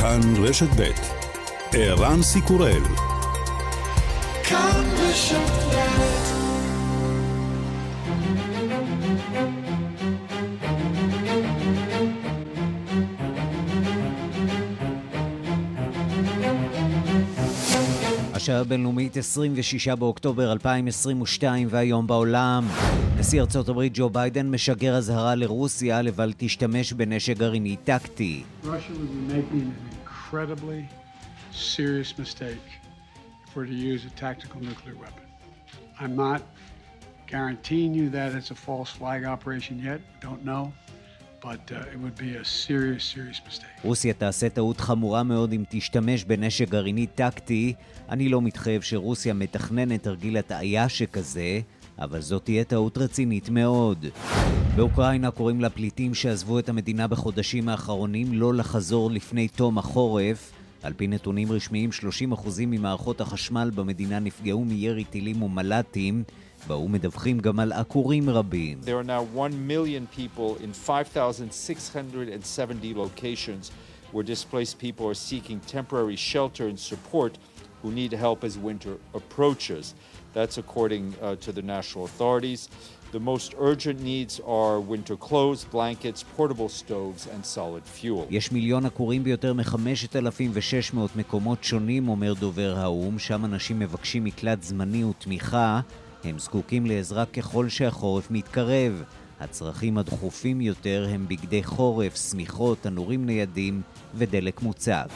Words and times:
כאן 0.00 0.20
רשת 0.36 0.68
ב' 0.78 0.90
ערן 1.72 2.22
סיקורל 2.22 2.82
כאן 4.44 4.84
רשת 4.96 5.60
השעה 18.34 18.60
הבינלאומית 18.60 19.16
26 19.16 19.88
באוקטובר 19.88 20.52
2022 20.52 21.68
והיום 21.70 22.06
בעולם. 22.06 22.64
נשיא 23.18 23.40
ארצות 23.40 23.68
הברית 23.68 23.92
ג'ו 23.94 24.10
ביידן 24.10 24.50
משגר 24.50 24.96
אזהרה 24.96 25.34
לרוסיה 25.34 26.02
לבל 26.02 26.32
תשתמש 26.36 26.92
בנשק 26.92 27.38
גרעיני 27.38 27.76
טקטי. 27.84 28.42
I'm 36.00 36.16
not 36.16 36.42
guaranteeing 37.26 37.92
you 37.94 38.08
that 38.10 38.34
it's 38.38 38.50
a 38.50 38.54
false 38.54 38.90
flag 38.90 39.24
operation 39.24 39.78
yet, 39.78 40.00
don't 40.20 40.44
know. 40.44 40.72
but 41.42 41.64
uh, 41.72 41.92
it 41.92 41.98
would 42.02 42.16
be 42.26 42.30
a 42.36 42.44
serious, 42.44 43.04
serious 43.14 43.40
mistake. 43.46 43.80
רוסיה 43.84 44.14
תעשה 44.14 44.48
טעות 44.48 44.80
חמורה 44.80 45.22
מאוד 45.22 45.52
אם 45.52 45.64
תשתמש 45.68 46.24
בנשק 46.24 46.68
גרעיני 46.68 47.06
טקטי. 47.06 47.74
אני 48.08 48.28
לא 48.28 48.42
מתחייב 48.42 48.82
שרוסיה 48.82 49.34
מתכננת 49.34 50.02
תרגיל 50.02 50.36
הטעיה 50.36 50.88
שכזה, 50.88 51.60
אבל 52.00 52.20
זאת 52.20 52.44
תהיה 52.44 52.64
טעות 52.64 52.98
רצינית 52.98 53.48
מאוד. 53.48 54.06
באוקראינה 54.76 55.30
קוראים 55.30 55.60
לפליטים 55.60 56.14
שעזבו 56.14 56.58
את 56.58 56.68
המדינה 56.68 57.06
בחודשים 57.06 57.68
האחרונים 57.68 58.32
לא 58.32 58.54
לחזור 58.54 59.10
לפני 59.10 59.48
תום 59.48 59.78
החורף. 59.78 60.52
על 60.82 60.92
פי 60.92 61.06
נתונים 61.06 61.52
רשמיים, 61.52 61.90
30% 61.92 61.96
ממערכות 62.66 63.20
החשמל 63.20 63.70
במדינה 63.74 64.18
נפגעו 64.18 64.64
מירי 64.64 65.04
טילים 65.04 65.42
ומל"טים. 65.42 66.22
באו"ם 66.66 66.92
מדווחים 66.92 67.38
גם 67.38 67.60
על 67.60 67.72
עקורים 67.72 68.30
רבים. 68.30 68.80
There 68.84 69.04
are 69.04 69.06
now 69.06 69.22
1 69.38 69.52
million 69.68 70.06
people 70.18 70.56
in 70.64 70.72
5,670 70.72 72.94
locations 72.94 73.70
where 74.12 74.22
displaced 74.22 74.78
people 74.78 75.08
are 75.08 75.14
seeking 75.14 75.60
temporary 75.72 76.16
shelter 76.16 76.68
and 76.68 76.78
support 76.78 77.38
who 77.82 77.90
need 77.90 78.12
help 78.12 78.44
as 78.44 78.58
winter 78.58 78.98
approaches. 79.14 79.94
That's 80.32 80.58
according 80.58 81.14
uh, 81.20 81.36
to 81.44 81.52
the 81.52 81.62
national 81.62 82.04
authorities. 82.04 82.68
The 83.12 83.20
most 83.32 83.54
urgent 83.58 83.98
needs 84.00 84.40
are 84.46 84.78
winter 84.78 85.16
clothes, 85.16 85.64
blankets, 85.64 86.20
portable 86.36 86.68
stoves 86.68 87.26
and 87.26 87.44
solid 87.44 87.82
fuel. 87.84 88.26
יש 88.30 88.52
מיליון 88.52 88.86
עקורים 88.86 89.24
ביותר 89.24 89.54
מ-5,600 89.54 90.98
מקומות 91.16 91.64
שונים, 91.64 92.08
אומר 92.08 92.34
דובר 92.34 92.74
האו"ם, 92.78 93.18
שם 93.18 93.44
אנשים 93.44 93.78
מבקשים 93.78 94.24
מקלט 94.24 94.62
זמני 94.62 95.04
ותמיכה. 95.04 95.80
הם 96.24 96.38
זקוקים 96.38 96.86
לעזרה 96.86 97.26
ככל 97.26 97.68
שהחורף 97.68 98.30
מתקרב. 98.30 99.02
הצרכים 99.40 99.98
הדחופים 99.98 100.60
יותר 100.60 101.06
הם 101.10 101.28
בגדי 101.28 101.64
חורף, 101.64 102.30
שמיכות, 102.30 102.78
תנורים 102.80 103.26
ניידים 103.26 103.82
ודלק 104.14 104.62
מוצק. 104.62 105.06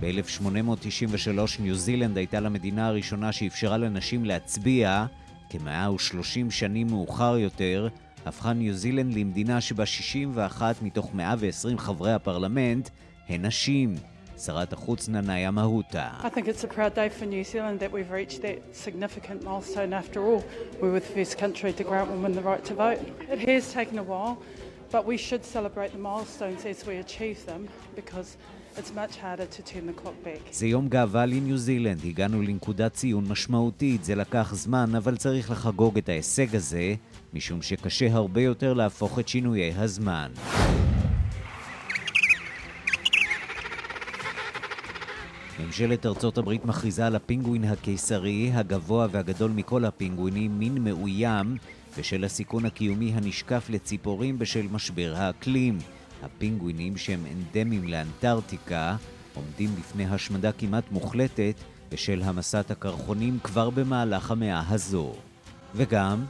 ב-1893 0.00 1.62
ניו 1.62 1.74
זילנד 1.74 2.16
הייתה 2.16 2.40
למדינה 2.40 2.88
הראשונה 2.88 3.32
שאפשרה 3.32 3.78
לנשים 3.78 4.24
להצביע. 4.24 5.06
כ-130 5.50 6.50
שנים 6.50 6.86
מאוחר 6.86 7.36
יותר, 7.36 7.88
הפכה 8.26 8.52
ניו 8.52 8.74
זילנד 8.74 9.14
למדינה 9.14 9.60
שבה 9.60 9.86
61 9.86 10.82
מתוך 10.82 11.14
120 11.14 11.78
חברי 11.78 12.12
הפרלמנט 12.12 12.88
הן 13.28 13.46
נשים. 13.46 13.94
שרת 14.38 14.72
החוץ 14.72 15.08
ננאיה 15.08 15.50
מהוטה. 15.50 16.10
But 24.92 25.06
we 25.06 25.16
should 25.16 25.44
celebrate 25.44 25.92
the 25.92 25.98
milestones 25.98 26.64
as 26.64 26.84
we 26.84 26.96
achieve 26.96 27.46
them 27.46 27.68
because 27.94 28.36
זה 30.52 30.66
יום 30.66 30.88
גאווה 30.88 31.26
לניו 31.26 31.56
זילנד, 31.56 32.04
הגענו 32.04 32.42
לנקודת 32.42 32.92
ציון 32.92 33.24
משמעותית, 33.28 34.04
זה 34.04 34.14
לקח 34.14 34.54
זמן, 34.54 34.94
אבל 34.94 35.16
צריך 35.16 35.50
לחגוג 35.50 35.98
את 35.98 36.08
ההישג 36.08 36.56
הזה, 36.56 36.94
משום 37.34 37.62
שקשה 37.62 38.12
הרבה 38.12 38.40
יותר 38.40 38.72
להפוך 38.72 39.18
את 39.18 39.28
שינויי 39.28 39.72
הזמן. 39.76 40.30
ממשלת 45.66 46.06
ארצות 46.06 46.38
הברית 46.38 46.64
מכריזה 46.64 47.06
על 47.06 47.16
הפינגווין 47.16 47.64
הקיסרי, 47.64 48.50
הגבוה 48.54 49.06
והגדול 49.10 49.50
מכל 49.50 49.84
הפינגווינים, 49.84 50.58
מין 50.58 50.84
מאוים, 50.84 51.56
בשל 51.98 52.24
הסיכון 52.24 52.66
הקיומי 52.66 53.12
הנשקף 53.14 53.66
לציפורים 53.70 54.38
בשל 54.38 54.66
משבר 54.72 55.14
האקלים. 55.16 55.78
הפינגווינים 56.22 56.96
שהם 56.96 57.26
אנדמיים 57.32 57.88
לאנטארקטיקה 57.88 58.96
עומדים 59.34 59.70
בפני 59.76 60.06
השמדה 60.06 60.52
כמעט 60.52 60.84
מוחלטת 60.90 61.54
בשל 61.90 62.22
המסת 62.24 62.70
הקרחונים 62.70 63.38
כבר 63.42 63.70
במהלך 63.70 64.30
המאה 64.30 64.62
הזו. 64.68 65.12
וגם... 65.74 66.24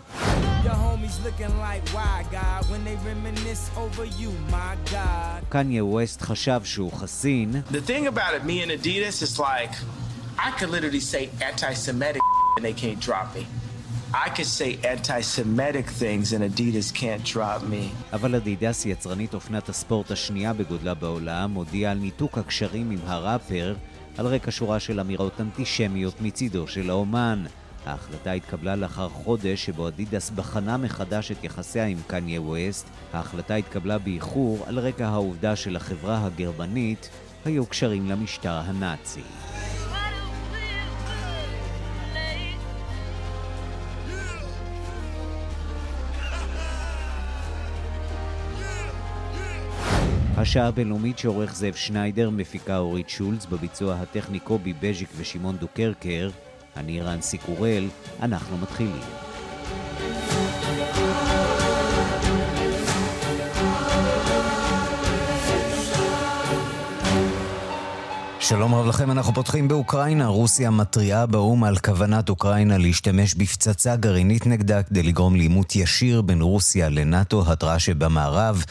קניה 5.49 5.85
ווסט 5.85 6.23
חשב 6.23 6.61
שהוא 6.65 6.93
חסין. 6.93 7.63
The 7.71 7.81
thing 7.81 8.07
about 8.07 8.35
it, 8.35 8.45
me 8.45 8.63
and 8.63 8.71
Adidas 8.71 9.23
is 9.23 9.39
like, 9.39 9.75
I 10.39 10.51
could 10.59 10.71
literally 10.71 11.01
say 11.01 11.31
anti-Semitic 11.43 12.23
and 12.57 12.65
they 12.65 12.73
can't 12.73 13.01
drop 13.01 13.35
me. 13.35 13.47
I 14.13 14.29
could 14.29 14.47
say 14.47 14.79
anti-Semitic 14.85 15.87
things 15.87 16.33
and 16.33 16.43
Adidas 16.43 16.93
can't 16.93 17.25
drop 17.25 17.63
me. 17.63 17.95
אבל 18.13 18.35
אדידס, 18.35 18.87
יצרנית 18.87 19.35
אופנת 19.35 19.69
הספורט 19.69 20.11
השנייה 20.11 20.53
בגודלה 20.53 20.95
בעולם, 20.95 21.55
הודיעה 21.55 21.93
על 21.93 21.99
ניתוק 21.99 22.39
הקשרים 22.39 22.91
עם 22.91 22.99
הראפר 23.07 23.75
על 24.19 24.27
רקע 24.27 24.51
שורה 24.51 24.81
של 24.81 25.01
אמירות 25.01 25.41
אנטישמיות 25.41 26.21
מצידו 26.21 26.69
של 26.69 26.91
האומן. 26.91 27.45
ההחלטה 27.87 28.33
התקבלה 28.33 28.77
לאחר 28.77 29.09
חודש 29.09 29.65
שבו 29.65 29.89
אדידס 29.89 30.31
בחנה 30.31 30.77
מחדש 30.77 31.31
את 31.31 31.45
יחסיה 31.45 31.87
עם 31.87 31.99
קניה 32.07 32.41
ווסט. 32.41 32.87
ההחלטה 33.13 33.55
התקבלה 33.55 33.99
באיחור 33.99 34.65
על 34.67 34.79
רקע 34.79 35.09
העובדה 35.09 35.57
שלחברה 35.57 36.27
הגרמנית 36.27 37.11
היו 37.45 37.67
קשרים 37.67 38.11
למשטר 38.11 38.61
הנאצי. 38.65 39.23
השעה 50.41 50.67
הבינלאומית 50.69 51.19
שעורך 51.19 51.55
זאב 51.55 51.75
שניידר, 51.75 52.31
מפיקה 52.31 52.79
אורית 52.79 53.09
שולץ, 53.09 53.47
בביצוע 53.47 53.95
הטכני 53.95 54.41
קובי 54.41 54.73
בז'יק 54.81 55.09
ושמעון 55.17 55.57
דוקרקר. 55.57 56.31
אני 56.77 57.01
רן 57.01 57.21
סיקורל, 57.21 57.89
אנחנו 58.23 58.59
מתחילים. 58.59 59.03
שלום 68.51 68.75
רב 68.75 68.87
לכם, 68.87 69.11
אנחנו 69.11 69.35
פותחים 69.35 69.69
באוקראינה. 69.69 70.27
רוסיה 70.27 70.71
מתריעה 70.71 71.27
באו"ם 71.27 71.65
על 71.65 71.79
כוונת 71.79 72.29
אוקראינה 72.29 72.79
להשתמש 72.79 73.35
בפצצה 73.35 73.97
גרעינית 73.97 74.47
נגדה 74.47 74.83
כדי 74.83 75.03
לגרום 75.03 75.37
לעימות 75.37 75.77
ישיר 75.77 76.23
בין 76.23 76.43
רוסיה 76.43 76.89
לנאט"ו, 76.89 77.53
התרעה 77.53 77.79
שבמערב. 77.79 78.65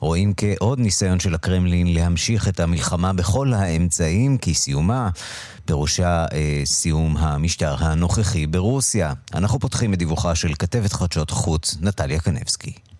רואים 0.00 0.32
כעוד 0.36 0.78
ניסיון 0.78 1.20
של 1.20 1.34
הקרמלין 1.34 1.94
להמשיך 1.94 2.48
את 2.48 2.60
המלחמה 2.60 3.12
בכל 3.12 3.52
האמצעים, 3.52 4.38
כי 4.38 4.54
סיומה 4.54 5.10
פירושה 5.64 6.26
אה, 6.32 6.62
סיום 6.64 7.16
המשטר 7.16 7.74
הנוכחי 7.78 8.46
ברוסיה. 8.46 9.12
אנחנו 9.34 9.58
פותחים 9.58 9.94
את 9.94 9.98
דיווחה 9.98 10.34
של 10.34 10.54
כתבת 10.58 10.92
חדשות 10.92 11.30
חוץ, 11.30 11.76
נטליה 11.80 12.20
קנבסקי. 12.20 12.93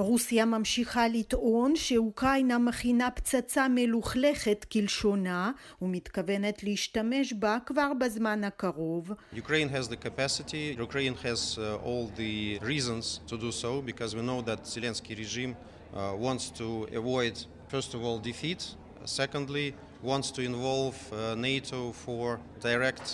רוסיה 0.00 0.44
ממשיכה 0.44 1.08
לטעון 1.08 1.76
שאוקראינה 1.76 2.58
מכינה 2.58 3.10
פצצה 3.10 3.66
מלוכלכת 3.68 4.66
כלשונה 4.72 5.50
ומתכוונת 5.82 6.62
להשתמש 6.62 7.32
בה 7.32 7.58
כבר 7.66 7.92
בזמן 8.00 8.44
הקרוב. 8.44 9.12
Ukraine 9.34 9.68
has 9.68 9.88
the 9.88 9.96
capacity, 9.96 10.76
Ukraine 10.78 11.14
has 11.24 11.58
uh, 11.58 11.86
all 11.86 12.10
the 12.16 12.58
reasons 12.62 13.20
to 13.26 13.36
do 13.36 13.52
so 13.52 13.82
because 13.82 14.14
we 14.16 14.22
know 14.22 14.40
that 14.42 14.64
Zelensky 14.64 15.14
regime 15.18 15.54
uh, 15.54 16.14
wants 16.26 16.50
to 16.60 16.86
avoid 17.00 17.34
first 17.68 17.94
of 17.94 18.00
all 18.04 18.18
defeat, 18.18 18.60
secondly 19.04 19.74
wants 20.02 20.30
to 20.30 20.40
involve 20.42 20.96
uh, 21.12 21.34
NATO 21.34 21.92
for 21.92 22.40
direct 22.60 23.06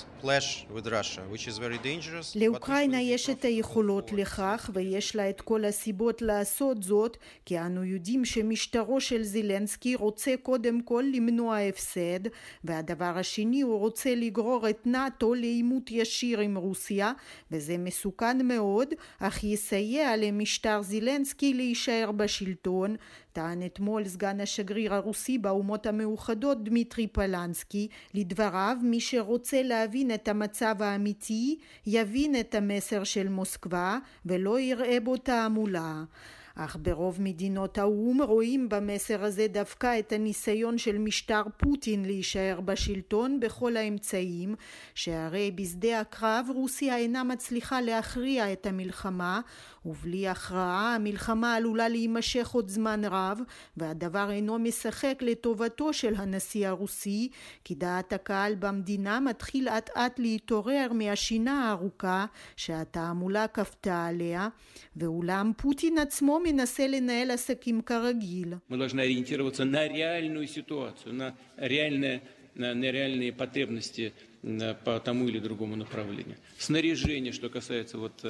לאוקראינה 2.36 3.00
יש 3.00 3.30
את 3.30 3.44
היכולות 3.44 4.12
לכך, 4.12 4.70
ויש 4.74 5.16
לה 5.16 5.30
את 5.30 5.40
כל 5.40 5.64
הסיבות 5.64 6.22
לעשות 6.22 6.82
זאת, 6.82 7.16
כי 7.44 7.58
אנו 7.58 7.84
יודעים 7.84 8.24
שמשטרו 8.24 9.00
של 9.00 9.22
זילנסקי 9.22 9.94
רוצה 9.94 10.34
קודם 10.42 10.80
כל 10.82 11.04
למנוע 11.14 11.58
הפסד, 11.58 12.20
והדבר 12.64 13.12
השני 13.16 13.60
הוא 13.60 13.78
רוצה 13.78 14.14
לגרור 14.14 14.68
את 14.70 14.86
נאט"ו 14.86 15.34
לעימות 15.34 15.90
ישיר 15.90 16.40
עם 16.40 16.56
רוסיה, 16.56 17.12
וזה 17.50 17.78
מסוכן 17.78 18.46
מאוד, 18.46 18.88
אך 19.18 19.44
יסייע 19.44 20.16
למשטר 20.16 20.82
זילנסקי 20.82 21.54
להישאר 21.54 22.12
בשלטון, 22.12 22.96
טען 23.36 23.66
אתמול 23.66 24.04
סגן 24.04 24.40
השגריר 24.40 24.94
הרוסי 24.94 25.38
באומות 25.38 25.86
המאוחדות 25.86 26.64
דמיטרי 26.64 27.06
פלנסקי, 27.06 27.88
לדבריו 28.14 28.76
מי 28.82 29.00
שרוצה 29.00 29.62
להבין 29.62 30.05
את 30.10 30.28
המצב 30.28 30.74
האמיתי 30.82 31.58
יבין 31.86 32.40
את 32.40 32.54
המסר 32.54 33.04
של 33.04 33.28
מוסקבה 33.28 33.98
ולא 34.26 34.60
יראה 34.60 34.98
בו 35.00 35.16
תעמולה. 35.16 36.04
אך 36.58 36.76
ברוב 36.82 37.22
מדינות 37.22 37.78
האו"ם 37.78 38.22
רואים 38.22 38.68
במסר 38.68 39.24
הזה 39.24 39.46
דווקא 39.48 39.98
את 39.98 40.12
הניסיון 40.12 40.78
של 40.78 40.98
משטר 40.98 41.42
פוטין 41.56 42.04
להישאר 42.04 42.60
בשלטון 42.60 43.40
בכל 43.40 43.76
האמצעים, 43.76 44.54
שהרי 44.94 45.50
בשדה 45.50 46.00
הקרב 46.00 46.46
רוסיה 46.54 46.96
אינה 46.96 47.24
מצליחה 47.24 47.80
להכריע 47.80 48.52
את 48.52 48.66
המלחמה, 48.66 49.40
ובלי 49.85 50.27
הכרעה 50.27 50.95
המלחמה 50.95 51.55
עלולה 51.55 51.89
להימשך 51.89 52.49
עוד 52.49 52.69
זמן 52.69 53.01
רב, 53.05 53.39
והדבר 53.77 54.31
אינו 54.31 54.59
משחק 54.59 55.19
לטובתו 55.21 55.93
של 55.93 56.13
הנשיא 56.15 56.67
הרוסי, 56.67 57.29
כי 57.63 57.75
דעת 57.75 58.13
הקהל 58.13 58.55
במדינה 58.55 59.19
מתחיל 59.19 59.69
אט 59.69 59.89
אט 59.89 60.19
להתעורר 60.19 60.87
מהשינה 60.93 61.69
הארוכה 61.69 62.25
שהתעמולה 62.55 63.47
כפתה 63.47 64.05
עליה, 64.05 64.49
ואולם 64.95 65.51
פוטין 65.57 65.97
עצמו 65.97 66.39
מנסה 66.43 66.87
לנהל 66.87 67.31
עסקים 67.31 67.81
כרגיל. 67.81 68.53
на 72.55 72.91
реальные 72.91 73.31
потребности 73.31 74.13
по 74.83 74.99
тому 74.99 75.27
или 75.27 75.39
другому 75.39 75.75
направлению. 75.75 76.37
Снаряжение, 76.57 77.31
что 77.31 77.49
касается 77.49 77.97
вот 77.97 78.25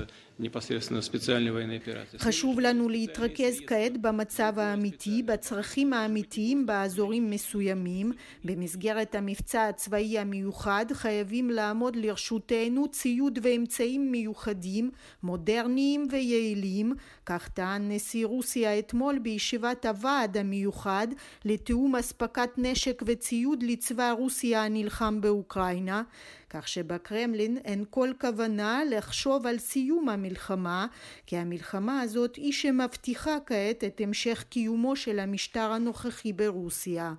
חשוב 2.19 2.61
לנו 2.61 2.89
להתרכז 2.89 3.61
כעת 3.67 4.01
במצב 4.01 4.59
האמיתי, 4.59 5.23
בצרכים 5.23 5.93
האמיתיים 5.93 6.67
באזורים 6.67 7.31
מסוימים. 7.31 8.13
במסגרת 8.45 9.15
המבצע 9.15 9.69
הצבאי 9.69 10.19
המיוחד 10.19 10.87
חייבים 10.93 11.51
לעמוד 11.51 11.97
לרשותנו 11.97 12.89
ציוד 12.89 13.39
ואמצעים 13.43 14.13
מיוחדים, 14.13 14.91
מודרניים 15.23 16.09
ויעילים, 16.11 16.95
כך 17.27 17.49
טען 17.49 17.93
נשיא 17.93 18.27
רוסיה 18.27 18.79
אתמול 18.79 19.19
בישיבת 19.19 19.87
הוועד 19.87 20.37
המיוחד 20.37 21.09
לתיאום 21.45 21.97
אספקת 21.97 22.51
נשק 22.57 23.03
וציוד 23.07 23.63
לצבא 23.63 24.11
רוסיה 24.11 24.65
הנלחם 24.65 25.21
באוקראינה. 25.21 26.03
כך 26.51 26.69
שבקרמלין 26.69 27.59
אין 27.65 27.85
כל 27.91 28.13
כוונה 28.21 28.83
לחשוב 28.91 29.47
על 29.47 29.59
סיום 29.59 30.09
המלחמה, 30.09 30.87
כי 31.27 31.37
המלחמה 31.37 32.01
הזאת 32.01 32.37
היא 32.37 32.53
שמבטיחה 32.53 33.37
כעת 33.47 33.85
את 33.85 34.01
המשך 34.05 34.45
קיומו 34.49 34.97
של 34.97 35.19
המשטר 35.19 35.73
הנוכחי 35.73 36.33
ברוסיה. 36.33 37.15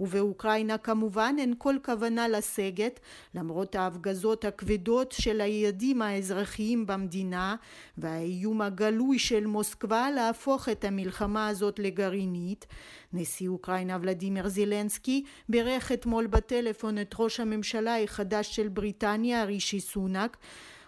ובאוקראינה 0.00 0.78
כמובן 0.78 1.34
אין 1.38 1.54
כל 1.58 1.76
כוונה 1.84 2.28
לסגת, 2.28 3.00
למרות 3.34 3.74
ההפגזות 3.74 4.44
הכבדות 4.44 5.12
של 5.12 5.40
היעדים 5.40 6.02
האזרחיים 6.02 6.86
במדינה, 6.86 7.56
והאיום 7.98 8.60
הגלוי 8.62 9.18
של 9.18 9.46
מוסקבה 9.46 10.10
להפוך 10.10 10.68
את 10.68 10.84
המלחמה 10.84 11.48
הזאת 11.48 11.78
לגרעינית. 11.78 12.66
נשיא 13.13 13.47
אוקראינה 13.47 13.97
ולדימיר 14.01 14.47
זילנסקי 14.47 15.23
בירך 15.49 15.91
אתמול 15.91 16.27
בטלפון 16.27 17.01
את 17.01 17.15
ראש 17.19 17.39
הממשלה 17.39 18.03
החדש 18.03 18.55
של 18.55 18.67
בריטניה 18.67 19.43
רישי 19.43 19.79
סונאק 19.79 20.37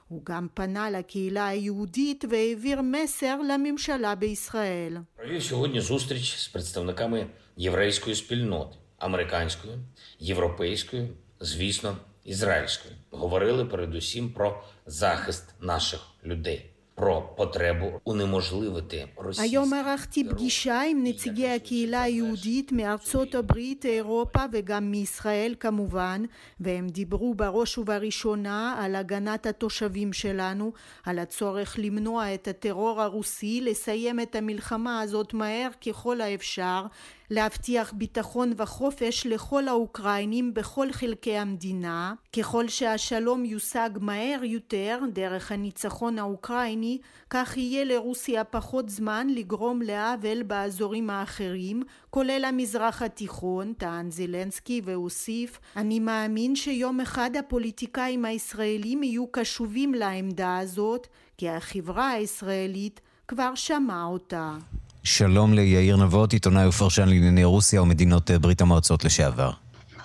הוא 0.08 0.22
גם 0.26 0.48
פנה 0.54 0.90
לקהילה 0.90 1.48
היהודית 1.48 2.26
והעביר 2.30 2.82
מסר 2.82 3.38
לממשלה 3.50 4.16
בישראל. 4.16 4.98
сьогодні 5.40 5.82
зустріч 5.82 6.36
з 6.36 6.48
представниками 6.48 7.28
єврейської 7.58 8.16
спільноти, 8.16 8.76
американської, 8.98 9.74
європейської, 10.20 11.08
звісно, 11.40 11.98
ізраїльської. 12.24 12.96
Говорили 13.12 13.66
передусім 13.66 14.30
про 14.30 14.64
захист 14.86 15.46
наших 15.62 16.02
людей. 16.24 16.71
про 17.02 17.22
потребу 17.36 18.02
унеможливити 18.06 19.06
רוסיה. 19.16 19.44
היום 19.44 19.74
ערכתי 19.74 20.24
פגישה 20.30 20.82
עם 20.82 21.04
נציגי 21.04 21.48
הקהילה 21.48 22.02
היהודית 22.02 22.72
מארצות 22.72 23.36
הברית, 23.36 23.86
אירופה 23.86 24.40
וגם 24.52 24.92
מישראל 24.92 25.56
כמובן, 25.60 26.24
והם 26.60 26.88
דיברו 26.88 27.36
בראש 27.36 27.78
ובראשונה 27.78 28.76
על 28.80 28.96
הגנת 28.96 29.46
התושבים 29.46 30.14
שלנו, 30.14 30.72
על 31.06 31.20
הצורך 31.20 31.76
למנוע 31.80 32.34
את 32.34 32.48
הטרור 32.48 33.02
הרוסי, 33.02 33.62
לסיים 33.62 34.20
את 34.20 34.36
המלחמה 34.36 35.02
הזאת 35.02 35.34
מהר 35.34 35.70
ככל 35.88 36.22
האפשר 36.22 36.86
להבטיח 37.31 37.93
ביטחון 37.93 38.53
וחופש 38.57 39.27
לכל 39.27 39.69
האוקראינים 39.69 40.55
בכל 40.55 40.93
חלקי 40.93 41.37
המדינה. 41.37 42.15
ככל 42.37 42.69
שהשלום 42.69 43.45
יושג 43.45 43.91
מהר 44.01 44.45
יותר 44.45 44.99
דרך 45.13 45.53
הניצחון 45.53 46.19
האוקראיני, 46.19 46.99
כך 47.31 47.57
יהיה 47.57 47.85
לרוסיה 47.85 48.45
פחות 48.45 48.89
זמן 48.89 49.27
לגרום 49.31 49.83
לעוול 49.83 50.43
באזורים 50.43 51.11
האחרים, 51.11 51.83
כולל 52.11 52.45
המזרח 52.45 53.03
התיכון, 53.03 53.73
טען 53.73 54.11
זלנסקי 54.11 54.81
והוסיף, 54.85 55.61
אני 55.77 56.01
מאמין 56.01 56.57
שיום 56.57 57.01
אחד 57.01 57.31
הפוליטיקאים 57.39 58.25
הישראלים 58.25 59.03
יהיו 59.03 59.27
קשובים 59.27 59.95
לעמדה 59.95 60.59
הזאת, 60.59 61.07
כי 61.39 61.49
החברה 61.49 62.11
הישראלית 62.11 63.01
כבר 63.29 63.55
שמעה 63.55 64.05
אותה. 64.05 64.57
שלום 65.05 65.55
ליאיר 65.55 65.97
נבות, 65.97 66.33
עיתונאי 66.33 66.67
ופרשן 66.67 67.09
לענייני 67.09 67.45
רוסיה 67.45 67.83
ומדינות 67.83 68.31
אה, 68.31 68.39
ברית 68.39 68.61
המועצות 68.61 69.05
לשעבר. 69.05 69.51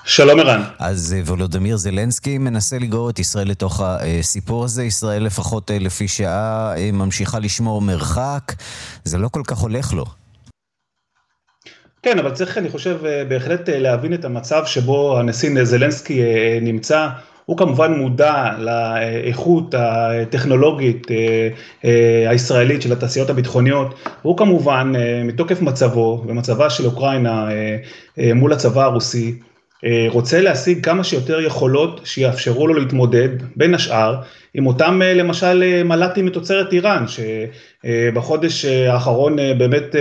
שלום 0.06 0.40
ערן. 0.40 0.64
אז 0.80 1.16
אה, 1.18 1.22
וולודמיר 1.24 1.78
זלנסקי 1.78 2.38
מנסה 2.38 2.80
לגרור 2.80 3.10
את 3.10 3.20
ישראל 3.20 3.48
לתוך 3.48 3.82
הסיפור 3.84 4.64
הזה. 4.64 4.84
ישראל 4.84 5.24
לפחות 5.24 5.72
אה, 5.72 5.80
לפי 5.80 6.08
שעה 6.08 6.74
ממשיכה 6.94 7.40
לשמור 7.40 7.82
מרחק. 7.82 8.54
זה 9.04 9.18
לא 9.18 9.28
כל 9.28 9.42
כך 9.48 9.58
הולך 9.58 9.94
לו. 9.94 10.06
כן, 12.04 12.20
אבל 12.20 12.32
צריך, 12.32 12.58
אני 12.58 12.70
חושב, 12.70 12.98
בהחלט 13.30 13.70
להבין 13.70 14.14
את 14.14 14.26
המצב 14.26 14.66
שבו 14.66 15.19
הנשיא 15.19 15.64
זלנסקי 15.64 16.21
נמצא. 16.62 17.07
הוא 17.47 17.57
כמובן 17.57 17.94
מודע 17.94 18.51
לאיכות 18.57 19.75
הטכנולוגית 19.77 21.11
אה, 21.11 21.49
אה, 21.85 22.30
הישראלית 22.30 22.81
של 22.81 22.92
התעשיות 22.92 23.30
הביטחוניות, 23.30 23.95
הוא 24.21 24.37
כמובן 24.37 24.94
אה, 24.95 25.21
מתוקף 25.23 25.61
מצבו 25.61 26.23
ומצבה 26.27 26.69
של 26.69 26.85
אוקראינה 26.85 27.49
מול 28.35 28.54
הצבא 28.54 28.83
הרוסי, 28.83 29.39
רוצה 30.07 30.42
להשיג 30.42 30.86
כמה 30.86 31.04
שיותר 31.04 31.42
יכולות 31.42 32.02
שיאפשרו 32.04 32.68
לו 32.68 32.74
להתמודד, 32.74 33.30
בין 33.56 33.74
השאר, 33.74 34.16
עם 34.54 34.68
אותם 34.68 35.02
למשל 35.04 35.84
מל"טים 35.84 36.26
מתוצרת 36.26 36.74
איראן, 36.74 37.06
שבחודש 37.07 38.66
האחרון 38.66 39.36
באמת 39.57 39.96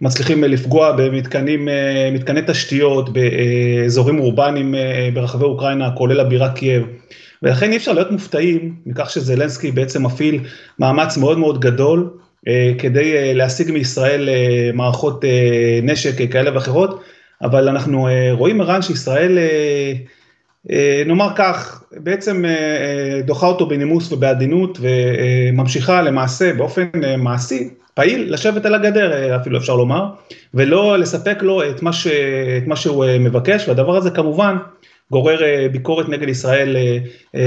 מצליחים 0.00 0.44
לפגוע 0.44 0.92
במתקנים, 0.92 1.68
מתקני 2.12 2.40
תשתיות 2.46 3.08
באזורים 3.12 4.18
אורבניים 4.18 4.74
ברחבי 5.14 5.44
אוקראינה, 5.44 5.90
כולל 5.90 6.20
הבירה 6.20 6.52
קייב. 6.52 6.82
ולכן 7.42 7.72
אי 7.72 7.76
אפשר 7.76 7.92
להיות 7.92 8.10
מופתעים 8.10 8.74
מכך 8.86 9.10
שזלנסקי 9.10 9.70
בעצם 9.70 10.06
מפעיל 10.06 10.40
מאמץ 10.78 11.16
מאוד 11.16 11.38
מאוד 11.38 11.60
גדול 11.60 12.10
כדי 12.78 13.34
להשיג 13.34 13.72
מישראל 13.72 14.28
מערכות 14.74 15.24
נשק 15.82 16.32
כאלה 16.32 16.54
ואחרות. 16.54 17.02
אבל 17.42 17.68
אנחנו 17.68 18.08
אה, 18.08 18.28
רואים 18.32 18.60
ערן 18.60 18.82
שישראל, 18.82 19.38
אה, 19.38 19.92
אה, 20.70 21.02
נאמר 21.06 21.28
כך, 21.36 21.82
בעצם 21.92 22.44
דוחה 23.24 23.46
אותו 23.46 23.68
בנימוס 23.68 24.12
ובעדינות 24.12 24.78
וממשיכה 24.80 26.02
למעשה 26.02 26.52
באופן 26.52 26.88
מעשי, 27.18 27.70
פעיל, 27.94 28.32
לשבת 28.32 28.66
על 28.66 28.74
הגדר 28.74 29.36
אפילו 29.36 29.58
אפשר 29.58 29.76
לומר, 29.76 30.06
ולא 30.54 30.98
לספק 30.98 31.42
לו 31.42 31.70
את 31.70 31.82
מה, 31.82 31.92
ש, 31.92 32.06
את 32.62 32.66
מה 32.66 32.76
שהוא 32.76 33.04
מבקש, 33.20 33.68
והדבר 33.68 33.96
הזה 33.96 34.10
כמובן 34.10 34.56
גורר 35.10 35.38
ביקורת 35.72 36.08
נגד 36.08 36.28
ישראל 36.28 36.76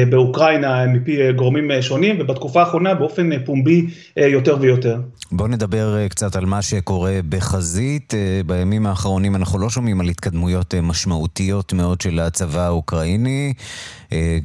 באוקראינה 0.10 0.86
מפי 0.88 1.34
גורמים 1.34 1.72
שונים, 1.82 2.18
ובתקופה 2.20 2.60
האחרונה 2.60 2.94
באופן 2.94 3.46
פומבי 3.46 3.88
יותר 4.18 4.58
ויותר. 4.60 4.98
בואו 5.32 5.48
נדבר 5.48 6.08
קצת 6.08 6.36
על 6.36 6.46
מה 6.46 6.62
שקורה 6.62 7.20
בחזית. 7.30 8.14
בימים 8.46 8.86
האחרונים 8.86 9.36
אנחנו 9.36 9.60
לא 9.60 9.70
שומעים 9.70 10.02
על 10.02 10.08
התקדמויות 10.08 10.76
משמעותיות 10.76 11.74
מאוד 11.74 12.02
של 12.02 12.20
הצבא 12.20 12.62
האוקראיני, 12.62 13.54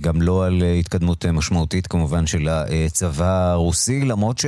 גם 0.00 0.23
לא 0.23 0.46
על 0.46 0.62
התקדמות 0.80 1.26
משמעותית 1.26 1.87
כמובן 1.87 2.26
של 2.26 2.49
הצבא 2.49 3.52
הרוסי, 3.52 4.04
למרות 4.04 4.38
ש... 4.38 4.46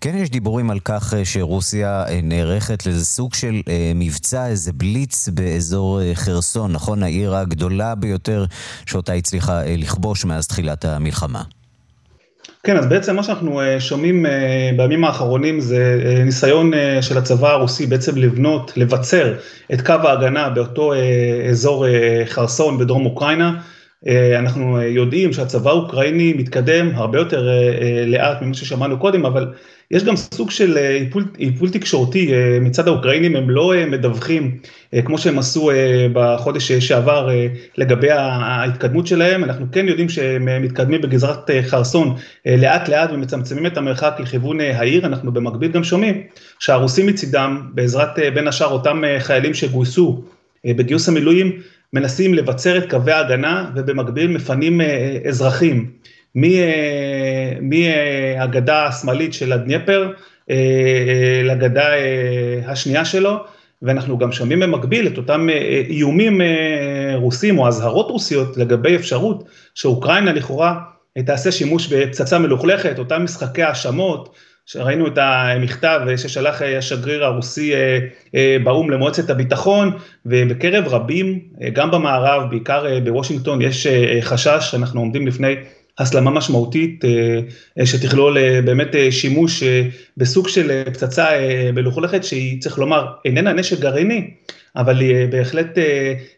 כן 0.00 0.16
יש 0.16 0.30
דיבורים 0.30 0.70
על 0.70 0.78
כך 0.84 1.14
אה, 1.14 1.24
שרוסיה 1.24 2.04
אה, 2.08 2.20
נערכת 2.22 2.86
לאיזה 2.86 3.04
סוג 3.04 3.34
של 3.34 3.60
אה, 3.68 3.92
מבצע, 3.94 4.46
איזה 4.46 4.72
בליץ 4.72 5.28
באזור 5.28 6.00
חרסון, 6.14 6.72
נכון? 6.72 7.02
העיר 7.02 7.34
הגדולה 7.34 7.94
ביותר 7.94 8.44
שאותה 8.86 9.12
הצליחה 9.12 9.62
לכבוש 9.66 10.24
מאז 10.24 10.46
תחילת 10.46 10.84
המלחמה. 10.84 11.42
כן, 12.62 12.76
אז 12.76 12.86
בעצם 12.86 13.16
מה 13.16 13.22
שאנחנו 13.22 13.60
שומעים 13.78 14.26
בימים 14.76 15.04
האחרונים 15.04 15.60
זה 15.60 16.02
ניסיון 16.24 16.72
של 17.00 17.18
הצבא 17.18 17.48
הרוסי 17.48 17.86
בעצם 17.86 18.16
לבנות, 18.16 18.72
לבצר 18.76 19.34
את 19.72 19.80
קו 19.86 19.92
ההגנה 19.92 20.48
באותו 20.48 20.92
אזור 21.50 21.86
חרסון 22.26 22.78
בדרום 22.78 23.06
אוקראינה. 23.06 23.60
אנחנו 24.38 24.82
יודעים 24.82 25.32
שהצבא 25.32 25.70
האוקראיני 25.70 26.32
מתקדם 26.32 26.90
הרבה 26.94 27.18
יותר 27.18 27.48
לאט 28.06 28.42
ממה 28.42 28.54
ששמענו 28.54 28.98
קודם, 28.98 29.26
אבל 29.26 29.46
יש 29.90 30.04
גם 30.04 30.16
סוג 30.16 30.50
של 30.50 30.76
איפול 30.76 31.24
אה, 31.40 31.70
תקשורתי 31.72 32.34
אה, 32.34 32.58
מצד 32.60 32.88
האוקראינים, 32.88 33.36
הם 33.36 33.50
לא 33.50 33.74
אה, 33.74 33.86
מדווחים 33.86 34.58
כמו 35.04 35.18
שהם 35.18 35.38
עשו 35.38 35.70
בחודש 36.12 36.72
שעבר 36.72 37.28
לגבי 37.76 38.10
ההתקדמות 38.10 39.06
שלהם, 39.06 39.44
אנחנו 39.44 39.66
כן 39.72 39.88
יודעים 39.88 40.08
שהם 40.08 40.62
מתקדמים 40.62 41.00
בגזרת 41.00 41.50
חרסון 41.62 42.16
לאט 42.46 42.88
לאט 42.88 43.10
ומצמצמים 43.12 43.66
את 43.66 43.76
המרחק 43.76 44.16
לכיוון 44.18 44.60
העיר, 44.60 45.06
אנחנו 45.06 45.32
במקביל 45.32 45.72
גם 45.72 45.84
שומעים 45.84 46.22
שהרוסים 46.58 47.06
מצידם, 47.06 47.62
בעזרת 47.74 48.18
בין 48.34 48.48
השאר 48.48 48.72
אותם 48.72 49.02
חיילים 49.18 49.54
שגויסו 49.54 50.22
בגיוס 50.66 51.08
המילואים, 51.08 51.52
מנסים 51.92 52.34
לבצר 52.34 52.78
את 52.78 52.90
קווי 52.90 53.12
ההגנה 53.12 53.70
ובמקביל 53.74 54.30
מפנים 54.30 54.80
אזרחים. 55.28 55.90
מהגדה 57.60 58.86
השמאלית 58.86 59.34
של 59.34 59.52
הדניפר 59.52 60.12
אה, 60.50 60.54
אה, 60.54 61.42
לגדה 61.44 61.94
אה, 61.94 62.60
השנייה 62.66 63.04
שלו, 63.04 63.36
ואנחנו 63.82 64.18
גם 64.18 64.32
שומעים 64.32 64.60
במקביל 64.60 65.06
את 65.06 65.16
אותם 65.16 65.48
איומים 65.88 66.40
רוסים 67.14 67.58
או 67.58 67.68
אזהרות 67.68 68.10
רוסיות 68.10 68.56
לגבי 68.56 68.96
אפשרות 68.96 69.44
שאוקראינה 69.74 70.32
לכאורה 70.32 70.80
תעשה 71.26 71.52
שימוש 71.52 71.92
בפצצה 71.92 72.38
מלוכלכת, 72.38 72.98
אותם 72.98 73.24
משחקי 73.24 73.62
האשמות, 73.62 74.34
שראינו 74.72 75.06
את 75.06 75.18
המכתב 75.18 76.00
ששלח 76.16 76.62
השגריר 76.78 77.24
הרוסי 77.24 77.72
באו"ם 78.64 78.90
למועצת 78.90 79.30
הביטחון, 79.30 79.90
ובקרב 80.26 80.88
רבים, 80.88 81.38
גם 81.72 81.90
במערב, 81.90 82.50
בעיקר 82.50 83.00
בוושינגטון, 83.04 83.62
יש 83.62 83.86
חשש, 84.20 84.74
אנחנו 84.74 85.00
עומדים 85.00 85.26
לפני 85.26 85.54
הסלמה 86.00 86.30
משמעותית 86.30 87.04
אה, 87.04 87.86
שתכלול 87.86 88.38
אה, 88.38 88.60
באמת 88.64 88.94
אה, 88.94 89.12
שימוש 89.12 89.62
בסוג 90.16 90.48
של 90.48 90.82
פצצה 90.92 91.28
מלוכלכת 91.72 92.24
שהיא 92.24 92.60
צריך 92.60 92.78
לומר 92.78 93.06
איננה 93.24 93.52
נשק 93.52 93.78
גרעיני 93.78 94.30
אבל 94.76 95.00
היא 95.00 95.26
בהחלט 95.30 95.78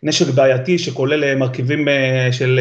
נשק 0.02 0.34
בעייתי 0.34 0.78
שכולל 0.78 1.34
מרכיבים 1.34 1.88
של 2.30 2.60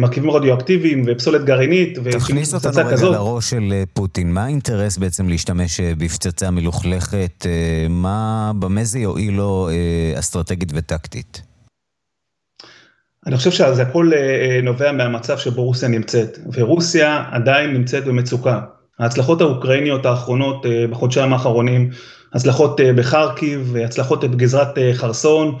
מרכיבים 0.00 0.30
רדיואקטיביים 0.30 1.04
ופסולת 1.06 1.44
גרעינית 1.44 1.98
תכניס 2.10 2.54
אותנו 2.54 2.72
רגע 2.72 2.90
כזאת. 2.90 3.14
לראש 3.14 3.50
של 3.50 3.72
פוטין, 3.92 4.32
מה 4.32 4.44
האינטרס 4.44 4.98
בעצם 4.98 5.28
להשתמש 5.28 5.80
בפצצה 5.80 6.50
מלוכלכת, 6.50 7.46
מה, 7.90 8.52
במה 8.58 8.84
זה 8.84 8.98
יועיל 8.98 9.34
לו 9.34 9.68
אסטרטגית 10.18 10.68
וטקטית? 10.74 11.42
אני 13.26 13.36
חושב 13.36 13.50
שזה 13.50 13.82
הכל 13.82 14.10
אה, 14.14 14.18
אה, 14.18 14.60
נובע 14.62 14.92
מהמצב 14.92 15.38
שבו 15.38 15.64
רוסיה 15.64 15.88
נמצאת, 15.88 16.38
ורוסיה 16.52 17.24
עדיין 17.30 17.72
נמצאת 17.72 18.04
במצוקה. 18.04 18.60
ההצלחות 18.98 19.40
האוקראיניות 19.40 20.06
האחרונות 20.06 20.66
אה, 20.66 20.86
בחודשיים 20.90 21.32
האחרונים, 21.32 21.90
הצלחות 22.34 22.80
בחרקיב, 22.96 23.76
הצלחות 23.84 24.24
בגזרת 24.24 24.78
חרסון, 24.92 25.58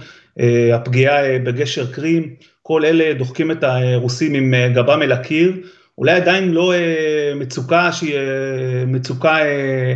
הפגיעה 0.74 1.38
בגשר 1.38 1.92
קרים, 1.92 2.34
כל 2.62 2.84
אלה 2.84 3.14
דוחקים 3.14 3.50
את 3.50 3.64
הרוסים 3.64 4.34
עם 4.34 4.54
גבם 4.74 5.02
אל 5.02 5.12
הקיר, 5.12 5.52
אולי 5.98 6.12
עדיין 6.12 6.50
לא 6.50 6.72
מצוקה 7.36 7.92
שהיא 7.92 8.16
מצוקה 8.86 9.38
אה, 9.38 9.94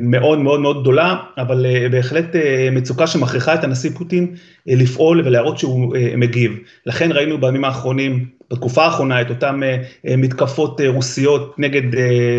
מאוד 0.00 0.38
מאוד 0.38 0.60
מאוד 0.60 0.80
גדולה, 0.80 1.16
אבל 1.38 1.66
אה, 1.66 1.88
בהחלט 1.88 2.36
אה, 2.36 2.68
מצוקה 2.72 3.06
שמכריחה 3.06 3.54
את 3.54 3.64
הנשיא 3.64 3.90
פוטין 3.90 4.34
לפעול 4.66 5.22
ולהראות 5.24 5.58
שהוא 5.58 5.96
מגיב. 6.16 6.58
לכן 6.86 7.12
ראינו 7.12 7.40
בימים 7.40 7.64
האחרונים, 7.64 8.26
בתקופה 8.50 8.84
האחרונה, 8.84 9.20
את 9.20 9.30
אותן 9.30 9.60
מתקפות 10.04 10.80
רוסיות 10.86 11.58
נגד 11.58 11.82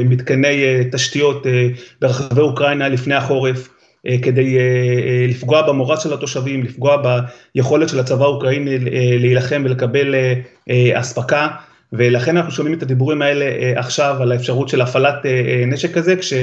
מתקני 0.05 0.63
תשתיות 0.91 1.45
ברחבי 2.01 2.41
אוקראינה 2.41 2.89
לפני 2.89 3.15
החורף. 3.15 3.69
כדי 4.21 4.57
לפגוע 5.29 5.61
במורל 5.61 5.97
של 5.97 6.13
התושבים, 6.13 6.63
לפגוע 6.63 7.03
ביכולת 7.55 7.89
של 7.89 7.99
הצבא 7.99 8.25
האוקראיני 8.25 8.77
להילחם 9.19 9.61
ולקבל 9.65 10.15
אספקה, 10.93 11.47
ולכן 11.93 12.37
אנחנו 12.37 12.51
שומעים 12.51 12.77
את 12.77 12.83
הדיבורים 12.83 13.21
האלה 13.21 13.45
עכשיו 13.79 14.15
על 14.21 14.31
האפשרות 14.31 14.69
של 14.69 14.81
הפעלת 14.81 15.15
נשק 15.67 15.93
כזה, 15.93 16.15
כש... 16.15 16.33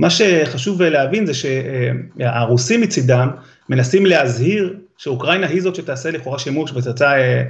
מה 0.00 0.10
שחשוב 0.10 0.82
להבין 0.82 1.26
זה 1.26 1.32
שהרוסים 1.34 2.80
מצידם 2.80 3.28
מנסים 3.68 4.06
להזהיר 4.06 4.74
שאוקראינה 4.98 5.46
היא 5.46 5.62
זאת 5.62 5.74
שתעשה 5.74 6.10
לכאורה 6.10 6.38
שימוש 6.38 6.72
בפצצה, 6.72 7.12
אה, 7.12 7.42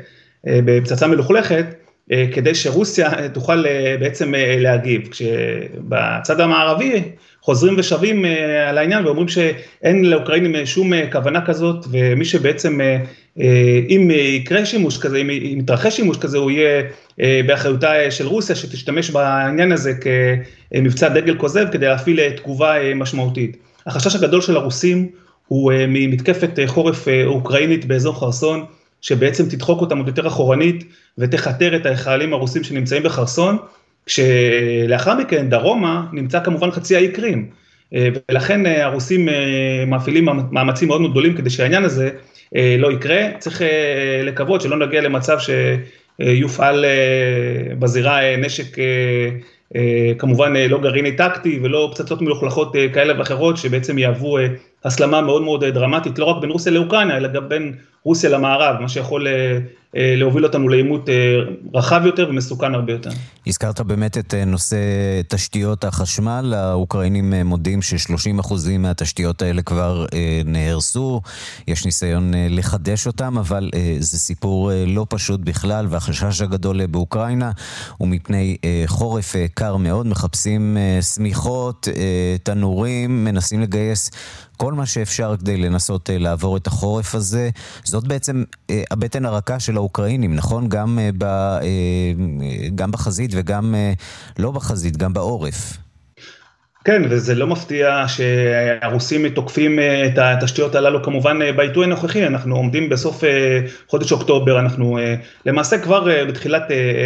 אה, 0.47 0.61
בפצצה 0.65 1.07
מלוכלכת, 1.07 1.65
אה, 2.13 2.27
כדי 2.33 2.55
שרוסיה 2.55 3.29
תוכל 3.29 3.65
בעצם 4.01 4.33
להגיב. 4.37 5.09
כשבצד 5.11 6.41
המערבי 6.41 7.03
חוזרים 7.43 7.75
ושבים 7.79 8.25
על 8.69 8.79
העניין 8.79 9.07
ואומרים 9.07 9.29
שאין 9.29 10.05
לאוקראינים 10.05 10.67
שום 10.67 10.93
כוונה 11.13 11.47
כזאת, 11.47 11.87
ומי 11.91 12.25
שבעצם, 12.25 12.79
אם 13.89 14.11
יקרה 14.11 14.67
שימוש 14.67 14.99
כזה, 14.99 15.19
אם 15.19 15.31
יתרחש 15.31 15.97
שימוש 15.97 16.17
כזה, 16.17 16.39
הוא 16.39 16.51
יהיה 16.51 16.83
באחריותה 17.47 18.11
של 18.11 18.27
רוסיה, 18.27 18.57
שתשתמש 18.57 19.11
בעניין 19.11 19.73
הזה 19.73 19.93
כמבצע 20.73 21.09
דגל 21.09 21.35
כוזב 21.35 21.67
כדי 21.73 21.87
להפעיל 21.87 22.31
תגובה 22.31 22.95
משמעותית. 22.95 23.57
החשש 23.87 24.15
הגדול 24.17 24.41
של 24.41 24.57
הרוסים 24.57 25.09
הוא 25.47 25.73
ממתקפת 25.89 26.59
חורף 26.67 27.09
אוקראינית 27.27 27.85
באזור 27.85 28.21
חרסון, 28.21 28.65
שבעצם 29.01 29.49
תדחוק 29.49 29.81
אותם 29.81 29.99
עוד 29.99 30.09
יותר 30.09 30.27
אחורנית 30.27 30.85
ותכתר 31.19 31.77
את 31.77 31.87
החיילים 31.87 32.33
הרוסים 32.33 32.65
שנמצאים 32.65 33.03
בחרסון, 33.03 33.57
כשלאחר 34.07 35.19
מכן 35.19 35.49
דרומה 35.49 36.07
נמצא 36.13 36.41
כמובן 36.45 36.71
חצי 36.71 36.97
האי 36.97 37.09
קרים, 37.09 37.47
ולכן 38.29 38.67
הרוסים 38.67 39.29
מפעילים 39.87 40.29
מאמצים 40.51 40.89
מאוד 40.89 41.01
מאוד 41.01 41.11
גדולים 41.11 41.35
כדי 41.35 41.51
שהעניין 41.51 41.85
הזה 41.85 42.11
לא 42.79 42.93
יקרה, 42.93 43.23
צריך 43.39 43.63
לקוות 44.23 44.61
שלא 44.61 44.77
נגיע 44.87 45.01
למצב 45.01 45.39
שיופעל 46.21 46.85
בזירה 47.79 48.37
נשק 48.37 48.77
כמובן 50.19 50.57
לא 50.57 50.81
גרעיני 50.81 51.17
טקטי 51.17 51.61
ולא 51.63 51.91
פצצות 51.93 52.23
מלוכלכות 52.23 52.73
כאלה 52.93 53.19
ואחרות 53.19 53.57
שבעצם 53.57 53.99
יהוו 53.99 54.39
הסלמה 54.85 55.21
מאוד 55.21 55.43
מאוד 55.43 55.65
דרמטית 55.65 56.19
לא 56.19 56.25
רק 56.25 56.41
בין 56.41 56.51
רוסיה 56.51 56.73
לאוקראינה 56.73 57.17
אלא 57.17 57.29
גם 57.29 57.49
בין 57.49 57.75
רוסיה 58.05 58.31
למערב, 58.31 58.81
מה 58.81 58.89
שיכול 58.89 59.27
אה, 59.27 59.59
אה, 59.97 60.15
להוביל 60.17 60.45
אותנו 60.45 60.69
לעימות 60.69 61.09
אה, 61.09 61.15
רחב 61.75 62.03
יותר 62.05 62.27
ומסוכן 62.31 62.75
הרבה 62.75 62.93
יותר. 62.93 63.11
הזכרת 63.47 63.81
באמת 63.81 64.19
את 64.19 64.35
נושא 64.47 64.77
תשתיות 65.29 65.85
החשמל, 65.85 66.55
האוקראינים 66.57 67.35
מודים 67.45 67.83
ש-30% 67.83 68.55
מהתשתיות 68.79 69.43
האלה 69.43 69.63
כבר 69.63 70.07
נהרסו, 70.45 71.21
יש 71.69 71.85
ניסיון 71.85 72.33
לחדש 72.51 73.07
אותם, 73.07 73.39
אבל 73.39 73.71
זה 73.99 74.19
סיפור 74.19 74.71
לא 74.87 75.07
פשוט 75.09 75.41
בכלל, 75.41 75.87
והחשש 75.89 76.41
הגדול 76.41 76.87
באוקראינה 76.87 77.51
הוא 77.99 78.09
מפני 78.09 78.57
חורף 78.87 79.35
קר 79.55 79.77
מאוד, 79.77 80.07
מחפשים 80.07 80.77
שמיכות, 81.15 81.89
תנורים, 82.43 83.25
מנסים 83.25 83.61
לגייס 83.61 84.11
כל 84.61 84.73
מה 84.73 84.87
שאפשר 84.87 85.35
כדי 85.41 85.57
לנסות 85.57 86.11
לעבור 86.13 86.57
את 86.57 86.67
החורף 86.67 87.15
הזה. 87.15 87.51
זאת 87.85 88.07
בעצם 88.07 88.45
אה, 88.71 88.83
הבטן 88.91 89.25
הרכה 89.25 89.61
של 89.61 89.77
האוקראינים, 89.77 90.35
נכון? 90.35 90.69
גם, 90.69 90.99
אה, 90.99 91.11
ב, 91.19 91.25
אה, 91.25 92.13
גם 92.75 92.91
בחזית 92.91 93.31
וגם 93.35 93.75
לא 94.39 94.51
בחזית, 94.51 94.97
גם 94.97 95.13
בעורף. 95.13 95.79
כן, 96.85 97.03
וזה 97.11 97.35
לא 97.35 97.47
מפתיע 97.47 98.05
שהרוסים 98.09 99.29
תוקפים 99.29 99.79
אה, 99.79 100.07
את 100.07 100.19
התשתיות 100.19 100.75
הללו 100.75 101.03
כמובן 101.03 101.43
אה, 101.43 101.53
בעיתוי 101.53 101.85
הנוכחי, 101.85 102.27
אנחנו 102.27 102.57
עומדים 102.57 102.89
בסוף 102.89 103.25
אה, 103.25 103.61
חודש 103.89 104.13
אוקטובר, 104.13 104.61
אנחנו 104.61 104.99
למעשה 105.47 105.79
כבר 105.79 106.25
בתחילת 106.29 106.63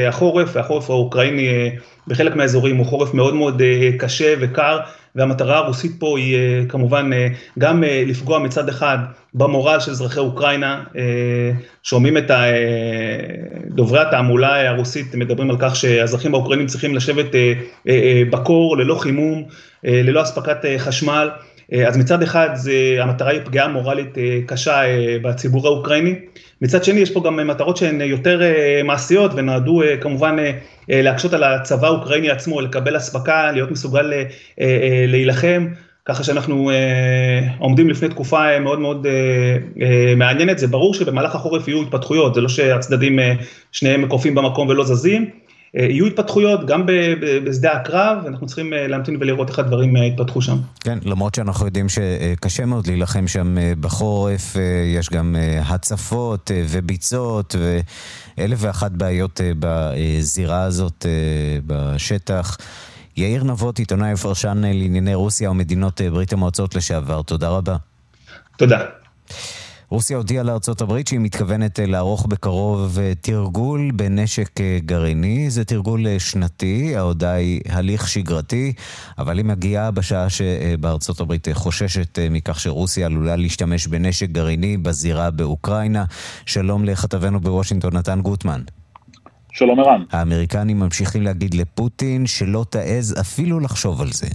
החורף, 0.09 0.57
החורף 0.57 0.91
האוקראיני 0.91 1.71
בחלק 2.07 2.37
מהאזורים 2.37 2.77
הוא 2.77 2.87
חורף 2.87 3.15
מאוד 3.15 3.35
מאוד 3.35 3.63
קשה 3.99 4.35
וקר, 4.41 4.79
והמטרה 5.17 5.57
הרוסית 5.59 5.93
פה 5.99 6.19
היא 6.19 6.37
כמובן 6.69 7.11
גם 7.59 7.85
לפגוע 7.87 8.39
מצד 8.39 8.69
אחד 8.69 8.99
במורל 9.35 9.81
של 9.81 9.91
אזרחי 9.91 10.21
אוקראינה, 10.21 10.85
שומעים 11.83 12.17
את 12.19 12.31
דוברי 13.69 14.01
התעמולה 14.01 14.71
הרוסית 14.71 15.15
מדברים 15.15 15.51
על 15.51 15.57
כך 15.59 15.77
שהאזרחים 15.77 16.35
האוקראינים 16.35 16.67
צריכים 16.67 16.95
לשבת 16.95 17.27
בקור 18.31 18.77
ללא 18.77 18.95
חימום, 18.95 19.45
ללא 19.85 20.23
אספקת 20.23 20.59
חשמל, 20.79 21.31
אז 21.87 21.97
מצד 21.97 22.23
אחד 22.23 22.49
זה, 22.55 22.73
המטרה 23.01 23.31
היא 23.31 23.41
פגיעה 23.45 23.69
מורלית 23.69 24.15
קשה 24.47 24.81
בציבור 25.23 25.67
האוקראיני, 25.67 26.15
מצד 26.63 26.85
שני 26.85 27.01
יש 27.01 27.11
פה 27.11 27.23
גם 27.25 27.37
מטרות 27.47 27.77
שהן 27.77 28.01
יותר 28.01 28.41
מעשיות 28.85 29.31
ונועדו 29.35 29.83
כמובן 30.01 30.37
להקשות 30.89 31.33
על 31.33 31.45
הצבא 31.45 31.87
האוקראיני 31.87 32.31
עצמו, 32.31 32.61
לקבל 32.61 32.97
אספקה, 32.97 33.53
להיות 33.53 33.71
מסוגל 33.71 34.13
להילחם. 35.09 35.69
ככה 36.07 36.25
שאנחנו 36.25 36.71
אה, 36.71 37.41
עומדים 37.59 37.89
לפני 37.89 38.09
תקופה 38.09 38.51
אה, 38.51 38.61
מאוד 38.61 38.79
מאוד 38.79 39.07
אה, 39.07 39.13
אה, 39.83 40.15
מעניינת, 40.17 40.59
זה 40.59 40.67
ברור 40.67 40.95
שבמהלך 40.95 41.35
החורף 41.35 41.69
יהיו 41.69 41.83
התפתחויות, 41.83 42.35
זה 42.35 42.41
לא 42.41 42.49
שהצדדים 42.49 43.19
אה, 43.19 43.33
שניהם 43.73 44.09
קופים 44.09 44.35
במקום 44.35 44.69
ולא 44.69 44.85
זזים, 44.85 45.23
אה, 45.23 45.29
יהיו 45.75 46.07
התפתחויות 46.07 46.67
גם 46.67 46.87
בשדה 47.45 47.73
הקרב, 47.73 48.19
ואנחנו 48.25 48.47
צריכים 48.47 48.73
אה, 48.73 48.87
להמתין 48.89 49.17
ולראות 49.21 49.49
איך 49.49 49.59
הדברים 49.59 49.97
אה, 49.97 50.05
יתפתחו 50.05 50.43
שם. 50.43 50.57
כן, 50.81 50.99
למרות 51.03 51.35
שאנחנו 51.35 51.67
יודעים 51.67 51.87
שקשה 51.89 52.67
מאוד 52.67 52.87
להילחם 52.87 53.29
שם 53.29 53.57
בחורף, 53.81 54.57
יש 54.95 55.11
גם 55.11 55.37
הצפות 55.65 56.51
וביצות 56.69 57.55
ואלף 58.39 58.59
ואחת 58.61 58.91
בעיות 58.91 59.41
בזירה 59.59 60.63
הזאת 60.63 61.07
בשטח. 61.67 62.57
יאיר 63.17 63.45
נבות, 63.45 63.79
עיתונאי 63.79 64.13
ופרשן 64.13 64.59
לענייני 64.65 65.15
רוסיה 65.15 65.51
ומדינות 65.51 66.01
ברית 66.01 66.33
המועצות 66.33 66.75
לשעבר, 66.75 67.23
תודה 67.23 67.49
רבה. 67.49 67.77
תודה. 68.57 68.79
רוסיה 69.95 70.17
הודיעה 70.17 70.45
לארצות 70.45 70.81
הברית 70.81 71.07
שהיא 71.07 71.21
מתכוונת 71.21 71.79
לערוך 71.79 72.27
בקרוב 72.27 72.99
תרגול 73.21 73.91
בנשק 73.91 74.61
גרעיני. 74.79 75.51
זה 75.51 75.65
תרגול 75.65 76.19
שנתי, 76.19 76.97
ההודעה 76.97 77.33
היא 77.33 77.61
הליך 77.69 78.09
שגרתי, 78.09 78.73
אבל 79.19 79.39
היא 79.39 79.45
מגיעה 79.45 79.91
בשעה 79.91 80.31
שבארצות 80.31 81.21
הברית 81.21 81.49
חוששת 81.53 82.19
מכך 82.31 82.61
שרוסיה 82.61 83.07
עלולה 83.07 83.37
להשתמש 83.37 83.87
בנשק 83.87 84.31
גרעיני 84.31 84.77
בזירה 84.77 85.31
באוקראינה. 85.31 86.05
שלום 86.47 86.85
לכתבנו 86.85 87.41
בוושינגטון, 87.41 87.97
נתן 87.97 88.21
גוטמן. 88.21 88.61
שלום 89.53 89.81
ערן. 89.81 90.03
האמריקנים 90.13 90.79
ממשיכים 90.79 91.23
להגיד 91.23 91.55
לפוטין 91.55 92.27
שלא 92.27 92.65
תעז 92.71 93.15
אפילו 93.21 93.61
לחשוב 93.61 94.01
על 94.01 94.13
זה. 94.13 94.27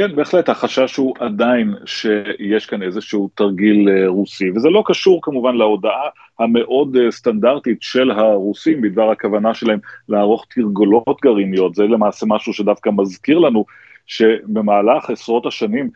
כן, 0.00 0.16
בהחלט 0.16 0.48
החשש 0.48 0.96
הוא 0.96 1.14
עדיין 1.18 1.74
שיש 1.84 2.66
כאן 2.66 2.82
איזשהו 2.82 3.30
תרגיל 3.34 3.88
אה, 3.88 4.08
רוסי, 4.08 4.50
וזה 4.50 4.68
לא 4.68 4.82
קשור 4.86 5.20
כמובן 5.22 5.56
להודעה 5.56 6.08
המאוד 6.38 6.96
אה, 6.96 7.10
סטנדרטית 7.10 7.82
של 7.82 8.10
הרוסים 8.10 8.80
בדבר 8.80 9.10
הכוונה 9.10 9.54
שלהם 9.54 9.78
לערוך 10.08 10.46
תרגולות 10.54 11.20
גרעיניות, 11.22 11.74
זה 11.74 11.82
למעשה 11.82 12.26
משהו 12.28 12.52
שדווקא 12.52 12.90
מזכיר 12.96 13.38
לנו 13.38 13.64
שבמהלך 14.10 15.10
עשרות 15.10 15.46
השנים 15.46 15.90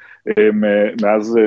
מאז 1.02 1.38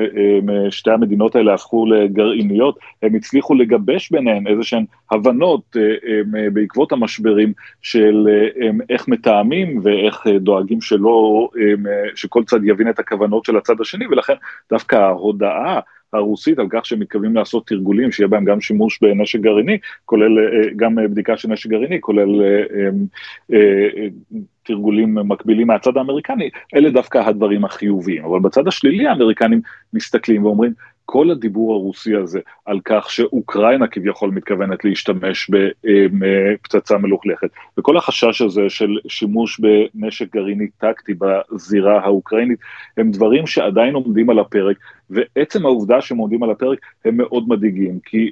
שתי 0.70 0.92
המדינות 0.92 1.36
האלה 1.36 1.54
הפכו 1.54 1.86
לגרעיניות, 1.86 2.80
הם 3.04 3.16
הצליחו 3.16 3.56
לגבש 3.56 4.12
ביניהן 4.12 4.48
איזה 4.48 4.64
שהן 4.64 4.86
הבנות 5.12 5.76
בעקבות 6.54 6.92
המשברים 6.92 7.54
של 7.82 8.28
איך 8.90 9.08
מתאמים 9.08 9.80
ואיך 9.84 10.28
דואגים 10.40 10.82
שלא, 10.82 11.50
שכל 12.16 12.44
צד 12.44 12.60
יבין 12.64 12.90
את 12.90 13.00
הכוונות 13.00 13.46
של 13.46 13.58
הצד 13.58 13.82
השני, 13.82 14.08
ולכן 14.08 14.36
דווקא 14.70 14.96
ההודעה 14.96 15.80
הרוסית 16.14 16.60
על 16.60 16.68
כך 16.70 16.86
שהם 16.86 17.00
מתכוונים 17.00 17.36
לעשות 17.36 17.68
תרגולים 17.68 18.12
שיהיה 18.12 18.28
בהם 18.28 18.46
גם 18.46 18.62
שימוש 18.62 19.00
בנשק 19.02 19.40
גרעיני, 19.40 19.78
כולל 20.06 20.30
גם 20.76 20.96
בדיקה 20.96 21.38
של 21.38 21.50
נשק 21.50 21.70
גרעיני, 21.70 22.02
כולל 22.02 22.42
תרגולים 24.64 25.14
מקבילים 25.14 25.68
מהצד 25.68 25.98
האמריקני, 25.98 26.50
אלה 26.76 26.90
דווקא 26.90 27.18
הדברים 27.18 27.66
החיוביים. 27.66 28.26
אבל 28.26 28.40
בצד 28.40 28.68
השלילי 28.68 29.08
האמריקנים 29.08 29.62
מסתכלים 29.94 30.46
ואומרים, 30.46 30.74
כל 31.10 31.32
הדיבור 31.32 31.74
הרוסי 31.74 32.16
הזה 32.16 32.40
על 32.66 32.80
כך 32.86 33.12
שאוקראינה 33.12 33.88
כביכול 33.88 34.32
מתכוונת 34.32 34.86
להשתמש 34.86 35.50
בפצצה 36.20 36.98
מלוכלכת, 36.98 37.50
וכל 37.78 37.98
החשש 37.98 38.42
הזה 38.42 38.62
של 38.70 38.98
שימוש 39.08 39.60
בנשק 39.60 40.34
גרעיני 40.34 40.68
טקטי 40.68 41.14
בזירה 41.14 42.00
האוקראינית, 42.00 42.60
הם 42.98 43.12
דברים 43.12 43.48
שעדיין 43.48 43.94
עומדים 43.94 44.30
על 44.30 44.40
הפרק, 44.40 44.78
ועצם 45.10 45.66
העובדה 45.66 46.02
שהם 46.02 46.18
עומדים 46.18 46.44
על 46.44 46.52
הפרק 46.52 46.80
הם 47.06 47.18
מאוד 47.18 47.50
מדאיגים, 47.50 48.00
כי, 48.06 48.32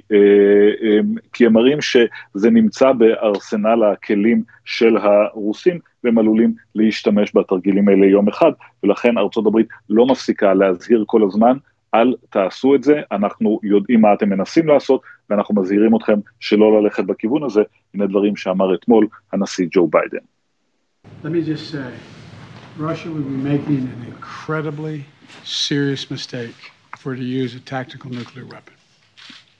כי 1.32 1.46
הם 1.46 1.52
מראים 1.52 1.80
שזה 1.80 2.50
נמצא 2.50 2.92
בארסנל 2.92 3.84
הכלים 3.84 4.42
של 4.64 4.96
הרוסים, 4.96 5.78
והם 6.04 6.18
עלולים 6.18 6.54
להשתמש 6.74 7.36
בתרגילים 7.36 7.88
האלה 7.88 8.06
יום 8.06 8.28
אחד, 8.28 8.52
ולכן 8.82 9.18
ארצות 9.18 9.46
הברית 9.46 9.66
לא 9.90 10.06
מפסיקה 10.06 10.54
להזהיר 10.54 11.04
כל 11.06 11.22
הזמן, 11.22 11.56
אל 12.00 12.14
תעשו 12.30 12.74
את 12.74 12.84
זה, 12.84 13.00
אנחנו 13.12 13.60
יודעים 13.62 14.00
מה 14.00 14.14
אתם 14.14 14.28
מנסים 14.28 14.68
לעשות, 14.68 15.00
ואנחנו 15.30 15.54
מזהירים 15.54 15.96
אתכם 15.96 16.18
שלא 16.40 16.82
ללכת 16.82 17.04
בכיוון 17.04 17.42
הזה, 17.44 17.60
הנה 17.94 18.06
דברים 18.06 18.36
שאמר 18.36 18.74
אתמול 18.74 19.06
הנשיא 19.32 19.66
ג'ו 19.70 19.86
ביידן. 19.86 20.18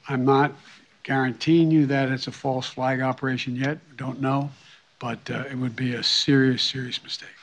I'm 0.08 0.24
not 0.24 0.50
guaranteeing 1.02 1.68
you 1.76 1.82
that 1.94 2.06
it's 2.14 2.28
a 2.28 2.36
false 2.44 2.68
flag 2.74 3.00
operation 3.10 3.52
yet, 3.64 3.76
don't 4.02 4.20
know. 4.20 4.40
but 4.98 5.30
uh, 5.30 5.44
it 5.50 5.56
would 5.56 5.76
be 5.76 5.94
a 5.94 6.02
serious, 6.02 6.62
serious 6.62 7.02
mistake. 7.02 7.35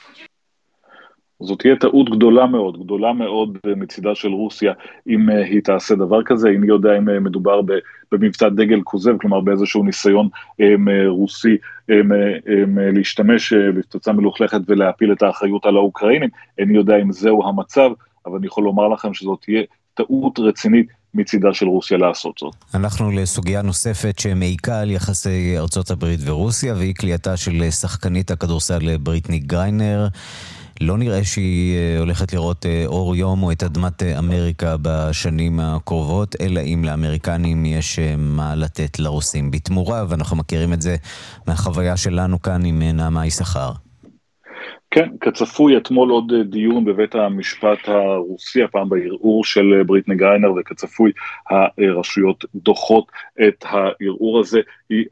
זאת 1.43 1.59
תהיה 1.59 1.75
טעות 1.75 2.09
גדולה 2.09 2.45
מאוד, 2.45 2.83
גדולה 2.83 3.13
מאוד 3.13 3.57
מצידה 3.77 4.15
של 4.15 4.27
רוסיה 4.29 4.73
אם 5.07 5.29
uh, 5.29 5.33
היא 5.33 5.61
תעשה 5.63 5.95
דבר 5.95 6.23
כזה, 6.23 6.49
איני 6.49 6.67
יודע 6.67 6.97
אם 6.97 7.09
uh, 7.09 7.19
מדובר 7.19 7.61
במבצע 8.11 8.49
דגל 8.49 8.81
כוזב, 8.83 9.17
כלומר 9.17 9.41
באיזשהו 9.41 9.83
ניסיון 9.83 10.29
רוסי 11.07 11.57
להשתמש 12.93 13.53
בפצצה 13.53 14.13
מלוכלכת 14.13 14.61
ולהפיל 14.67 15.11
את 15.11 15.21
האחריות 15.21 15.65
על 15.65 15.75
האוקראינים, 15.75 16.29
איני 16.57 16.75
יודע 16.75 16.97
אם 17.01 17.11
זהו 17.11 17.47
המצב, 17.47 17.89
אבל 18.25 18.37
אני 18.37 18.47
יכול 18.47 18.63
לומר 18.63 18.87
לכם 18.87 19.13
שזאת 19.13 19.39
תהיה 19.41 19.61
טעות 19.93 20.39
רצינית 20.39 20.87
מצידה 21.13 21.53
של 21.53 21.67
רוסיה 21.67 21.97
לעשות 21.97 22.37
זאת. 22.39 22.55
אנחנו 22.73 23.11
לסוגיה 23.11 23.61
נוספת 23.61 24.19
שמעיקה 24.19 24.79
על 24.79 24.91
יחסי 24.91 25.57
ארצות 25.57 25.91
הברית 25.91 26.19
ורוסיה, 26.25 26.73
והיא 26.73 26.95
כליאתה 26.95 27.37
של 27.37 27.71
שחקנית 27.71 28.31
הכדורסל 28.31 28.97
בריטני 28.97 29.39
גריינר. 29.39 30.07
לא 30.83 30.97
נראה 30.97 31.23
שהיא 31.23 31.77
אה, 31.77 31.99
הולכת 31.99 32.33
לראות 32.33 32.65
אה, 32.65 32.83
אור 32.85 33.15
יום 33.15 33.43
או 33.43 33.51
את 33.51 33.63
אדמת 33.63 34.03
אה, 34.03 34.19
אמריקה 34.19 34.75
בשנים 34.81 35.59
הקרובות, 35.59 36.35
אלא 36.41 36.59
אם 36.59 36.81
לאמריקנים 36.85 37.65
יש 37.65 37.99
מה 38.17 38.55
לתת 38.55 38.99
לרוסים 38.99 39.51
בתמורה, 39.51 40.05
ואנחנו 40.09 40.37
מכירים 40.37 40.73
את 40.73 40.81
זה 40.81 40.95
מהחוויה 41.47 41.97
שלנו 41.97 42.41
כאן 42.41 42.65
עם 42.65 42.83
נעמה 42.83 43.25
יששכר. 43.25 43.71
כן, 44.91 45.09
כצפוי 45.21 45.77
אתמול 45.77 46.09
עוד 46.09 46.33
דיון 46.49 46.85
בבית 46.85 47.15
המשפט 47.15 47.87
הרוסי, 47.87 48.63
הפעם 48.63 48.89
בערעור 48.89 49.45
של 49.45 49.83
בריטני 49.85 50.15
גריינר, 50.15 50.53
וכצפוי 50.53 51.11
הרשויות 51.49 52.45
דוחות 52.55 53.11
את 53.47 53.65
הערעור 53.65 54.39
הזה. 54.39 54.59
היא 54.89 55.05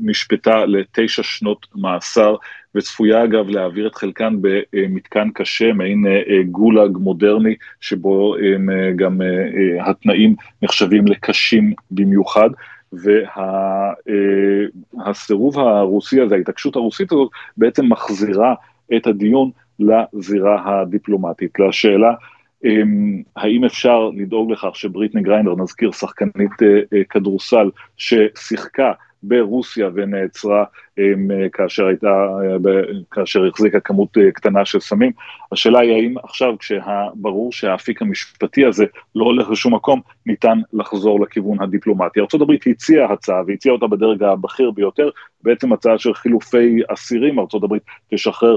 נשפטה 0.00 0.64
לתשע 0.64 1.22
שנות 1.22 1.66
מאסר, 1.76 2.36
וצפויה 2.74 3.24
אגב 3.24 3.48
להעביר 3.48 3.86
את 3.86 3.94
חלקן 3.94 4.36
במתקן 4.40 5.28
קשה, 5.34 5.72
מעין 5.72 6.04
גולאג 6.50 6.96
מודרני, 6.96 7.54
שבו 7.80 8.36
גם 8.96 9.20
התנאים 9.80 10.34
נחשבים 10.62 11.06
לקשים 11.06 11.72
במיוחד. 11.90 12.50
והסירוב 14.98 15.56
וה, 15.56 15.78
הרוסי 15.78 16.20
הזה, 16.20 16.34
ההתעקשות 16.34 16.76
הרוסית 16.76 17.12
הזאת, 17.12 17.30
בעצם 17.56 17.92
מחזירה 17.92 18.54
את 18.96 19.06
הדיון 19.06 19.50
לזירה 19.80 20.62
הדיפלומטית, 20.66 21.58
לשאלה 21.58 22.14
האם 23.36 23.64
אפשר 23.64 24.10
לדאוג 24.16 24.52
לכך 24.52 24.70
שבריטני 24.76 25.22
גריינדר, 25.22 25.54
נזכיר, 25.58 25.92
שחקנית 25.92 26.52
כדורסל 27.10 27.70
ששיחקה 27.96 28.92
ברוסיה 29.22 29.88
ונעצרה 29.94 30.64
כאשר 31.52 31.86
הייתה, 31.86 32.26
כאשר 33.10 33.46
החזיקה 33.46 33.80
כמות 33.80 34.18
קטנה 34.34 34.64
של 34.64 34.80
סמים. 34.80 35.12
השאלה 35.52 35.80
היא 35.80 35.92
האם 35.92 36.14
עכשיו 36.22 36.54
כשברור 36.58 37.52
שהאפיק 37.52 38.02
המשפטי 38.02 38.64
הזה 38.64 38.84
לא 39.14 39.24
הולך 39.24 39.50
לשום 39.50 39.74
מקום, 39.74 40.00
ניתן 40.26 40.58
לחזור 40.72 41.20
לכיוון 41.20 41.62
הדיפלומטי. 41.62 42.20
ארה"ב 42.20 42.52
הציעה 42.66 43.12
הצעה 43.12 43.42
והציעה 43.46 43.74
אותה 43.74 43.86
בדרג 43.86 44.22
הבכיר 44.22 44.70
ביותר, 44.70 45.10
בעצם 45.42 45.72
הצעה 45.72 45.98
של 45.98 46.14
חילופי 46.14 46.80
אסירים, 46.88 47.38
ארה"ב 47.38 47.76
תשחרר 48.14 48.56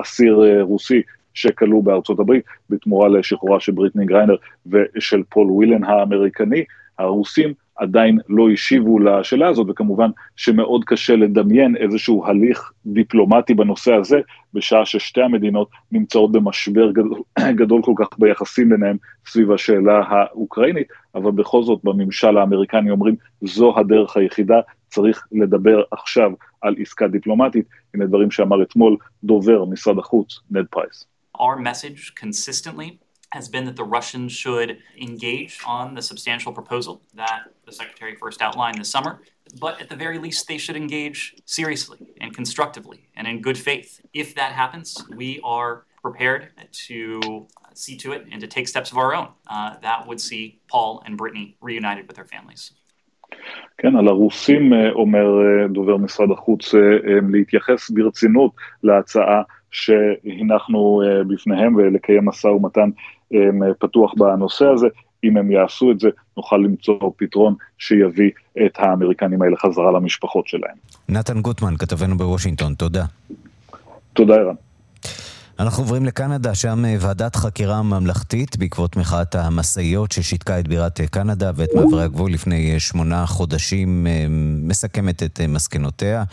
אסיר 0.00 0.40
רוסי 0.60 1.02
שכלוא 1.34 1.84
בארצות 1.84 2.20
הברית 2.20 2.44
בתמורה 2.70 3.08
לשחרורה 3.08 3.60
של 3.60 3.72
בריטני 3.72 4.04
גריינר 4.04 4.36
ושל 4.66 5.22
פול 5.28 5.50
ווילן 5.50 5.84
האמריקני. 5.84 6.64
הרוסים 6.98 7.52
עדיין 7.76 8.18
לא 8.28 8.50
השיבו 8.50 8.98
לשאלה 8.98 9.48
הזאת, 9.48 9.66
וכמובן 9.70 10.10
שמאוד 10.36 10.84
קשה 10.84 11.16
לדמיין 11.16 11.76
איזשהו 11.76 12.26
הליך 12.26 12.72
דיפלומטי 12.86 13.54
בנושא 13.54 13.92
הזה, 13.94 14.20
בשעה 14.54 14.86
ששתי 14.86 15.22
המדינות 15.22 15.68
נמצאות 15.92 16.32
במשבר 16.32 16.90
גדול, 16.90 17.20
גדול 17.60 17.82
כל 17.82 17.92
כך 17.96 18.08
ביחסים 18.18 18.68
ביניהם 18.68 18.96
סביב 19.26 19.52
השאלה 19.52 20.00
האוקראינית, 20.08 20.86
אבל 21.14 21.30
בכל 21.30 21.62
זאת 21.62 21.80
בממשל 21.84 22.38
האמריקני 22.38 22.90
אומרים 22.90 23.16
זו 23.42 23.78
הדרך 23.78 24.16
היחידה, 24.16 24.60
צריך 24.88 25.26
לדבר 25.32 25.82
עכשיו 25.90 26.30
על 26.60 26.74
עסקה 26.78 27.08
דיפלומטית, 27.08 27.66
הנה 27.94 28.06
דברים 28.06 28.30
שאמר 28.30 28.62
אתמול 28.62 28.96
דובר 29.24 29.64
משרד 29.64 29.98
החוץ, 29.98 30.40
נד 30.50 30.66
פרייס. 30.70 31.06
Our 31.36 31.58
message 31.58 32.12
consistently 32.24 33.01
has 33.31 33.49
been 33.49 33.65
that 33.65 33.75
the 33.75 33.83
Russians 33.83 34.31
should 34.31 34.77
engage 34.99 35.59
on 35.65 35.93
the 35.95 36.01
substantial 36.01 36.53
proposal 36.53 37.01
that 37.13 37.41
the 37.65 37.71
Secretary 37.71 38.15
first 38.15 38.41
outlined 38.41 38.77
this 38.79 38.89
summer, 38.89 39.19
but 39.59 39.81
at 39.81 39.89
the 39.89 39.95
very 39.95 40.17
least, 40.17 40.47
they 40.47 40.57
should 40.57 40.75
engage 40.75 41.35
seriously 41.45 41.99
and 42.21 42.33
constructively 42.33 43.09
and 43.15 43.27
in 43.27 43.41
good 43.41 43.57
faith. 43.57 44.01
If 44.13 44.35
that 44.35 44.53
happens, 44.53 45.03
we 45.15 45.41
are 45.43 45.85
prepared 46.01 46.51
to 46.71 47.47
see 47.73 47.95
to 47.97 48.13
it 48.13 48.25
and 48.31 48.39
to 48.41 48.47
take 48.47 48.67
steps 48.67 48.91
of 48.91 48.97
our 48.97 49.13
own 49.13 49.29
uh, 49.47 49.75
that 49.81 50.07
would 50.07 50.21
see 50.21 50.59
Paul 50.67 51.03
and 51.05 51.17
Brittany 51.17 51.57
reunited 51.61 52.07
with 52.07 52.15
their 52.15 52.25
families. 52.25 52.71
כן, 53.77 53.95
על 53.95 54.07
הרוסים 54.07 54.73
אומר 54.73 55.25
דובר 55.69 55.97
משרד 55.97 56.31
החוץ 56.31 56.73
להתייחס 57.31 57.89
ברצינות 57.89 58.51
להצעה 58.83 59.41
שהנחנו 59.71 61.01
בפניהם 61.27 61.75
ולקיים 61.75 62.25
משא 62.25 62.47
ומתן 62.47 62.89
פתוח 63.78 64.14
בנושא 64.16 64.64
הזה. 64.64 64.86
אם 65.24 65.36
הם 65.36 65.50
יעשו 65.50 65.90
את 65.90 66.00
זה, 66.00 66.08
נוכל 66.36 66.56
למצוא 66.56 67.12
פתרון 67.16 67.54
שיביא 67.78 68.30
את 68.66 68.72
האמריקנים 68.78 69.42
האלה 69.42 69.56
חזרה 69.56 69.92
למשפחות 69.92 70.48
שלהם. 70.48 70.76
נתן 71.08 71.40
גוטמן, 71.40 71.76
כתבנו 71.76 72.18
בוושינגטון, 72.18 72.74
תודה. 72.74 73.04
תודה, 74.12 74.34
ערן. 74.34 74.54
אנחנו 75.58 75.82
עוברים 75.82 76.04
לקנדה, 76.04 76.54
שם 76.54 76.84
אה, 76.84 76.96
ועדת 77.00 77.36
חקירה 77.36 77.82
ממלכתית 77.82 78.56
בעקבות 78.56 78.96
מחאת 78.96 79.34
המשאיות 79.34 80.12
ששיתקה 80.12 80.58
את 80.58 80.68
בירת 80.68 81.00
אה, 81.00 81.06
קנדה 81.06 81.50
ואת 81.56 81.68
מעברי 81.74 82.04
הגבול 82.04 82.32
לפני 82.32 82.74
אה, 82.74 82.80
שמונה 82.80 83.26
חודשים 83.26 84.06
מסכמת 84.62 85.22
את 85.22 85.40
מסקנותיה. 85.48 86.24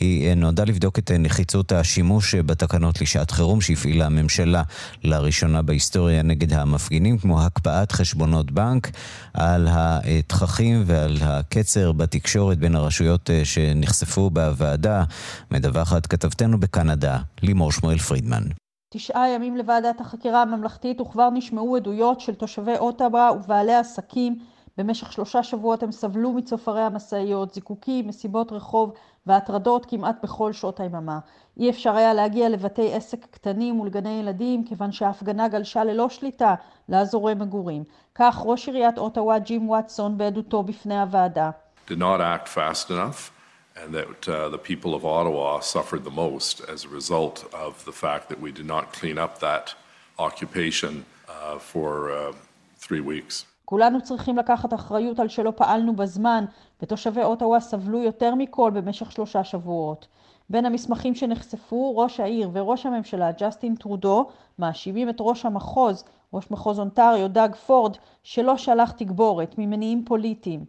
היא 0.00 0.34
נועדה 0.34 0.64
לבדוק 0.64 0.98
את 0.98 1.10
נחיצות 1.18 1.72
השימוש 1.72 2.34
בתקנות 2.34 3.00
לשעת 3.00 3.30
חירום 3.30 3.60
שהפעילה 3.60 4.06
הממשלה 4.06 4.62
לראשונה 5.04 5.62
בהיסטוריה 5.62 6.22
נגד 6.22 6.52
המפגינים, 6.52 7.18
כמו 7.18 7.42
הקפאת 7.42 7.92
חשבונות 7.92 8.52
בנק, 8.52 8.90
על 9.34 9.68
התככים 9.70 10.82
ועל 10.86 11.16
הקצר 11.22 11.92
בתקשורת 11.92 12.58
בין 12.58 12.74
הרשויות 12.74 13.30
שנחשפו 13.44 14.30
בוועדה. 14.30 15.04
מדווחת 15.50 16.06
כתבתנו 16.06 16.60
בקנדה, 16.60 17.18
לימור 17.42 17.72
שמואל 17.72 17.98
פרידמן. 17.98 18.42
תשעה 18.90 19.28
ימים 19.28 19.56
לוועדת 19.56 20.00
החקירה 20.00 20.42
הממלכתית 20.42 21.00
וכבר 21.00 21.30
נשמעו 21.30 21.76
עדויות 21.76 22.20
של 22.20 22.34
תושבי 22.34 22.76
אוטאבה 22.76 23.30
ובעלי 23.36 23.74
עסקים. 23.74 24.38
במשך 24.78 25.12
שלושה 25.12 25.42
שבועות 25.42 25.82
הם 25.82 25.92
סבלו 25.92 26.32
מצופרי 26.32 26.82
המשאיות, 26.82 27.54
זיקוקים, 27.54 28.08
מסיבות 28.08 28.52
רחוב 28.52 28.92
והטרדות 29.26 29.86
כמעט 29.86 30.16
בכל 30.22 30.52
שעות 30.52 30.80
היממה. 30.80 31.18
אי 31.56 31.70
אפשר 31.70 31.96
היה 31.96 32.14
להגיע 32.14 32.48
לבתי 32.48 32.92
עסק 32.92 33.26
קטנים 33.30 33.80
ולגני 33.80 34.20
ילדים 34.20 34.64
כיוון 34.64 34.92
שההפגנה 34.92 35.48
גלשה 35.48 35.84
ללא 35.84 36.08
שליטה 36.08 36.54
לאזורי 36.88 37.34
מגורים. 37.34 37.84
כך 38.14 38.42
ראש 38.44 38.68
עיריית 38.68 38.98
אוטאווה 38.98 39.38
ג'ים 39.38 39.68
וואטסון 39.68 40.18
בעדותו 40.18 40.62
בפני 40.62 41.00
הוועדה. 41.00 41.50
Did 41.88 41.90
not 41.90 42.20
act 42.20 42.48
fast 42.48 42.90
enough. 42.90 43.37
And 43.80 43.94
that 43.94 44.28
uh, 44.28 44.48
the 44.48 44.62
people 44.70 44.94
of 44.94 45.04
Ottawa 45.04 45.60
suffered 45.60 46.04
the 46.04 46.16
most 46.24 46.60
as 46.74 46.84
a 46.84 46.88
result 46.88 47.36
of 47.52 47.72
the 47.84 47.92
fact 47.92 48.28
that 48.30 48.40
we 48.40 48.50
did 48.52 48.66
not 48.66 48.92
clean 48.92 49.18
up 49.18 49.32
that 49.48 49.74
occupation 50.18 51.04
uh, 51.28 51.58
for 51.58 51.90
uh, 52.12 52.32
three 52.78 53.00
weeks. 53.00 53.44
כולנו 53.64 54.00
צריכים 54.00 54.38
לקחת 54.38 54.74
אחריות 54.74 55.20
על 55.20 55.28
שלא 55.28 55.52
פעלנו 55.56 55.96
בזמן, 55.96 56.44
ותושבי 56.82 57.22
אוטווה 57.22 57.60
סבלו 57.60 58.02
יותר 58.02 58.34
מכל 58.34 58.70
במשך 58.74 59.12
שלושה 59.12 59.44
שבועות. 59.44 60.06
בין 60.50 60.66
המסמכים 60.66 61.14
שנחשפו, 61.14 61.96
ראש 61.96 62.20
העיר 62.20 62.50
וראש 62.52 62.86
הממשלה, 62.86 63.32
ג'סטין 63.32 63.76
טרודו, 63.76 64.28
מאשימים 64.58 65.08
את 65.08 65.16
ראש 65.20 65.46
המחוז, 65.46 66.04
ראש 66.32 66.50
מחוז 66.50 66.78
אונטריו, 66.78 67.28
דאג 67.28 67.54
פורד, 67.54 67.96
שלא 68.22 68.56
שלח 68.56 68.90
תגבורת 68.90 69.54
ממניעים 69.58 70.04
פוליטיים. 70.04 70.64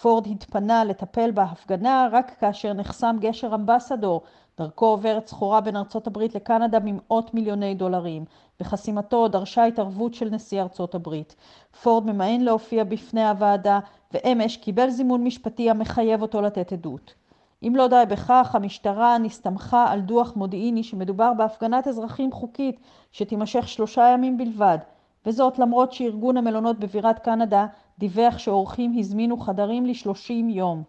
פורד 0.00 0.26
התפנה 0.26 0.84
לטפל 0.84 1.30
בהפגנה 1.30 2.08
רק 2.12 2.36
כאשר 2.40 2.72
נחסם 2.72 3.16
גשר 3.20 3.54
אמבסדור, 3.54 4.22
דרכו 4.58 4.86
עוברת 4.86 5.26
סחורה 5.26 5.60
בין 5.60 5.76
ארצות 5.76 6.06
הברית 6.06 6.34
לקנדה 6.34 6.78
ממאות 6.84 7.34
מיליוני 7.34 7.74
דולרים. 7.74 8.24
בחסימתו 8.60 9.28
דרשה 9.28 9.64
התערבות 9.64 10.14
של 10.14 10.30
נשיא 10.30 10.62
ארצות 10.62 10.94
הברית. 10.94 11.36
פורד 11.82 12.06
ממאן 12.06 12.40
להופיע 12.40 12.84
בפני 12.84 13.28
הוועדה, 13.28 13.78
ואמש 14.12 14.56
קיבל 14.56 14.90
זימון 14.90 15.24
משפטי 15.24 15.70
המחייב 15.70 16.22
אותו 16.22 16.40
לתת 16.40 16.72
עדות. 16.72 17.14
אם 17.62 17.72
לא 17.76 17.86
די 17.88 18.02
בכך, 18.08 18.54
המשטרה 18.54 19.18
נסתמכה 19.18 19.92
על 19.92 20.00
דוח 20.00 20.36
מודיעיני 20.36 20.82
שמדובר 20.82 21.32
בהפגנת 21.36 21.88
אזרחים 21.88 22.32
חוקית 22.32 22.80
שתימשך 23.12 23.68
שלושה 23.68 24.08
ימים 24.14 24.36
בלבד, 24.38 24.78
וזאת 25.26 25.58
למרות 25.58 25.92
שארגון 25.92 26.36
המלונות 26.36 26.78
בבירת 26.78 27.18
קנדה 27.18 27.66
דיווח 27.98 28.38
שאורחים 28.38 28.94
הזמינו 28.98 29.36
חדרים 29.36 29.86
לשלושים 29.86 30.50
יום. 30.50 30.82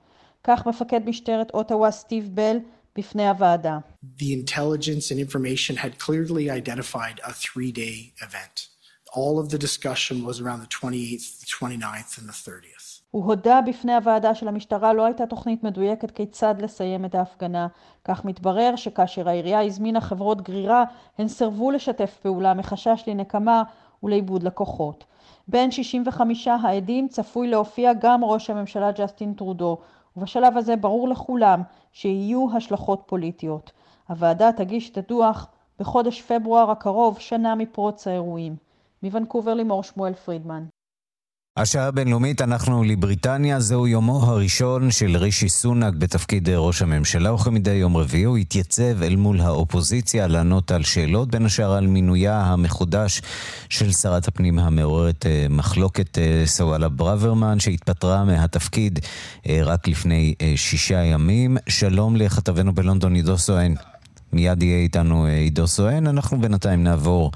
כך 0.44 0.68
מפקד 0.68 1.10
משטרת 1.10 1.52
אוטווה 1.54 1.92
סטיב 1.92 2.30
בל 2.34 2.58
בפני 2.96 3.28
הוועדה. 3.30 3.78
The 4.18 4.34
intelligence 4.44 5.12
and 5.12 5.20
information 5.20 5.76
had 5.76 6.00
clearly 6.00 6.50
identified 6.50 7.20
a 7.24 7.32
three-day 7.32 8.14
event. 8.26 8.68
All 9.16 9.40
of 9.40 9.50
the 9.50 9.58
discussion 9.58 10.24
was 10.24 10.40
around 10.42 10.60
the 10.66 10.72
28th, 10.78 11.40
the 11.42 11.48
29th 11.60 12.18
and 12.20 12.30
the 12.30 12.50
30th. 12.50 12.80
הוא 13.12 13.26
הודה 13.26 13.60
בפני 13.68 13.96
הוועדה 13.96 14.36
שלמשטרה 14.36 14.94
לא 14.94 15.06
הייתה 15.06 15.26
תוכנית 15.26 15.64
מדויקת 15.64 16.12
כיצד 16.12 16.56
לסיים 16.62 17.06
את 17.06 17.16
ההפגנה. 17.16 17.68
כך 18.06 18.26
מתברר 18.26 18.76
שכאשר 18.76 19.30
העירייה 19.30 19.62
הזמינה 19.62 20.02
חברות 20.02 20.42
גרירה, 20.42 20.84
הן 21.18 21.28
סירבו 21.28 21.72
לשתף 21.72 22.18
פעולה 22.22 22.54
מחשש 22.54 23.04
לנקמה 23.08 23.64
ולאיבוד 24.04 24.44
לקוחות. 24.44 25.06
בין 25.52 25.72
65 25.72 26.48
העדים 26.48 27.08
צפוי 27.08 27.48
להופיע 27.48 27.94
גם 27.94 28.24
ראש 28.24 28.50
הממשלה 28.50 28.92
ג'סטין 28.92 29.34
טרודו, 29.34 29.78
ובשלב 30.18 30.58
הזה 30.58 30.76
ברור 30.76 31.10
לכולם 31.10 31.62
שיהיו 31.92 32.48
השלכות 32.56 33.04
פוליטיות. 33.06 33.72
הוועדה 34.10 34.52
תגיש 34.52 34.90
את 34.90 34.98
הדוח 34.98 35.48
בחודש 35.80 36.22
פברואר 36.22 36.72
הקרוב, 36.72 37.20
שנה 37.20 37.56
מפרוץ 37.56 38.08
האירועים. 38.08 38.56
מוונקובר 39.04 39.54
לימור 39.54 39.84
שמואל 39.84 40.14
פרידמן. 40.14 40.66
השעה 41.62 41.88
הבינלאומית, 41.88 42.42
אנחנו 42.42 42.84
לבריטניה, 42.84 43.60
זהו 43.60 43.88
יומו 43.88 44.24
הראשון 44.24 44.92
של 44.92 45.18
רישי 45.18 45.50
סונאק 45.50 45.94
בתפקיד 45.94 46.50
ראש 46.50 46.82
הממשלה, 46.82 47.34
וכמדי 47.34 47.72
יום 47.72 47.98
רביעי 47.98 48.24
הוא 48.24 48.38
התייצב 48.38 49.04
אל 49.04 49.16
מול 49.16 49.42
האופוזיציה 49.42 50.28
לענות 50.28 50.72
על 50.72 50.84
שאלות, 50.84 51.32
בין 51.32 51.46
השאר 51.46 51.74
על 51.74 51.88
מינויה 51.88 52.42
המחודש 52.42 53.22
של 53.70 53.92
שרת 53.92 54.28
הפנים 54.28 54.60
המעוררת 54.60 55.26
אה, 55.26 55.46
מחלוקת 55.50 56.18
אה, 56.18 56.44
סוואלה 56.46 56.90
ברוורמן, 56.90 57.60
שהתפטרה 57.60 58.24
מהתפקיד 58.24 59.00
אה, 59.50 59.60
רק 59.64 59.88
לפני 59.88 60.34
שישה 60.56 61.04
ימים. 61.04 61.58
שלום 61.70 62.16
לכתבנו 62.16 62.74
בלונדון 62.74 63.16
עידו 63.16 63.38
סואן. 63.38 63.74
מיד 64.34 64.64
יהיה 64.64 64.78
איתנו 64.78 65.26
עידו 65.26 65.68
סואן, 65.68 66.08
אנחנו 66.08 66.42
בינתיים 66.42 66.84
נעבור 66.84 67.32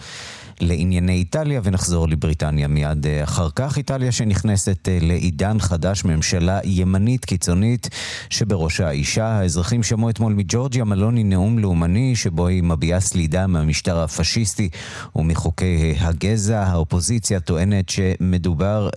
לענייני 0.63 1.13
איטליה 1.13 1.61
ונחזור 1.63 2.07
לבריטניה 2.07 2.67
מיד 2.67 3.07
אה, 3.07 3.23
אחר 3.23 3.49
כך. 3.55 3.77
איטליה 3.77 4.11
שנכנסת 4.11 4.89
אה, 4.89 4.97
לעידן 5.01 5.59
חדש, 5.59 6.05
ממשלה 6.05 6.59
ימנית 6.63 7.25
קיצונית 7.25 7.89
שבראשה 8.29 8.89
אישה. 8.89 9.25
האזרחים 9.25 9.83
שמעו 9.83 10.09
אתמול 10.09 10.33
מג'ורג'יה 10.33 10.83
מלוני 10.83 11.23
נאום 11.23 11.59
לאומני 11.59 12.15
שבו 12.15 12.47
היא 12.47 12.63
מביעה 12.63 12.99
סלידה 12.99 13.47
מהמשטר 13.47 13.99
הפשיסטי 13.99 14.69
ומחוקי 15.15 15.95
הגזע. 15.99 16.63
האופוזיציה 16.63 17.39
טוענת 17.39 17.89
שמדובר 17.89 18.89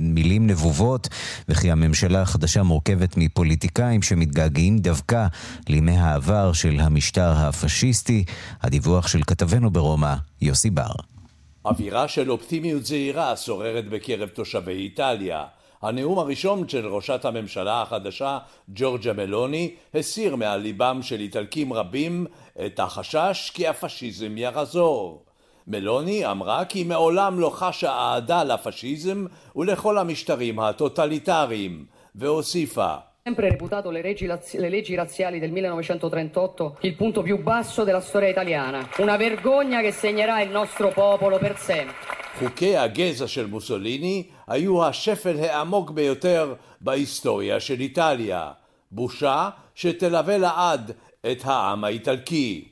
במילים 0.00 0.46
נבובות 0.46 1.08
וכי 1.48 1.70
הממשלה 1.70 2.22
החדשה 2.22 2.62
מורכבת 2.62 3.16
מפוליטיקאים 3.16 4.02
שמתגעגעים 4.02 4.78
דווקא 4.78 5.26
לימי 5.68 5.96
העבר 5.96 6.52
של 6.52 6.80
המשטר 6.80 7.32
הפשיסטי. 7.36 8.24
הדיווח 8.62 9.08
של 9.08 9.22
כתבנו 9.26 9.69
ברומא, 9.70 10.14
יוסי 10.42 10.70
בר. 10.70 10.92
אווירה 11.64 12.08
של 12.08 12.30
אופטימיות 12.30 12.84
זהירה 12.84 13.36
שוררת 13.36 13.88
בקרב 13.88 14.28
תושבי 14.28 14.72
איטליה. 14.72 15.44
הנאום 15.82 16.18
הראשון 16.18 16.68
של 16.68 16.86
ראשת 16.86 17.24
הממשלה 17.24 17.82
החדשה, 17.82 18.38
ג'ורג'ה 18.68 19.12
מלוני, 19.12 19.74
הסיר 19.94 20.36
מעל 20.36 20.60
ליבם 20.60 20.98
של 21.02 21.20
איטלקים 21.20 21.72
רבים 21.72 22.26
את 22.66 22.80
החשש 22.80 23.50
כי 23.54 23.68
הפשיזם 23.68 24.38
יחזור. 24.38 25.24
מלוני 25.66 26.30
אמרה 26.30 26.64
כי 26.64 26.84
מעולם 26.84 27.40
לא 27.40 27.50
חשה 27.54 27.92
אהדה 27.92 28.44
לפשיזם 28.44 29.26
ולכל 29.56 29.98
המשטרים 29.98 30.60
הטוטליטריים, 30.60 31.84
והוסיפה 32.14 32.94
sempre 33.25 33.49
reputato 33.49 33.89
le 33.89 34.01
leggi, 34.01 34.27
le 34.27 34.69
leggi, 34.69 34.93
razziali 34.93 35.39
del 35.39 35.51
1938 35.51 36.77
il 36.81 36.95
punto 36.95 37.23
più 37.23 37.41
basso 37.41 37.83
della 37.83 38.01
storia 38.01 38.29
italiana, 38.29 38.87
una 38.99 39.17
vergogna 39.17 39.81
che 39.81 39.91
segnerà 39.91 40.41
il 40.41 40.51
nostro 40.51 40.89
popolo 40.89 41.37
per 41.39 41.57
sempre. 41.57 41.95
חוקי 42.39 42.77
הגזע 42.77 43.27
של 43.27 43.45
מוסוליני 43.45 44.23
היו 44.47 44.85
השפל 44.85 45.39
העמוק 45.39 45.91
ביותר 45.91 46.53
בהיסטוריה 46.81 47.59
של 47.59 47.79
איטליה, 47.79 48.51
בושה 48.91 49.49
שתלווה 49.75 50.37
לעד 50.37 50.91
את 51.31 51.41
העם 51.43 51.83
האיטלקי. 51.83 52.65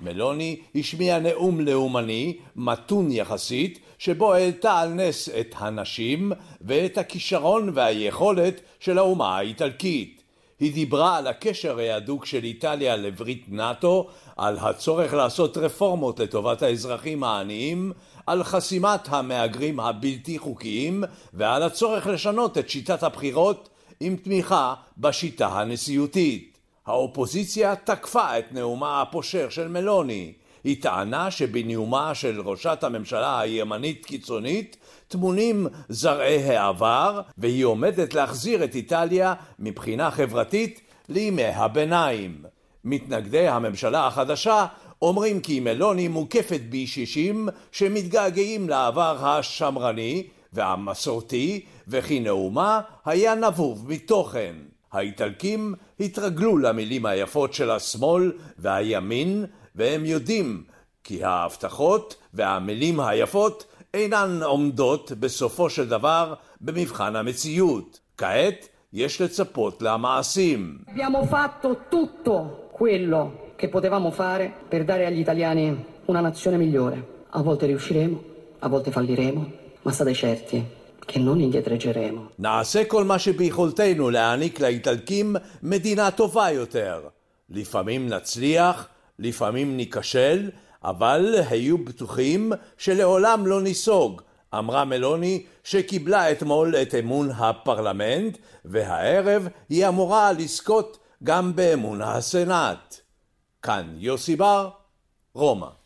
מלוני 0.00 0.56
השמיע 0.74 1.18
נאום 1.18 1.60
לאומני, 1.60 2.36
מתון 2.56 3.10
יחסית, 3.10 3.78
שבו 4.03 4.33
העלתה 4.33 4.79
על 4.79 4.89
נס 4.89 5.29
את 5.29 5.55
הנשים 5.57 6.31
ואת 6.61 6.97
הכישרון 6.97 7.71
והיכולת 7.73 8.61
של 8.79 8.97
האומה 8.97 9.37
האיטלקית. 9.37 10.23
היא 10.59 10.73
דיברה 10.73 11.17
על 11.17 11.27
הקשר 11.27 11.79
ההדוק 11.79 12.25
של 12.25 12.43
איטליה 12.43 12.95
לברית 12.95 13.45
נאט"ו, 13.47 14.07
על 14.37 14.57
הצורך 14.59 15.13
לעשות 15.13 15.57
רפורמות 15.57 16.19
לטובת 16.19 16.61
האזרחים 16.61 17.23
העניים, 17.23 17.91
על 18.27 18.43
חסימת 18.43 19.07
המהגרים 19.07 19.79
הבלתי 19.79 20.39
חוקיים 20.39 21.03
ועל 21.33 21.63
הצורך 21.63 22.07
לשנות 22.07 22.57
את 22.57 22.69
שיטת 22.69 23.03
הבחירות 23.03 23.69
עם 23.99 24.15
תמיכה 24.15 24.73
בשיטה 24.97 25.47
הנשיאותית. 25.47 26.57
האופוזיציה 26.85 27.75
תקפה 27.75 28.39
את 28.39 28.45
נאומה 28.51 29.01
הפושר 29.01 29.49
של 29.49 29.67
מלוני. 29.67 30.33
היא 30.63 30.81
טענה 30.81 31.31
שבנאומה 31.31 32.15
של 32.15 32.41
ראשת 32.41 32.83
הממשלה 32.83 33.39
הימנית 33.39 34.05
קיצונית 34.05 34.77
טמונים 35.07 35.67
זרעי 35.89 36.57
העבר 36.57 37.21
והיא 37.37 37.65
עומדת 37.65 38.13
להחזיר 38.13 38.63
את 38.63 38.75
איטליה 38.75 39.33
מבחינה 39.59 40.11
חברתית 40.11 40.81
לימי 41.09 41.45
הביניים. 41.45 42.43
מתנגדי 42.85 43.47
הממשלה 43.47 44.07
החדשה 44.07 44.65
אומרים 45.01 45.39
כי 45.39 45.59
מלוני 45.59 46.07
מוקפת 46.07 46.61
בישישים 46.69 47.49
שמתגעגעים 47.71 48.69
לעבר 48.69 49.27
השמרני 49.27 50.23
והמסורתי 50.53 51.65
וכי 51.87 52.19
נאומה 52.19 52.81
היה 53.05 53.35
נבוב 53.35 53.85
מתוכן. 53.91 54.55
האיטלקים 54.91 55.73
התרגלו 55.99 56.57
למילים 56.57 57.05
היפות 57.05 57.53
של 57.53 57.71
השמאל 57.71 58.31
והימין 58.57 59.45
והם 59.75 60.05
יודעים 60.05 60.63
כי 61.03 61.23
ההבטחות 61.23 62.15
והמילים 62.33 62.99
היפות 62.99 63.65
אינן 63.93 64.39
עומדות 64.43 65.11
בסופו 65.19 65.69
של 65.69 65.89
דבר 65.89 66.33
במבחן 66.61 67.15
המציאות. 67.15 67.99
כעת 68.17 68.67
יש 68.93 69.21
לצפות 69.21 69.81
למעשים. 69.81 70.77
Abbiamo 70.87 71.25
fatto 71.25 71.69
tutto 71.89 72.69
quello 72.71 73.51
che 73.55 73.67
potevamo 73.69 74.11
fare 74.11 74.45
per 74.69 74.83
dare 74.83 75.05
agli 75.05 75.19
italiani 75.19 75.85
una 76.05 76.21
nazione 76.21 76.57
migliore. 76.57 76.97
A 77.29 77.41
volte 77.41 77.65
riusciremo, 77.65 78.23
a 78.59 78.67
volte 78.67 78.91
falliremo, 78.91 79.51
ma 79.83 79.91
state 79.91 80.13
certi 80.13 80.57
che 81.05 81.19
non 81.19 81.39
indietreggeremo. 81.39 82.29
נעשה 82.39 82.85
כל 82.85 83.03
מה 83.03 83.19
שביכולתנו 83.19 84.09
להעניק 84.09 84.59
לאיטלקים 84.59 85.35
מדינה 85.63 86.11
טובה 86.11 86.51
יותר. 86.51 87.07
לפעמים 87.49 88.07
נצליח, 88.07 88.87
לפעמים 89.23 89.77
ניכשל, 89.77 90.49
אבל 90.83 91.35
היו 91.49 91.77
בטוחים 91.77 92.51
שלעולם 92.77 93.47
לא 93.47 93.61
ניסוג, 93.61 94.21
אמרה 94.53 94.85
מלוני 94.85 95.45
שקיבלה 95.63 96.31
אתמול 96.31 96.75
את 96.75 96.95
אמון 96.95 97.31
הפרלמנט, 97.31 98.37
והערב 98.65 99.47
היא 99.69 99.87
אמורה 99.87 100.31
לזכות 100.31 100.97
גם 101.23 101.55
באמון 101.55 102.01
הסנאט. 102.01 102.95
כאן 103.61 103.95
יוסי 103.97 104.35
בר, 104.35 104.69
רומא. 105.33 105.82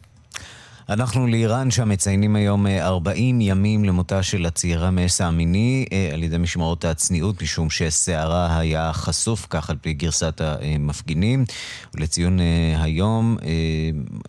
אנחנו 0.89 1.27
לאיראן, 1.27 1.71
שם 1.71 1.89
מציינים 1.89 2.35
היום 2.35 2.67
40 2.67 3.41
אה, 3.41 3.45
ימים 3.45 3.85
למותה 3.85 4.23
של 4.23 4.45
הצעירה 4.45 4.91
מאסה 4.91 5.27
המיני 5.27 5.85
אה, 5.91 6.09
על 6.13 6.23
ידי 6.23 6.37
משמרות 6.37 6.85
הצניעות, 6.85 7.41
משום 7.41 7.69
ששערה 7.69 8.59
היה 8.59 8.93
חשוף, 8.93 9.47
כך 9.49 9.69
על 9.69 9.75
פי 9.81 9.93
גרסת 9.93 10.41
המפגינים. 10.41 11.45
ולציון 11.93 12.39
אה, 12.39 12.83
היום 12.83 13.37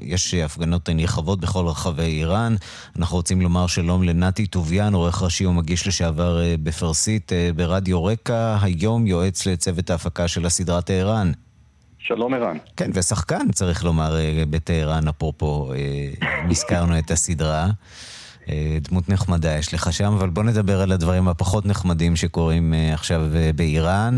יש 0.00 0.34
הפגנות 0.34 0.88
נרחבות 0.88 1.40
בכל 1.40 1.66
רחבי 1.66 2.02
איראן. 2.02 2.54
אנחנו 2.96 3.16
רוצים 3.16 3.40
לומר 3.40 3.66
שלום 3.66 4.02
לנתי 4.02 4.46
טוביאן, 4.46 4.94
עורך 4.94 5.22
ראשי 5.22 5.46
ומגיש 5.46 5.86
לשעבר 5.86 6.42
בפרסית 6.62 7.32
ברדיו 7.56 8.04
רקע, 8.04 8.56
היום 8.62 9.06
יועץ 9.06 9.46
לצוות 9.46 9.90
ההפקה 9.90 10.28
של 10.28 10.46
הסדרה 10.46 10.82
טהרן. 10.82 11.32
שלום 11.98 12.34
ערן. 12.34 12.56
כן, 12.76 12.90
ושחקן, 12.94 13.50
צריך 13.52 13.84
לומר, 13.84 14.16
אה, 14.16 14.42
בטהרן, 14.50 15.08
אפרופו, 15.08 15.72
אה, 15.72 16.98
את 16.98 17.10
הסדרה. 17.10 17.66
אה, 18.48 18.78
דמות 18.88 19.08
נחמדה 19.08 19.58
יש 19.58 19.74
לך 19.74 19.92
שם, 19.92 20.12
אבל 20.18 20.28
בוא 20.28 20.42
נדבר 20.42 20.80
על 20.82 20.92
הדברים 20.92 21.28
הפחות 21.28 21.66
נחמדים 21.66 22.16
שקורים 22.16 22.74
עכשיו 22.92 23.20
באיראן. 23.56 24.16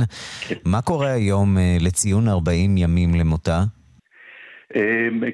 כן. 0.49 0.55
מה 0.65 0.83
קורה 0.83 1.13
היום 1.13 1.57
לציון 1.81 2.29
40 2.29 2.77
ימים 2.77 3.15
למותה? 3.15 3.61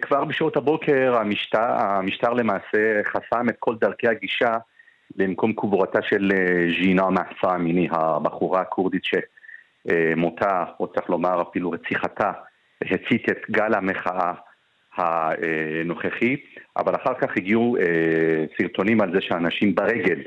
כבר 0.02 0.24
בשעות 0.24 0.56
הבוקר 0.56 1.16
המשטר, 1.20 1.72
המשטר 1.78 2.32
למעשה 2.32 3.00
חסם 3.04 3.48
את 3.48 3.54
כל 3.58 3.74
דרכי 3.80 4.08
הגישה 4.08 4.54
למקום 5.16 5.52
קבורתה 5.52 5.98
של 6.02 6.30
ז'ינה 6.82 7.10
מחסה 7.10 7.58
מיני, 7.58 7.88
הבחורה 7.90 8.60
הכורדית 8.60 9.04
ש... 9.04 9.14
מותה, 10.16 10.64
או 10.80 10.86
צריך 10.86 11.10
לומר 11.10 11.42
אפילו 11.42 11.70
רציחתה, 11.70 12.32
הצית 12.84 13.30
את 13.30 13.50
גל 13.50 13.74
המחאה 13.74 14.32
הנוכחי, 14.96 16.36
אבל 16.76 16.94
אחר 16.94 17.14
כך 17.20 17.36
הגיעו 17.36 17.76
אה, 17.76 18.44
סרטונים 18.58 19.00
על 19.00 19.12
זה 19.12 19.20
שאנשים 19.20 19.74
ברגל 19.74 20.20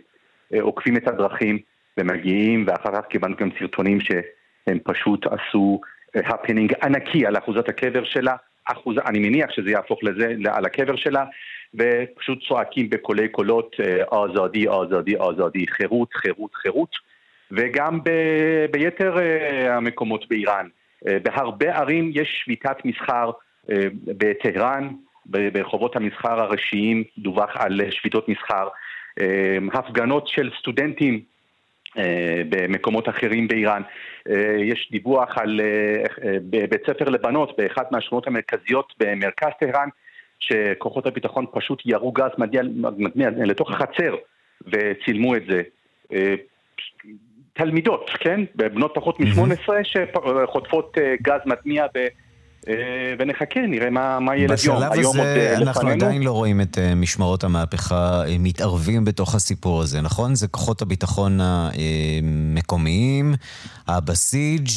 אה, 0.54 0.62
עוקפים 0.62 0.98
את 0.98 1.08
הדרכים 1.08 1.60
ומגיעים, 1.98 2.65
ואחר 2.67 2.91
כך 2.95 3.06
קיבלנו 3.10 3.36
גם 3.36 3.50
סרטונים 3.60 4.00
שהם 4.02 4.80
פשוט 4.84 5.26
עשו 5.26 5.82
הפנינג 6.15 6.74
אה, 6.74 6.86
ענקי 6.86 7.26
על 7.26 7.38
אחוזת 7.38 7.69
הקבר 7.69 8.04
שלה, 8.04 8.36
אחוז, 8.65 8.98
אני 9.06 9.19
מניח 9.19 9.52
שזה 9.52 9.69
יהפוך 9.72 10.00
לזה, 10.04 10.34
על 10.52 10.65
הקבר 10.65 10.95
שלה, 10.95 11.26
ופשוט 11.74 12.39
צועקים 12.48 12.89
בקולי 12.89 13.28
קולות, 13.28 13.76
אזאדי, 14.12 14.65
אזאדי, 14.69 15.15
אזאדי, 15.17 15.67
חירות, 15.67 16.13
חירות, 16.13 16.56
חירות. 16.56 17.09
וגם 17.52 18.04
ב, 18.04 18.10
ביתר 18.72 19.16
uh, 19.18 19.70
המקומות 19.70 20.30
באיראן. 20.30 20.68
Uh, 20.68 21.12
בהרבה 21.24 21.78
ערים 21.78 22.12
יש 22.14 22.42
שביתת 22.44 22.86
מסחר 22.86 23.32
uh, 23.32 23.74
בטהרן, 24.06 24.90
ברחובות 25.26 25.96
המסחר 25.96 26.40
הראשיים 26.42 27.04
דווח 27.18 27.58
על 27.58 27.82
שביתות 27.92 28.30
מסחר, 28.30 28.68
הפגנות 29.74 30.28
של 30.28 30.52
סטודנטים 30.60 31.22
במקומות 32.50 33.10
אחרים 33.10 33.48
באיראן. 33.48 33.82
יש 34.60 34.90
דיווח 34.92 35.38
על 35.38 35.62
בית 36.42 36.82
ספר 36.88 37.10
לבנות 37.10 37.58
באחת 37.58 37.92
מהשכונות 37.92 38.28
המרכזיות 38.28 38.94
במרכז 39.00 39.50
טהרן, 39.60 39.90
שכוחות 40.40 41.06
הביטחון 41.06 41.46
פשוט 41.52 41.82
ירו 41.86 42.12
גז 42.12 42.32
מדמיע 42.38 43.30
לתוך 43.30 43.72
החצר 43.72 44.16
וצילמו 44.68 45.36
את 45.36 45.44
זה. 45.50 45.62
תלמידות, 47.60 48.10
כן? 48.19 48.41
בנות 48.56 48.91
פחות 48.95 49.19
מ-18 49.19 49.69
שחוטפות 49.84 50.98
אה, 51.02 51.15
גז 51.22 51.41
מדמיע 51.45 51.86
ונחכה, 53.19 53.60
נראה 53.60 53.89
מה, 53.89 54.19
מה 54.19 54.36
ילד 54.36 54.58
יום. 54.65 54.78
בשלב 54.78 54.91
הזה 55.00 55.54
אנחנו 55.58 55.89
לפנינו. 55.89 56.06
עדיין 56.06 56.24
לא 56.24 56.32
רואים 56.32 56.62
את 56.62 56.78
משמרות 56.95 57.43
המהפכה 57.43 58.24
מתערבים 58.39 59.06
בתוך 59.06 59.36
הסיפור 59.36 59.82
הזה, 59.82 60.02
נכון? 60.02 60.36
זה 60.36 60.48
כוחות 60.48 60.82
הביטחון 60.82 61.39
המקומיים, 61.41 63.34
הבסיג', 63.88 64.69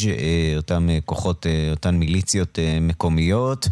אותם 0.56 0.88
כוחות, 1.04 1.46
אותן 1.72 1.94
מיליציות 1.94 2.58
מקומיות. 2.80 3.68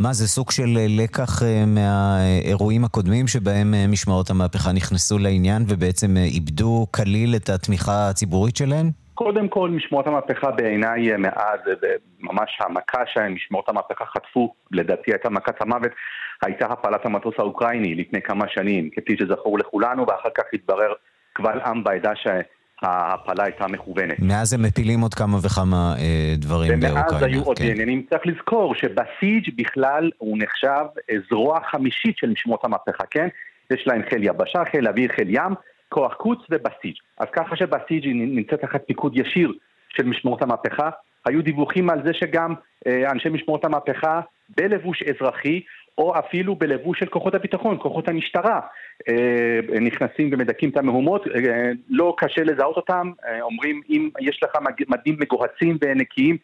מה, 0.00 0.12
זה 0.12 0.28
סוג 0.28 0.50
של 0.50 0.70
לקח 1.02 1.42
מהאירועים 1.66 2.84
הקודמים 2.84 3.26
שבהם 3.26 3.74
משמרות 3.88 4.30
המהפכה 4.30 4.72
נכנסו 4.72 5.18
לעניין 5.18 5.62
ובעצם 5.68 6.16
איבדו 6.16 6.86
כליל 6.90 7.34
את 7.36 7.48
התמיכה 7.48 8.08
הציבורית 8.08 8.56
שלהן? 8.56 8.90
קודם 9.14 9.48
כל, 9.48 9.70
משמרות 9.70 10.06
המהפכה 10.06 10.50
בעיניי 10.50 11.16
מאז, 11.16 11.60
ממש 12.20 12.58
המכה 12.60 13.02
שמשמרות 13.06 13.68
המהפכה 13.68 14.04
חטפו, 14.04 14.54
לדעתי 14.72 15.10
הייתה 15.10 15.30
מכת 15.30 15.62
המוות, 15.62 15.92
הייתה 16.42 16.66
הפעלת 16.66 17.06
המטוס 17.06 17.34
האוקראיני 17.38 17.94
לפני 17.94 18.22
כמה 18.22 18.44
שנים, 18.48 18.90
כפי 18.96 19.16
שזכור 19.16 19.58
לכולנו, 19.58 20.06
ואחר 20.08 20.30
כך 20.34 20.44
התברר 20.52 20.92
קבל 21.32 21.60
עם 21.60 21.84
בעדה 21.84 22.12
שההפלה 22.80 23.44
הייתה 23.44 23.66
מכוונת. 23.66 24.18
מאז 24.18 24.52
הם 24.52 24.62
מפילים 24.62 25.00
עוד 25.00 25.14
כמה 25.14 25.38
וכמה 25.42 25.94
אה, 25.98 26.34
דברים 26.36 26.80
באוקראינה. 26.80 27.08
ומאז 27.08 27.22
היו 27.22 27.42
עוד 27.42 27.58
כן. 27.58 27.64
עניינים. 27.64 28.06
צריך 28.10 28.26
לזכור 28.26 28.74
שבסיג' 28.74 29.56
בכלל 29.56 30.10
הוא 30.18 30.38
נחשב 30.40 30.84
זרוע 31.30 31.58
חמישית 31.70 32.16
של 32.16 32.30
משמרות 32.30 32.64
המהפכה, 32.64 33.04
כן? 33.10 33.28
יש 33.70 33.86
להם 33.86 34.02
חיל 34.10 34.24
יבשה, 34.24 34.62
חיל 34.70 34.88
אוויר, 34.88 35.12
חיל 35.16 35.28
ים. 35.30 35.54
כוח 35.90 36.14
קוץ 36.14 36.38
ובסיג'. 36.50 36.94
אז 37.18 37.26
ככה 37.32 37.56
שבסיג' 37.56 38.06
נמצאת 38.14 38.60
תחת 38.60 38.82
פיקוד 38.86 39.18
ישיר 39.18 39.52
של 39.88 40.06
משמרות 40.06 40.42
המהפכה. 40.42 40.90
היו 41.26 41.42
דיווחים 41.42 41.90
על 41.90 42.02
זה 42.04 42.14
שגם 42.14 42.54
אה, 42.86 43.10
אנשי 43.10 43.28
משמרות 43.28 43.64
המהפכה 43.64 44.20
בלבוש 44.56 45.02
אזרחי, 45.02 45.60
או 46.00 46.18
אפילו 46.18 46.56
בלבוש 46.56 46.98
של 46.98 47.06
כוחות 47.06 47.34
הביטחון, 47.34 47.78
כוחות 47.82 48.08
המשטרה, 48.08 48.60
אה, 49.08 49.80
נכנסים 49.80 50.30
ומדכאים 50.32 50.70
את 50.70 50.76
המהומות, 50.76 51.26
אה, 51.26 51.70
לא 51.88 52.14
קשה 52.18 52.42
לזהות 52.44 52.76
אותם, 52.76 53.10
אה, 53.26 53.42
אומרים 53.42 53.80
אם 53.90 54.08
יש 54.20 54.40
לך 54.42 54.50
מדים 54.88 55.16
מגוהצים 55.20 55.78
ונקיים, 55.82 56.36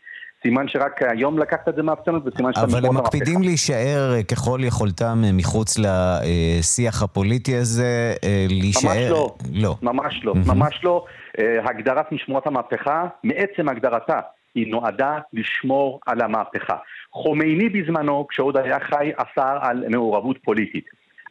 סימן 0.43 0.69
שרק 0.69 1.03
היום 1.03 1.39
לקחת 1.39 1.69
את 1.69 1.75
זה 1.75 1.83
מהפצנות, 1.83 2.23
וסימן 2.27 2.53
שאתה 2.55 2.67
אבל 2.67 2.87
הם 2.87 2.97
מקפידים 2.97 3.43
להישאר 3.43 4.23
ככל 4.31 4.61
יכולתם 4.63 5.23
מחוץ 5.33 5.77
לשיח 5.79 7.03
הפוליטי 7.03 7.57
הזה, 7.57 8.15
להישאר... 8.49 8.91
ממש 8.91 9.11
לא. 9.11 9.35
לא. 9.53 9.75
ממש 9.83 10.21
לא, 10.25 10.35
ממש 10.47 10.81
לא. 10.85 11.05
הגדרת 11.39 12.13
משמורת 12.13 12.47
המהפכה, 12.47 13.05
מעצם 13.25 13.69
הגדרתה, 13.69 14.21
היא 14.57 14.71
נועדה 14.71 15.19
לשמור 15.33 16.01
על 16.07 16.21
המהפכה. 16.21 16.77
חומייני 17.13 17.69
בזמנו, 17.69 18.27
כשעוד 18.29 18.57
היה 18.57 18.81
חי, 18.81 19.11
אסר 19.17 19.59
על 19.61 19.85
מעורבות 19.89 20.39
פוליטית. 20.45 20.85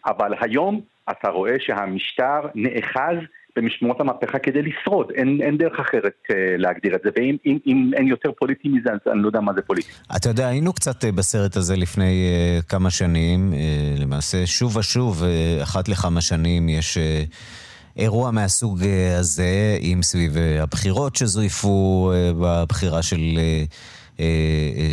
אבל 0.05 0.33
היום 0.41 0.81
אתה 1.11 1.29
רואה 1.29 1.55
שהמשטר 1.59 2.39
נאחז 2.55 3.17
במשמעות 3.55 3.99
המהפכה 3.99 4.39
כדי 4.39 4.61
לשרוד, 4.61 5.11
אין, 5.15 5.39
אין 5.41 5.57
דרך 5.57 5.79
אחרת 5.79 6.13
uh, 6.31 6.33
להגדיר 6.57 6.95
את 6.95 7.01
זה, 7.03 7.09
ואם 7.15 7.37
אם, 7.45 7.57
אם 7.67 7.91
אין 7.93 8.07
יותר 8.07 8.31
פוליטי 8.39 8.69
מזה, 8.69 8.89
אז 8.91 8.99
אני 9.11 9.21
לא 9.21 9.27
יודע 9.27 9.39
מה 9.39 9.53
זה 9.53 9.61
פוליטי. 9.61 9.91
אתה 10.17 10.29
יודע, 10.29 10.47
היינו 10.47 10.73
קצת 10.73 11.03
uh, 11.03 11.07
בסרט 11.15 11.55
הזה 11.55 11.75
לפני 11.75 12.27
uh, 12.59 12.63
כמה 12.69 12.89
שנים, 12.89 13.53
uh, 13.53 14.01
למעשה 14.01 14.45
שוב 14.45 14.77
ושוב, 14.77 15.23
uh, 15.23 15.63
אחת 15.63 15.89
לכמה 15.89 16.21
שנים 16.21 16.69
יש... 16.69 16.97
Uh, 16.97 17.64
אירוע 17.97 18.31
מהסוג 18.31 18.79
הזה, 19.19 19.77
אם 19.81 19.99
סביב 20.03 20.37
הבחירות 20.37 21.15
שזויפו 21.15 22.11
בבחירה 22.39 23.03
של, 23.03 23.39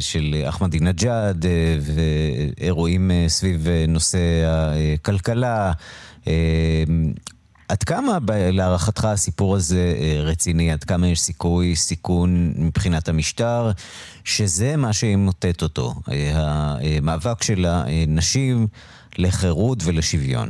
של 0.00 0.42
אחמדינג'אד, 0.48 1.46
ואירועים 1.80 3.10
סביב 3.28 3.66
נושא 3.88 4.18
הכלכלה. 4.94 5.72
עד 7.72 7.82
כמה 7.82 8.18
להערכתך 8.52 9.04
הסיפור 9.04 9.56
הזה 9.56 9.94
אה, 9.98 10.22
רציני? 10.22 10.72
עד 10.72 10.84
כמה 10.84 11.08
יש 11.08 11.20
סיכוי, 11.20 11.76
סיכון 11.76 12.52
מבחינת 12.56 13.08
המשטר, 13.08 13.70
שזה 14.24 14.76
מה 14.76 14.92
שימוטט 14.92 15.62
אותו, 15.62 15.94
אה, 16.10 16.76
המאבק 16.98 17.42
של 17.42 17.66
הנשים 17.68 18.66
לחירות 19.18 19.78
ולשוויון? 19.84 20.48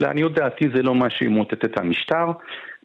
לעניות 0.00 0.34
דעתי 0.34 0.68
זה 0.74 0.82
לא 0.82 0.94
מה 0.94 1.10
שימוטט 1.10 1.64
את 1.64 1.78
המשטר. 1.78 2.26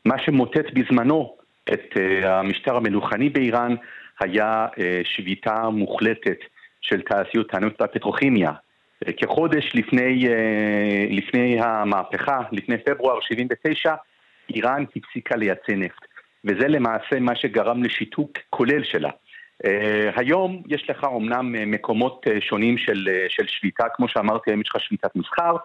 מה 0.06 0.20
שמוטט 0.20 0.66
בזמנו 0.74 1.36
את 1.74 1.98
אה, 1.98 2.40
המשטר 2.40 2.76
המלוכני 2.76 3.30
באיראן 3.30 3.76
היה 4.20 4.68
שביתה 5.04 5.70
מוחלטת 5.70 6.38
של 6.82 7.02
תעשיות 7.02 7.54
הנפט 7.54 7.82
והפטרוכימיה. 7.82 8.52
כחודש 9.18 9.72
לפני, 9.74 10.28
אה, 10.28 11.06
לפני 11.10 11.62
המהפכה, 11.62 12.42
לפני 12.52 12.78
פברואר 12.78 13.20
79, 13.22 13.96
איראן 14.50 14.86
הפסיקה 14.96 15.36
לייצא 15.36 15.72
נפט. 15.72 16.06
וזה 16.46 16.68
למעשה 16.68 17.20
מה 17.20 17.36
שגרם 17.36 17.84
לשיתוק 17.84 18.32
כולל 18.50 18.84
שלה. 18.84 19.10
היום 20.16 20.64
יש 20.68 20.90
לך 20.90 21.04
אומנם 21.04 21.72
מקומות 21.72 22.28
שונים 22.40 22.78
של, 22.78 23.08
של 23.30 23.48
שביתה, 23.48 23.84
כמו 23.94 24.08
שאמרתי, 24.08 24.52
היום 24.52 24.62
יש 24.62 24.70
לך 24.70 24.82
שביתת 24.82 25.16
מסחר, 25.16 25.56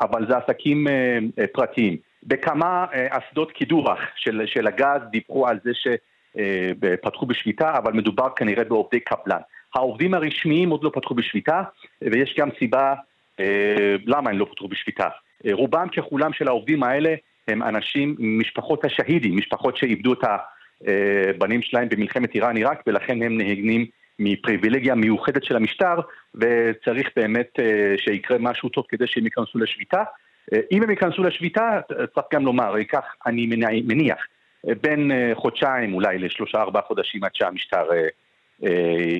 אבל 0.00 0.26
זה 0.28 0.36
עסקים 0.36 0.86
uh, 0.86 0.90
uh, 0.90 1.46
פרטיים. 1.52 1.96
בכמה 2.22 2.86
אסדות 2.92 3.50
uh, 3.50 3.52
קידוח 3.52 3.98
של, 4.16 4.42
של 4.46 4.66
הגז 4.66 5.00
דיברו 5.10 5.46
על 5.46 5.58
זה 5.64 5.70
שפתחו 5.74 7.26
בשביתה, 7.26 7.78
אבל 7.78 7.92
מדובר 7.92 8.28
כנראה 8.36 8.64
בעובדי 8.64 9.00
קבלן. 9.00 9.40
העובדים 9.74 10.14
הרשמיים 10.14 10.70
עוד 10.70 10.84
לא 10.84 10.90
פתחו 10.94 11.14
בשביתה, 11.14 11.62
ויש 12.02 12.34
גם 12.38 12.48
סיבה 12.58 12.94
אה, 13.40 13.96
למה 14.06 14.30
הם 14.30 14.38
לא 14.38 14.46
פתחו 14.50 14.68
בשביתה. 14.68 15.08
אה, 15.46 15.52
רובם 15.52 15.88
ככולם 15.88 16.32
של 16.32 16.48
העובדים 16.48 16.82
האלה 16.82 17.14
הם 17.48 17.62
אנשים 17.62 18.16
משפחות 18.18 18.84
השהידים, 18.84 19.36
משפחות 19.36 19.76
שאיבדו 19.76 20.12
את 20.12 20.24
הבנים 20.24 21.62
שלהם 21.62 21.88
במלחמת 21.88 22.34
איראן-עיראק, 22.34 22.82
ולכן 22.86 23.22
הם 23.22 23.38
נהנים 23.38 23.86
מפריבילגיה 24.18 24.94
מיוחדת 24.94 25.44
של 25.44 25.56
המשטר, 25.56 25.94
וצריך 26.34 27.08
באמת 27.16 27.50
אה, 27.58 27.94
שיקרה 27.98 28.38
משהו 28.40 28.68
טוב 28.68 28.84
כדי 28.88 29.06
שהם 29.06 29.24
ייכנסו 29.24 29.58
לשביתה. 29.58 30.02
אם 30.72 30.82
הם 30.82 30.90
ייכנסו 30.90 31.22
לשביתה, 31.22 31.80
צריך 32.14 32.26
גם 32.32 32.44
לומר, 32.44 32.78
ייקח, 32.78 33.04
אני 33.26 33.46
מניח, 33.86 34.18
בין 34.64 35.10
חודשיים 35.34 35.94
אולי 35.94 36.18
לשלושה 36.18 36.58
ארבעה 36.58 36.82
חודשים 36.82 37.24
עד 37.24 37.30
שהמשטר 37.34 37.84
אה, 38.64 38.68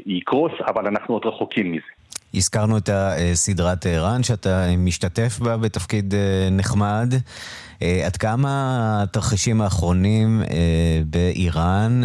יקרוס, 0.07 0.53
אבל 0.67 0.87
אנחנו 0.87 1.15
עוד 1.15 1.27
רחוקים 1.27 1.73
מזה. 1.73 2.16
הזכרנו 2.35 2.79
את 2.79 2.89
הסדרת 2.93 3.81
טהרן, 3.81 4.23
שאתה 4.23 4.67
משתתף 4.79 5.39
בה 5.39 5.57
בתפקיד 5.57 6.15
אה, 6.15 6.49
נחמד. 6.51 7.15
אה, 7.83 8.03
עד 8.07 8.17
כמה 8.17 8.49
התרחישים 9.03 9.61
האחרונים 9.61 10.43
באיראן 11.05 12.01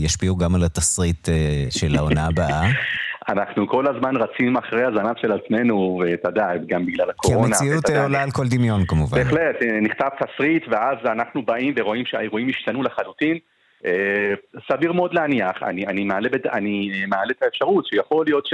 ישפיעו 0.00 0.36
גם 0.36 0.54
על 0.54 0.64
התסריט 0.64 1.28
של 1.70 1.96
העונה 1.96 2.26
הבאה? 2.26 2.62
אנחנו 3.28 3.68
כל 3.68 3.86
הזמן 3.86 4.16
רצים 4.16 4.56
אחרי 4.56 4.84
הזנב 4.84 5.16
של 5.16 5.32
עצמנו, 5.32 6.00
ואתה 6.02 6.28
יודע, 6.28 6.46
גם 6.66 6.86
בגלל 6.86 7.10
הקורונה. 7.10 7.56
כי 7.56 7.64
המציאות 7.64 7.90
עולה 8.02 8.22
על 8.22 8.30
כל 8.30 8.48
דמיון 8.48 8.86
כמובן. 8.86 9.18
בהחלט, 9.18 9.56
נכתב 9.82 10.08
תסריט, 10.20 10.62
ואז 10.70 10.96
אנחנו 11.04 11.42
באים 11.42 11.74
ורואים 11.76 12.06
שהאירועים 12.06 12.48
השתנו 12.48 12.82
לחלוטין. 12.82 13.38
אה, 13.86 14.34
סביר 14.68 14.92
מאוד 14.92 15.14
להניח, 15.14 15.62
אני, 15.62 15.86
אני, 15.86 16.04
מעלה, 16.04 16.28
אני 16.52 17.04
מעלה 17.08 17.30
את 17.38 17.42
האפשרות 17.42 17.86
שיכול 17.86 18.24
להיות 18.26 18.46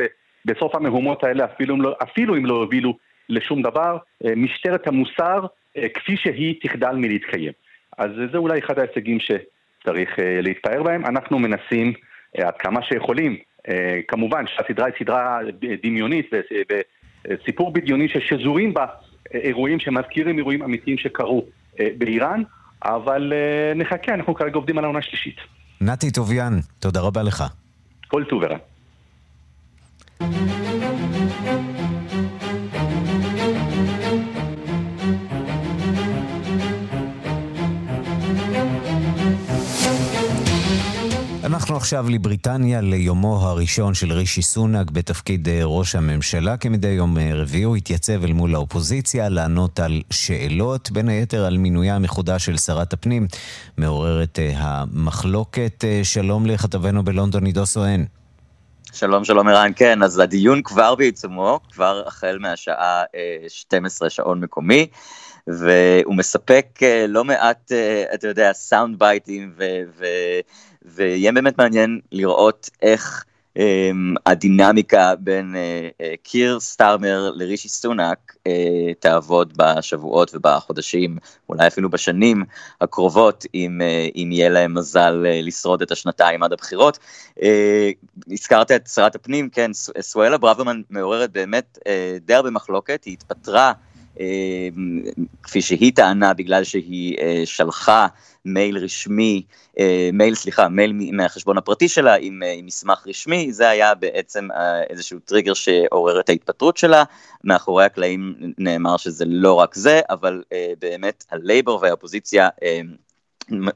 שבסוף 0.44 0.74
המהומות 0.74 1.24
האלה 1.24 1.44
אפילו, 1.44 1.82
לא, 1.82 1.94
אפילו 2.02 2.36
אם 2.36 2.46
לא 2.46 2.54
הובילו 2.54 2.96
לשום 3.28 3.62
דבר, 3.62 3.98
אה, 4.24 4.34
משטרת 4.36 4.86
המוסר 4.86 5.46
אה, 5.76 5.88
כפי 5.94 6.16
שהיא 6.16 6.54
תחדל 6.62 6.92
מלהתקיים. 6.92 7.52
אז 7.98 8.10
זה 8.32 8.38
אולי 8.38 8.58
אחד 8.58 8.78
ההישגים 8.78 9.18
שצריך 9.20 10.10
להתפאר 10.18 10.82
בהם. 10.82 11.06
אנחנו 11.06 11.38
מנסים 11.38 11.92
עד 12.38 12.54
כמה 12.58 12.82
שיכולים, 12.82 13.36
כמובן 14.08 14.44
שהסדרה 14.46 14.86
היא 14.86 14.94
סדרה 14.98 15.38
דמיונית 15.82 16.30
וסיפור 17.28 17.72
בדיוני 17.72 18.08
ששזורים 18.08 18.74
בה 18.74 18.86
אירועים 19.34 19.80
שמזכירים 19.80 20.38
אירועים 20.38 20.62
אמיתיים 20.62 20.98
שקרו 20.98 21.44
באיראן. 21.98 22.42
אבל 22.84 23.32
נחכה, 23.76 24.14
אנחנו 24.14 24.34
כרגע 24.34 24.54
עובדים 24.54 24.78
על 24.78 24.84
העונה 24.84 24.98
השלישית. 24.98 25.36
נתי 25.80 26.10
טוביאן, 26.10 26.52
תודה 26.78 27.00
רבה 27.00 27.22
לך. 27.22 27.44
כל 28.08 28.24
טוב 28.24 28.42
ורע. 28.42 28.56
אנחנו 41.70 41.76
עכשיו 41.76 42.10
לבריטניה 42.10 42.80
ליומו 42.80 43.36
הראשון 43.36 43.94
של 43.94 44.12
רישי 44.12 44.42
סונאק 44.42 44.90
בתפקיד 44.90 45.48
אה, 45.48 45.60
ראש 45.64 45.94
הממשלה. 45.94 46.56
כמדי 46.56 46.88
יום 46.88 47.18
אה, 47.18 47.30
רביעי 47.34 47.62
הוא 47.62 47.76
התייצב 47.76 48.24
אל 48.24 48.32
מול 48.32 48.54
האופוזיציה 48.54 49.28
לענות 49.28 49.80
על 49.80 50.02
שאלות, 50.10 50.90
בין 50.90 51.08
היתר 51.08 51.44
על 51.44 51.58
מינויה 51.58 51.96
המחודש 51.96 52.44
של 52.44 52.56
שרת 52.56 52.92
הפנים, 52.92 53.26
מעוררת 53.78 54.38
אה, 54.38 54.52
המחלוקת. 54.56 55.84
שלום 56.02 56.46
לכתבנו 56.46 57.04
בלונדון 57.04 57.46
עידו 57.46 57.66
סואן. 57.66 58.04
שלום, 58.92 59.24
שלום 59.24 59.48
ערן, 59.48 59.72
כן, 59.76 60.02
אז 60.02 60.18
הדיון 60.18 60.62
כבר 60.62 60.94
בעיצומו, 60.94 61.60
כבר 61.72 62.02
החל 62.06 62.38
מהשעה 62.40 63.02
12 63.48 64.10
שעון 64.10 64.40
מקומי, 64.40 64.86
והוא 65.46 66.14
מספק 66.14 66.66
לא 67.08 67.24
מעט, 67.24 67.72
אתה 68.14 68.28
יודע, 68.28 68.52
sound 68.52 68.98
bite 68.98 69.30
ים, 69.30 69.54
ויהיה 70.84 71.32
באמת 71.32 71.58
מעניין 71.58 72.00
לראות 72.12 72.70
איך 72.82 73.24
הדינמיקה 74.26 75.14
בין 75.18 75.56
אה, 75.56 75.88
אה, 76.00 76.14
קיר 76.22 76.60
סטארמר 76.60 77.30
לרישי 77.34 77.68
סונאק 77.68 78.36
אה, 78.46 78.94
תעבוד 79.00 79.52
בשבועות 79.56 80.34
ובחודשים, 80.34 81.18
אולי 81.48 81.66
אפילו 81.66 81.90
בשנים 81.90 82.44
הקרובות, 82.80 83.46
אם, 83.54 83.80
אם 84.16 84.28
יהיה 84.32 84.48
להם 84.48 84.74
מזל 84.74 85.24
לשרוד 85.42 85.82
את 85.82 85.92
השנתיים 85.92 86.42
עד 86.42 86.52
הבחירות. 86.52 86.98
הזכרת 88.30 88.70
את 88.70 88.86
שרת 88.94 89.14
הפנים, 89.14 89.48
כן, 89.48 89.70
סואלה 90.00 90.38
ברוורמן 90.38 90.80
מעוררת 90.90 91.32
באמת 91.32 91.78
די 92.20 92.34
הרבה 92.34 92.50
מחלוקת, 92.50 93.04
היא 93.04 93.12
התפטרה. 93.12 93.72
כפי 95.42 95.62
שהיא 95.62 95.92
טענה, 95.94 96.34
בגלל 96.34 96.64
שהיא 96.64 97.16
שלחה 97.44 98.06
מייל 98.44 98.78
רשמי, 98.78 99.42
אה, 99.78 100.10
מייל, 100.12 100.34
סליחה, 100.34 100.68
מייל 100.68 100.92
מהחשבון 101.12 101.58
הפרטי 101.58 101.88
שלה 101.88 102.14
עם, 102.14 102.42
אה, 102.42 102.52
עם 102.52 102.66
מסמך 102.66 103.04
רשמי, 103.06 103.52
זה 103.52 103.68
היה 103.68 103.94
בעצם 103.94 104.48
אה, 104.52 104.82
איזשהו 104.82 105.18
טריגר 105.18 105.54
שעורר 105.54 106.20
את 106.20 106.28
ההתפטרות 106.28 106.76
שלה, 106.76 107.04
מאחורי 107.44 107.84
הקלעים 107.84 108.34
נאמר 108.58 108.96
שזה 108.96 109.24
לא 109.28 109.54
רק 109.54 109.74
זה, 109.74 110.00
אבל 110.10 110.42
באמת 110.78 111.24
הלייבור 111.30 111.78
והאופוזיציה 111.82 112.48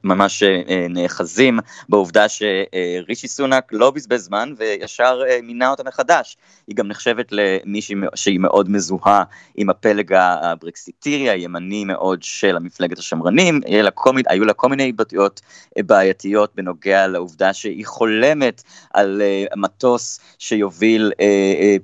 ממש 0.05 0.43
אה, 0.43 0.87
נאחזים 0.91 1.59
בעובדה 1.89 2.27
שרישי 2.29 3.29
סונאק 3.29 3.73
לא 3.73 3.91
בזבז 3.91 4.25
זמן 4.25 4.55
וישר 4.57 5.23
אה, 5.29 5.39
מינה 5.43 5.71
אותה 5.71 5.83
מחדש. 5.85 6.37
היא 6.67 6.77
גם 6.77 6.89
נחשבת 6.89 7.29
למישהי 7.31 7.97
שהיא 8.15 8.41
מאוד 8.41 8.71
מזוהה 8.71 9.25
עם 9.55 9.71
הפלג 9.71 10.13
הברקסיטירי 10.13 11.31
הימני 11.31 11.85
מאוד 11.85 12.23
של 12.23 12.57
המפלגת 12.57 12.99
השמרנים, 12.99 13.61
לה 13.69 13.91
כל, 13.91 14.15
היו 14.27 14.45
לה 14.45 14.53
כל 14.53 14.69
מיני 14.69 14.89
התבטאויות 14.89 15.41
אה, 15.79 15.83
בעייתיות 15.83 16.55
בנוגע 16.55 17.07
לעובדה 17.07 17.53
שהיא 17.53 17.87
חולמת 17.87 18.63
על 18.95 19.23
מטוס 19.57 20.21
שיוביל 20.39 21.13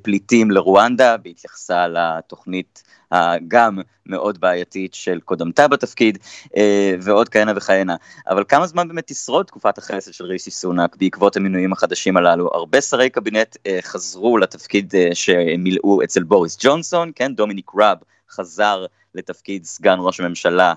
פליטים 0.03 0.51
לרואנדה, 0.51 1.17
בהתייחסה 1.17 1.89
לתוכנית 1.89 2.83
הגם 3.11 3.79
מאוד 4.07 4.41
בעייתית 4.41 4.95
של 4.95 5.21
קודמתה 5.21 5.69
בתפקיד, 5.69 6.19
אה, 6.57 6.95
ועוד 7.01 7.29
כהנה 7.29 7.53
וכהנה. 7.57 7.97
אבל 8.29 8.45
כמה 8.49 8.67
זמן 8.67 8.89
באמת 8.89 9.07
תשרוד 9.07 9.47
תקופת 9.47 9.79
החסד 9.79 10.13
של 10.13 10.25
רישי 10.25 10.51
סונאק 10.51 10.97
בעקבות 10.97 11.37
המינויים 11.37 11.73
החדשים 11.73 12.17
הללו? 12.17 12.51
הרבה 12.53 12.81
שרי 12.81 13.11
קבינט 13.11 13.57
אה, 13.67 13.79
חזרו 13.83 14.39
לתפקיד 14.39 14.95
אה, 14.95 15.09
שמילאו 15.15 16.03
אצל 16.05 16.23
בוריס 16.23 16.59
ג'ונסון, 16.61 17.13
כן, 17.15 17.35
דומיניק 17.35 17.71
ראב 17.75 17.99
חזר 18.31 18.87
לתפקיד 19.15 19.65
סגן 19.65 19.97
ראש 19.99 20.21
הממשלה. 20.21 20.75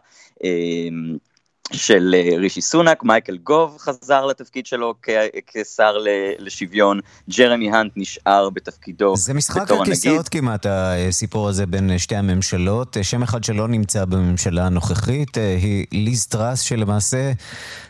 של 1.71 2.15
אה, 2.17 2.37
רישי 2.37 2.61
סונאק, 2.61 3.03
מייקל 3.03 3.37
גוב 3.37 3.77
חזר 3.79 4.25
לתפקיד 4.25 4.65
שלו 4.65 4.93
כשר 5.47 5.97
לשוויון, 6.39 6.99
ג'רמי 7.37 7.71
האנט 7.71 7.91
נשאר 7.95 8.49
בתפקידו 8.49 9.15
זה 9.15 9.33
משחק 9.33 9.71
הכיסאות 9.71 10.29
כמעט, 10.29 10.65
הסיפור 10.69 11.49
הזה 11.49 11.65
בין 11.65 11.97
שתי 11.97 12.15
הממשלות. 12.15 12.97
שם 13.01 13.23
אחד 13.23 13.43
שלא 13.43 13.67
נמצא 13.67 14.05
בממשלה 14.05 14.65
הנוכחית 14.65 15.37
אה, 15.37 15.57
היא 15.61 15.85
ליז 15.91 16.25
טראס, 16.25 16.61
שלמעשה 16.61 17.31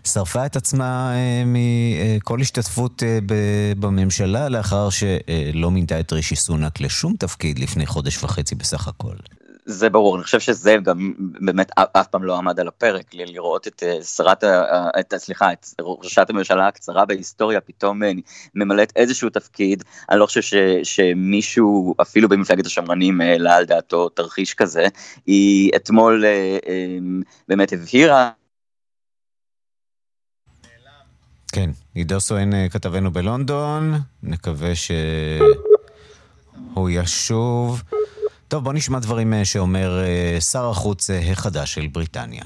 שרפה 0.04 0.46
את 0.46 0.56
עצמה 0.56 1.14
אה, 1.14 1.44
מכל 1.46 2.42
השתתפות 2.42 3.04
בממשלה, 3.80 4.50
לאחר 4.50 4.90
שלא 4.90 5.72
מינתה 5.72 6.00
את 6.00 6.14
רישי 6.14 6.36
סונאק 6.36 6.82
לשום 6.82 7.16
תפקיד 7.20 7.60
לפני 7.60 7.86
חודש 7.86 8.24
וחצי 8.24 8.56
בסך 8.56 8.88
הכל. 8.88 9.16
זה 9.66 9.90
ברור, 9.90 10.16
אני 10.16 10.24
חושב 10.24 10.40
שזה 10.40 10.78
גם 10.84 11.14
באמת 11.18 11.72
אף 11.76 12.08
פעם 12.08 12.24
לא 12.24 12.38
עמד 12.38 12.60
על 12.60 12.68
הפרק, 12.68 13.14
לראות 13.14 13.68
את 13.68 13.84
אה, 13.84 14.04
שרת, 14.04 14.44
את, 15.00 15.14
סליחה, 15.18 15.54
את 15.54 15.66
ראשת 15.80 16.30
הממשלה 16.30 16.68
הקצרה 16.68 17.06
בהיסטוריה 17.06 17.62
פתאום 17.62 18.04
אה, 18.04 18.12
ממלאת 18.56 18.94
איזשהו 18.96 19.30
תפקיד, 19.30 19.84
אני 20.10 20.20
לא 20.20 20.26
חושב 20.26 20.42
ש, 20.42 20.54
שמישהו, 20.84 21.96
אפילו 22.02 22.30
במפלגת 22.30 22.66
השמרנים, 22.66 23.22
העלה 23.22 23.56
על 23.56 23.66
דעתו 23.66 24.10
תרחיש 24.10 24.54
כזה, 24.54 24.86
היא 25.26 25.72
אתמול 25.76 26.26
אה, 26.26 26.58
באמת 27.48 27.74
הבהירה 27.74 28.32
כן, 31.52 31.70
עידו 31.94 32.20
סואן 32.20 32.70
כתבנו 32.70 33.12
בלונדון, 33.12 33.94
נקווה 34.24 34.72
שהוא 34.76 36.90
ישוב. 36.90 37.84
טוב, 38.53 38.65
בוא 38.65 38.73
נשמע 38.73 38.99
דברים 38.99 39.35
שאומר 39.45 39.99
שר 40.41 40.71
החוץ 40.71 41.11
החדש 41.11 41.75
של 41.75 41.87
בריטניה. 41.87 42.43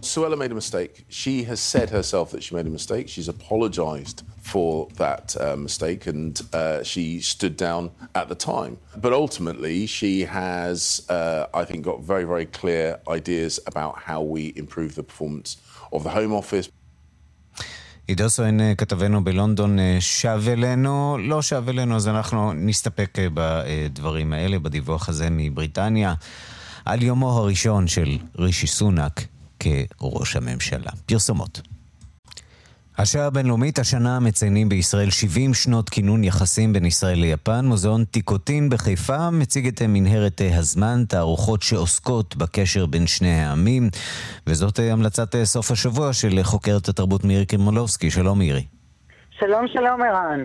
Suella 0.00 0.36
made 0.36 0.52
a 0.52 0.54
mistake. 0.54 1.04
She 1.08 1.42
has 1.44 1.58
said 1.58 1.90
herself 1.90 2.30
that 2.30 2.44
she 2.44 2.54
made 2.54 2.66
a 2.66 2.70
mistake. 2.70 3.08
She's 3.08 3.26
apologized 3.26 4.22
for 4.40 4.88
that 4.94 5.36
uh, 5.40 5.56
mistake 5.56 6.06
and 6.06 6.40
uh, 6.52 6.84
she 6.84 7.20
stood 7.20 7.56
down 7.56 7.90
at 8.14 8.28
the 8.28 8.36
time. 8.36 8.78
But 8.96 9.12
ultimately, 9.12 9.86
she 9.86 10.22
has, 10.22 11.04
uh, 11.08 11.46
I 11.52 11.64
think, 11.64 11.84
got 11.84 12.00
very, 12.00 12.24
very 12.24 12.46
clear 12.46 13.00
ideas 13.08 13.58
about 13.66 13.98
how 13.98 14.22
we 14.22 14.52
improve 14.54 14.94
the 14.94 15.02
performance 15.02 15.56
of 15.92 16.04
the 16.04 16.10
Home 16.10 16.32
Office. 16.32 16.68
עידו 18.07 18.29
סואן, 18.29 18.61
אה, 18.61 18.75
כתבנו 18.75 19.23
בלונדון, 19.23 19.79
אה, 19.79 19.97
שב 19.99 20.41
אלינו. 20.47 21.17
לא 21.19 21.41
שב 21.41 21.69
אלינו, 21.69 21.95
אז 21.95 22.07
אנחנו 22.07 22.53
נסתפק 22.53 23.19
אה, 23.19 23.27
בדברים 23.33 24.33
האלה, 24.33 24.59
בדיווח 24.59 25.09
הזה 25.09 25.27
מבריטניה, 25.31 26.13
על 26.85 27.03
יומו 27.03 27.29
הראשון 27.29 27.87
של 27.87 28.17
רישי 28.39 28.67
סונאק 28.67 29.27
כראש 29.59 30.35
הממשלה. 30.35 30.91
פרסומות. 31.05 31.61
השעה 32.97 33.25
הבינלאומית, 33.25 33.79
השנה 33.79 34.19
מציינים 34.19 34.69
בישראל 34.69 35.09
70 35.09 35.53
שנות 35.53 35.89
כינון 35.89 36.23
יחסים 36.23 36.73
בין 36.73 36.85
ישראל 36.85 37.19
ליפן. 37.19 37.65
מוזיאון 37.65 38.03
טיקוטין 38.05 38.69
בחיפה 38.69 39.29
מציג 39.29 39.67
את 39.67 39.81
מנהרת 39.81 40.41
הזמן, 40.53 41.03
תערוכות 41.07 41.61
שעוסקות 41.61 42.35
בקשר 42.35 42.85
בין 42.85 43.07
שני 43.07 43.41
העמים, 43.41 43.89
וזאת 44.47 44.79
המלצת 44.79 45.35
סוף 45.43 45.71
השבוע 45.71 46.13
של 46.13 46.43
חוקרת 46.43 46.87
התרבות 46.89 47.23
מירי 47.23 47.45
קרימולובסקי. 47.45 48.11
שלום 48.11 48.39
מירי. 48.39 48.65
שלום, 49.39 49.65
שלום 49.67 50.01
ערן. 50.01 50.43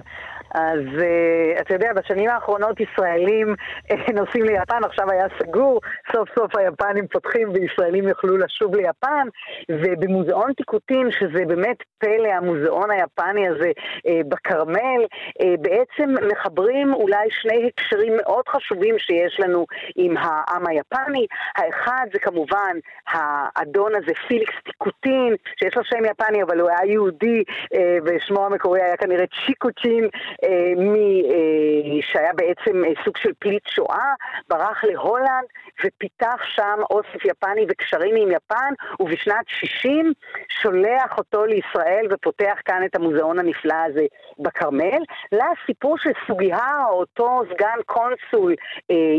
אז 0.55 0.81
uh, 0.99 1.61
אתה 1.61 1.75
יודע, 1.75 1.93
בשנים 1.93 2.31
האחרונות 2.31 2.81
ישראלים 2.81 3.55
uh, 3.93 4.13
נוסעים 4.13 4.45
ליפן, 4.45 4.85
עכשיו 4.85 5.11
היה 5.11 5.27
סגור, 5.43 5.81
סוף 6.13 6.29
סוף 6.39 6.57
היפנים 6.57 7.07
פותחים 7.09 7.49
וישראלים 7.53 8.09
יוכלו 8.09 8.37
לשוב 8.37 8.77
ליפן, 8.77 9.29
ובמוזיאון 9.71 10.53
טיקוטין, 10.53 11.11
שזה 11.11 11.45
באמת 11.47 11.77
פלא, 11.99 12.29
המוזיאון 12.29 12.91
היפני 12.91 13.49
הזה 13.49 13.71
uh, 13.77 14.11
בכרמל, 14.29 15.01
uh, 15.43 15.45
בעצם 15.61 16.15
מחברים 16.31 16.95
אולי 16.95 17.29
שני 17.31 17.69
הקשרים 17.69 18.17
מאוד 18.17 18.49
חשובים 18.49 18.99
שיש 18.99 19.41
לנו 19.41 19.67
עם 19.97 20.17
העם 20.17 20.67
היפני. 20.67 21.27
האחד 21.57 22.07
זה 22.13 22.19
כמובן 22.19 22.77
האדון 23.09 23.93
הזה, 23.95 24.13
פיליקס 24.29 24.55
טיקוטין, 24.65 25.35
שיש 25.57 25.77
לו 25.77 25.85
שם 25.85 26.05
יפני, 26.05 26.43
אבל 26.43 26.61
הוא 26.61 26.71
היה 26.71 26.93
יהודי, 26.93 27.43
uh, 27.75 27.79
ושמו 28.05 28.47
המקורי 28.47 28.83
היה 28.83 28.97
כנראה 28.97 29.25
צ'יקוצ'ין. 29.47 30.09
אה, 30.45 30.49
אה, 30.49 32.03
שהיה 32.03 32.33
בעצם 32.33 32.85
אה, 32.85 32.91
סוג 33.05 33.17
של 33.17 33.31
פליט 33.39 33.67
שואה, 33.67 34.15
ברח 34.49 34.85
להולנד 34.85 35.47
ופיתח 35.85 36.41
שם 36.55 36.79
אוסף 36.91 37.25
יפני 37.25 37.67
וקשרים 37.69 38.17
עם 38.17 38.29
יפן, 38.31 38.73
ובשנת 39.01 39.45
60 39.47 40.13
שולח 40.49 41.19
אותו 41.19 41.45
לישראל 41.47 42.07
ופותח 42.11 42.55
כאן 42.65 42.83
את 42.85 42.97
המוזיאון 42.97 43.39
הנפלא 43.39 43.75
הזה 43.87 44.05
בכרמל. 44.39 45.03
לסיפור 45.33 45.99
של 45.99 46.11
סוגיהארה, 46.27 46.85
אותו 46.91 47.43
סגן 47.55 47.79
קונסול 47.87 48.55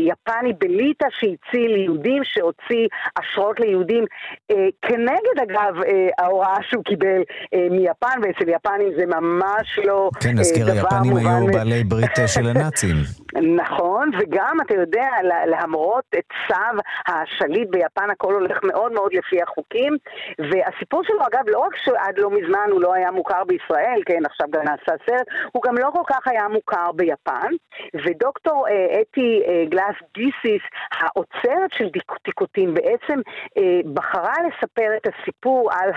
יפני 0.06 0.52
בליטא 0.52 1.06
שהציל 1.10 1.76
יהודים, 1.76 2.22
שהוציא 2.24 2.88
אשרות 3.20 3.60
ליהודים, 3.60 4.04
כנגד 4.82 5.38
אגב 5.42 5.74
ההוראה 6.18 6.62
שהוא 6.62 6.84
קיבל 6.84 7.22
מיפן, 7.70 8.20
ואצל 8.22 8.48
יפנים 8.48 8.92
זה 8.98 9.06
ממש 9.06 9.78
לא 9.84 10.10
כן, 10.20 10.38
נזכיר, 10.38 10.66
היפנים 10.70 11.09
היו 11.16 11.46
בעלי 11.52 11.84
ברית 11.84 12.16
של 12.26 12.46
הנאצים. 12.46 12.96
נכון, 13.62 14.10
וגם, 14.18 14.56
אתה 14.66 14.74
יודע, 14.74 15.08
למרות 15.46 16.04
את 16.18 16.24
צו 16.48 16.80
השליט 17.06 17.68
ביפן, 17.70 18.10
הכל 18.10 18.34
הולך 18.34 18.58
מאוד 18.62 18.92
מאוד 18.92 19.12
לפי 19.14 19.42
החוקים, 19.42 19.96
והסיפור 20.38 21.04
שלו, 21.04 21.20
אגב, 21.32 21.48
לא 21.48 21.58
רק 21.58 21.76
שעד 21.76 22.18
לא 22.18 22.30
מזמן 22.30 22.68
הוא 22.70 22.80
לא 22.80 22.94
היה 22.94 23.10
מוכר 23.10 23.44
בישראל, 23.44 24.00
כן, 24.06 24.26
עכשיו 24.26 24.46
גם 24.50 24.62
נעשה 24.62 24.92
סרט, 25.06 25.26
הוא 25.52 25.62
גם 25.62 25.78
לא 25.78 25.90
כל 25.92 26.02
כך 26.06 26.28
היה 26.28 26.48
מוכר 26.48 26.92
ביפן, 26.92 27.50
ודוקטור 28.06 28.68
אה, 28.68 29.00
אתי 29.00 29.42
אה, 29.46 29.64
גלאס 29.68 29.96
גיסיס, 30.14 30.62
האוצרת 30.92 31.72
של 31.72 31.88
טיקוטין, 32.22 32.74
בעצם 32.74 33.20
אה, 33.58 33.80
בחרה 33.94 34.34
לספר 34.46 34.96
את 34.96 35.06
הסיפור 35.06 35.70
על 35.72 35.90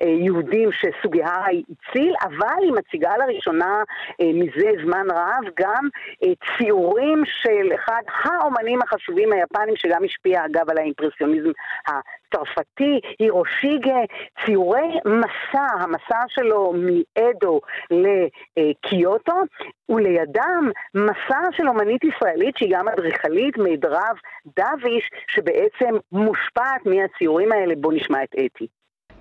היהודים 0.00 0.70
שסוגיה 0.72 1.34
הציל, 1.48 2.14
אבל 2.22 2.62
היא 2.62 2.72
מציגה 2.72 3.10
לראשונה 3.16 3.82
אה, 4.20 4.26
מזה 4.56 4.70
זמן 4.84 5.06
רב 5.10 5.44
גם 5.60 5.88
אה, 6.24 6.32
ציורים 6.58 7.22
של 7.24 7.74
אחד 7.74 8.02
האומנים 8.24 8.82
החשובים 8.82 9.32
היפנים, 9.32 9.76
שגם 9.76 10.04
השפיע 10.04 10.44
אגב 10.44 10.70
על 10.70 10.78
האימפרסיוניזם 10.78 11.50
הצרפתי, 11.86 13.00
הירושיגה, 13.18 13.98
ציורי 14.44 14.98
מסע, 15.06 15.66
המסע 15.80 16.20
שלו 16.28 16.72
מאדו 16.76 17.60
לקיוטו, 17.90 19.42
ולידם 19.88 20.70
מסע 20.94 21.40
של 21.52 21.68
אומנית 21.68 22.04
ישראלית 22.04 22.56
שהיא 22.56 22.74
גם 22.76 22.88
אדריכלית, 22.88 23.58
מידרב 23.58 24.16
דוויש, 24.56 25.10
שבעצם 25.28 25.94
מושפעת 26.12 26.86
מהציורים 26.86 27.52
האלה. 27.52 27.74
בואו 27.76 27.92
נשמע 27.94 28.22
את 28.22 28.34
אתי. 28.34 28.66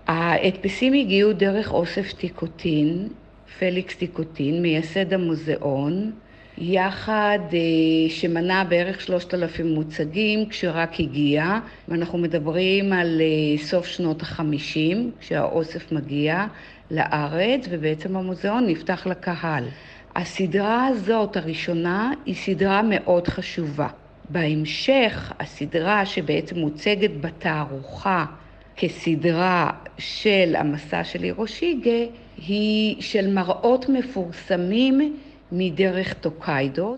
ההדפסים 0.07 0.93
הגיעו 0.93 1.33
דרך 1.33 1.73
אוסף 1.73 2.13
טיקוטין, 2.19 3.07
פליקס 3.61 3.95
טיקוטין, 3.95 4.61
מייסד 4.61 5.13
המוזיאון, 5.13 6.11
יחד 6.57 7.39
אה, 7.53 8.09
שמנה 8.09 8.63
בערך 8.63 9.01
שלושת 9.01 9.33
אלפים 9.33 9.73
מוצגים 9.73 10.49
כשרק 10.49 10.99
הגיע, 10.99 11.59
ואנחנו 11.87 12.17
מדברים 12.17 12.93
על 12.93 13.21
אה, 13.21 13.63
סוף 13.63 13.85
שנות 13.85 14.21
החמישים, 14.21 15.11
כשהאוסף 15.19 15.91
מגיע 15.91 16.45
לארץ, 16.91 17.65
ובעצם 17.69 18.15
המוזיאון 18.15 18.67
נפתח 18.67 19.07
לקהל. 19.07 19.63
הסדרה 20.15 20.87
הזאת, 20.87 21.37
הראשונה, 21.37 22.11
היא 22.25 22.35
סדרה 22.35 22.81
מאוד 22.81 23.27
חשובה. 23.27 23.87
בהמשך, 24.29 25.33
הסדרה 25.39 26.05
שבעצם 26.05 26.59
מוצגת 26.59 27.11
בתערוכה 27.21 28.25
כסדרה 28.77 29.69
של 29.97 30.55
המסע 30.57 31.03
של 31.03 31.19
הירושיגה, 31.19 32.11
היא 32.37 33.01
של 33.01 33.33
מראות 33.35 33.85
מפורסמים 33.89 35.17
מדרך 35.51 36.13
טוקיידו. 36.13 36.97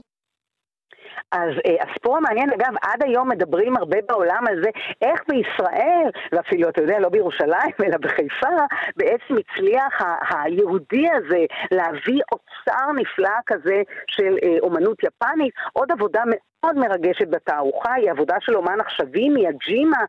אז 1.32 1.50
אה, 1.66 1.84
הסיפור 1.84 2.18
המעניין, 2.18 2.50
אגב, 2.50 2.74
עד 2.82 3.04
היום 3.04 3.30
מדברים 3.30 3.78
הרבה 3.78 3.98
בעולם 4.08 4.44
על 4.48 4.62
זה, 4.64 4.70
איך 5.02 5.22
בישראל, 5.28 6.10
ואפילו, 6.32 6.70
אתה 6.70 6.82
יודע, 6.82 7.00
לא 7.00 7.10
בירושלים, 7.10 7.74
אלא 7.84 7.98
בחיפה, 7.98 8.48
בעצם 8.96 9.36
הצליח 9.38 10.02
ה- 10.02 10.44
היהודי 10.44 11.08
הזה 11.12 11.46
להביא 11.72 12.22
אוצר 12.32 12.92
נפלא 12.96 13.30
כזה 13.46 13.82
של 14.08 14.36
אה, 14.44 14.58
אומנות 14.62 14.98
יפנית. 15.04 15.54
עוד 15.74 15.92
עבודה 15.92 16.22
מאוד 16.26 16.76
מרגשת 16.78 17.28
בתערוכה 17.28 17.94
היא 17.94 18.12
עבודה 18.12 18.36
של 18.40 18.56
אומן 18.56 18.80
עכשווי 18.80 19.30
מיאג'ימה, 19.30 20.04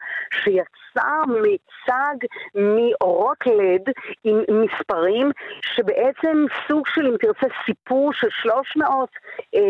שיצר 0.95 1.25
מיצג 1.27 2.27
מאורות 2.55 3.47
לד 3.47 3.95
עם 4.25 4.39
מספרים, 4.49 5.31
שבעצם 5.63 6.45
סוג 6.69 6.87
של, 6.87 7.07
אם 7.07 7.17
תרצה, 7.17 7.47
סיפור 7.67 8.13
של 8.13 8.29
300 8.31 9.11
אה, 9.55 9.61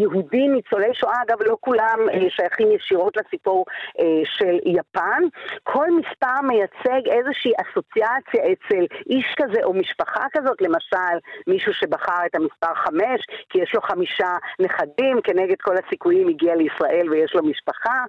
יהודים 0.00 0.54
ניצולי 0.54 0.94
שואה, 0.94 1.22
אגב, 1.26 1.42
לא 1.46 1.56
כולם 1.60 1.98
אה, 2.12 2.30
שייכים 2.30 2.72
ישירות 2.72 3.16
לסיפור 3.16 3.64
אה, 4.00 4.04
של 4.24 4.58
יפן. 4.64 5.22
כל 5.62 5.86
מספר 5.90 6.40
מייצג 6.42 7.08
איזושהי 7.08 7.52
אסוציאציה 7.62 8.52
אצל 8.52 8.84
איש 9.10 9.34
כזה 9.36 9.60
או 9.64 9.74
משפחה 9.74 10.24
כזאת, 10.32 10.62
למשל, 10.62 11.16
מישהו 11.46 11.74
שבחר 11.74 12.26
את 12.26 12.34
המספר 12.34 12.74
5, 12.74 13.00
כי 13.48 13.58
יש 13.62 13.74
לו 13.74 13.80
חמישה 13.80 14.32
נכדים, 14.60 15.20
כנגד 15.24 15.56
כל 15.60 15.74
הסיכויים 15.86 16.28
הגיע 16.28 16.54
לישראל 16.54 17.10
ויש 17.10 17.34
לו 17.34 17.42
משפחה. 17.42 18.04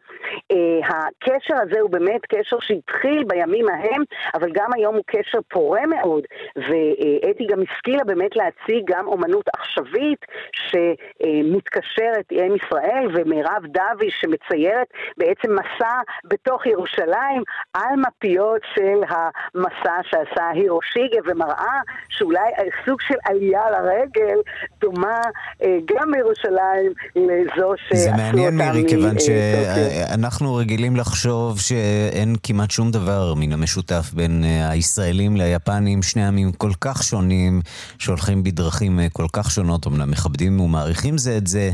Uh, 0.54 0.86
הקשר 0.86 1.56
הזה 1.62 1.80
הוא 1.80 1.90
באמת 1.90 2.22
קשר 2.26 2.58
שהתחיל 2.62 3.24
בימים 3.28 3.66
ההם, 3.70 4.04
אבל 4.34 4.50
גם 4.54 4.70
היום 4.76 4.96
הוא 4.96 5.04
קשר 5.08 5.40
פורה 5.50 5.86
מאוד, 5.86 6.24
ואתי 6.56 7.48
גם 7.52 7.60
השכילה 7.62 8.04
באמת 8.04 8.36
להציג 8.36 8.84
גם 8.86 9.08
אומנות 9.08 9.46
עכשווית 9.54 10.26
שמתקשרת 10.54 12.26
עם 12.32 12.56
ישראל, 12.56 13.08
ומירב 13.14 13.64
דווי 13.66 14.10
שמציירת 14.20 14.88
בעצם 15.18 15.52
מסע 15.52 15.96
בתוך 16.24 16.66
ירושלים 16.66 17.44
על 17.74 17.96
מפיות 18.08 18.62
של 18.76 19.00
המסע 19.10 19.98
שעשה 20.04 20.50
הירושיגה, 20.54 21.18
ומראה 21.26 21.78
שאולי 22.10 22.50
סוג 22.86 23.02
של 23.02 23.16
עלייה 23.26 23.72
לרגל 23.72 24.38
דומה 24.82 25.22
uh, 25.22 25.66
גם 25.86 26.12
בירושלים 26.12 26.94
לזו 27.16 27.74
ש... 27.78 27.94
זה 27.94 28.12
מעניין 28.12 28.58
מירי, 28.58 28.84
כיוון 28.90 29.16
שאנחנו 29.20 30.56
רגילים 30.56 30.96
לחשוב 30.96 31.60
שאין 31.60 32.36
כמעט 32.52 32.72
שום 32.72 32.92
דבר 32.92 33.34
מן 33.38 33.54
המשותף 33.54 34.14
בין 34.14 34.44
אה, 34.44 34.70
הישראלים 34.70 35.38
ליפנים, 35.38 36.04
שני 36.04 36.28
עמים 36.28 36.52
כל 36.52 36.72
כך 36.82 37.04
שונים, 37.04 37.62
שהולכים 38.00 38.44
בדרכים 38.44 39.00
אה, 39.00 39.08
כל 39.14 39.26
כך 39.34 39.52
שונות, 39.52 39.88
אמנם 39.88 40.12
מכבדים 40.12 40.60
ומעריכים 40.60 41.18
זה 41.18 41.38
את 41.38 41.48
זה, 41.48 41.70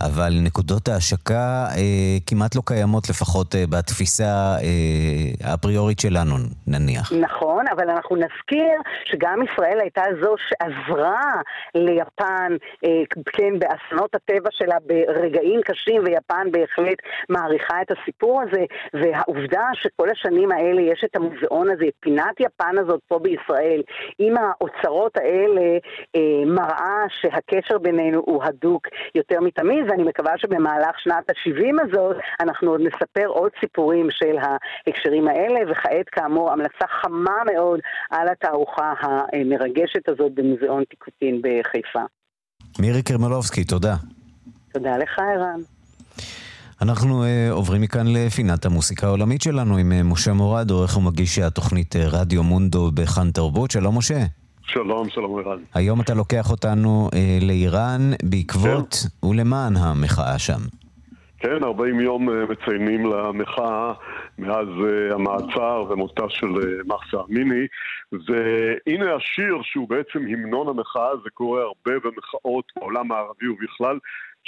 אבל 0.00 0.32
נקודות 0.42 0.88
ההשקה 0.88 1.66
אה, 1.76 2.16
כמעט 2.26 2.56
לא 2.56 2.62
קיימות, 2.66 3.08
לפחות 3.08 3.54
אה, 3.54 3.64
בתפיסה 3.70 4.24
אה, 4.62 5.50
האפריורית 5.50 6.00
שלנו, 6.00 6.34
נניח. 6.66 7.12
נכון, 7.12 7.64
אבל 7.76 7.90
אנחנו 7.90 8.16
נזכיר 8.16 8.76
שגם 9.04 9.38
ישראל 9.42 9.78
הייתה 9.80 10.02
זו 10.22 10.34
שעזרה 10.48 11.20
ליפן, 11.74 12.52
אה, 12.84 12.90
כן, 13.32 13.58
באסונות 13.58 14.14
הטבע 14.14 14.50
שלה 14.52 14.76
ברגעים 14.86 15.60
קשים, 15.64 16.02
ויפן 16.04 16.46
בהחלט 16.52 16.98
מעריכה 17.28 17.82
את 17.82 17.90
הסיפור 17.90 18.42
הזה, 18.42 18.64
והעובדה 18.94 19.64
שכל 19.74 20.08
השנים 20.18 20.52
האלה 20.52 20.80
יש 20.80 21.04
את 21.04 21.16
המוזיאון 21.16 21.70
הזה, 21.70 21.84
פינת 22.00 22.40
יפן 22.40 22.78
הזאת 22.78 23.00
פה 23.08 23.18
בישראל, 23.18 23.82
עם 24.18 24.34
האוצרות 24.36 25.16
האלה, 25.16 25.78
אה, 26.16 26.44
מראה 26.46 27.04
שהקשר 27.08 27.78
בינינו 27.78 28.22
הוא 28.26 28.44
הדוק 28.44 28.86
יותר 29.14 29.40
מתמיד, 29.40 29.90
ואני 29.90 30.02
מקווה 30.02 30.32
שבמהלך 30.38 31.00
שנת 31.00 31.30
ה-70 31.30 31.82
הזאת 31.82 32.16
אנחנו 32.40 32.70
עוד 32.70 32.80
נספר 32.80 33.26
עוד 33.26 33.50
סיפורים 33.60 34.06
של 34.10 34.36
ההקשרים 34.38 35.28
האלה, 35.28 35.72
וכעת 35.72 36.08
כאמור 36.08 36.52
המלצה 36.52 36.86
חמה 37.02 37.36
מאוד 37.52 37.80
על 38.10 38.28
התערוכה 38.28 38.92
המרגשת 39.32 40.08
הזאת 40.08 40.34
במוזיאון 40.34 40.84
טיקוטין 40.84 41.42
בחיפה. 41.42 42.02
מירי 42.78 43.02
קרמלובסקי, 43.02 43.64
תודה. 43.64 43.94
תודה 44.72 44.96
לך, 44.96 45.18
ערן. 45.18 45.77
אנחנו 46.82 47.24
uh, 47.24 47.26
עוברים 47.52 47.82
מכאן 47.82 48.06
לפינת 48.06 48.66
המוסיקה 48.66 49.06
העולמית 49.06 49.42
שלנו 49.42 49.76
עם 49.76 49.92
uh, 49.92 50.02
משה 50.12 50.32
מורד, 50.32 50.70
עורך 50.70 50.96
ומגיש 50.96 51.38
התוכנית 51.38 51.96
uh, 51.96 51.98
רדיו 52.12 52.42
מונדו 52.42 52.90
בכאן 52.94 53.30
תרבות. 53.30 53.70
שלום 53.70 53.98
משה. 53.98 54.18
שלום, 54.62 55.08
שלום 55.08 55.38
ערן. 55.38 55.58
היום 55.74 56.00
אתה 56.00 56.14
לוקח 56.14 56.50
אותנו 56.50 57.08
uh, 57.12 57.44
לאיראן 57.44 58.00
בעקבות 58.22 58.94
כן. 58.94 59.26
ולמען 59.26 59.76
המחאה 59.76 60.38
שם. 60.38 60.60
כן, 61.38 61.64
40 61.64 62.00
יום 62.00 62.28
uh, 62.28 62.32
מציינים 62.32 63.06
למחאה 63.06 63.92
מאז 64.38 64.68
uh, 64.68 65.14
המעצר 65.14 65.84
ומותה 65.88 66.24
של 66.28 66.46
uh, 66.46 66.86
מחסה 66.86 67.16
אמיני, 67.30 67.66
והנה 68.12 69.14
השיר 69.14 69.58
שהוא 69.62 69.88
בעצם 69.88 70.18
המנון 70.18 70.68
המחאה, 70.68 71.10
זה 71.24 71.30
קורה 71.34 71.62
הרבה 71.62 71.92
במחאות 72.04 72.64
בעולם 72.76 73.12
הערבי 73.12 73.48
ובכלל. 73.48 73.98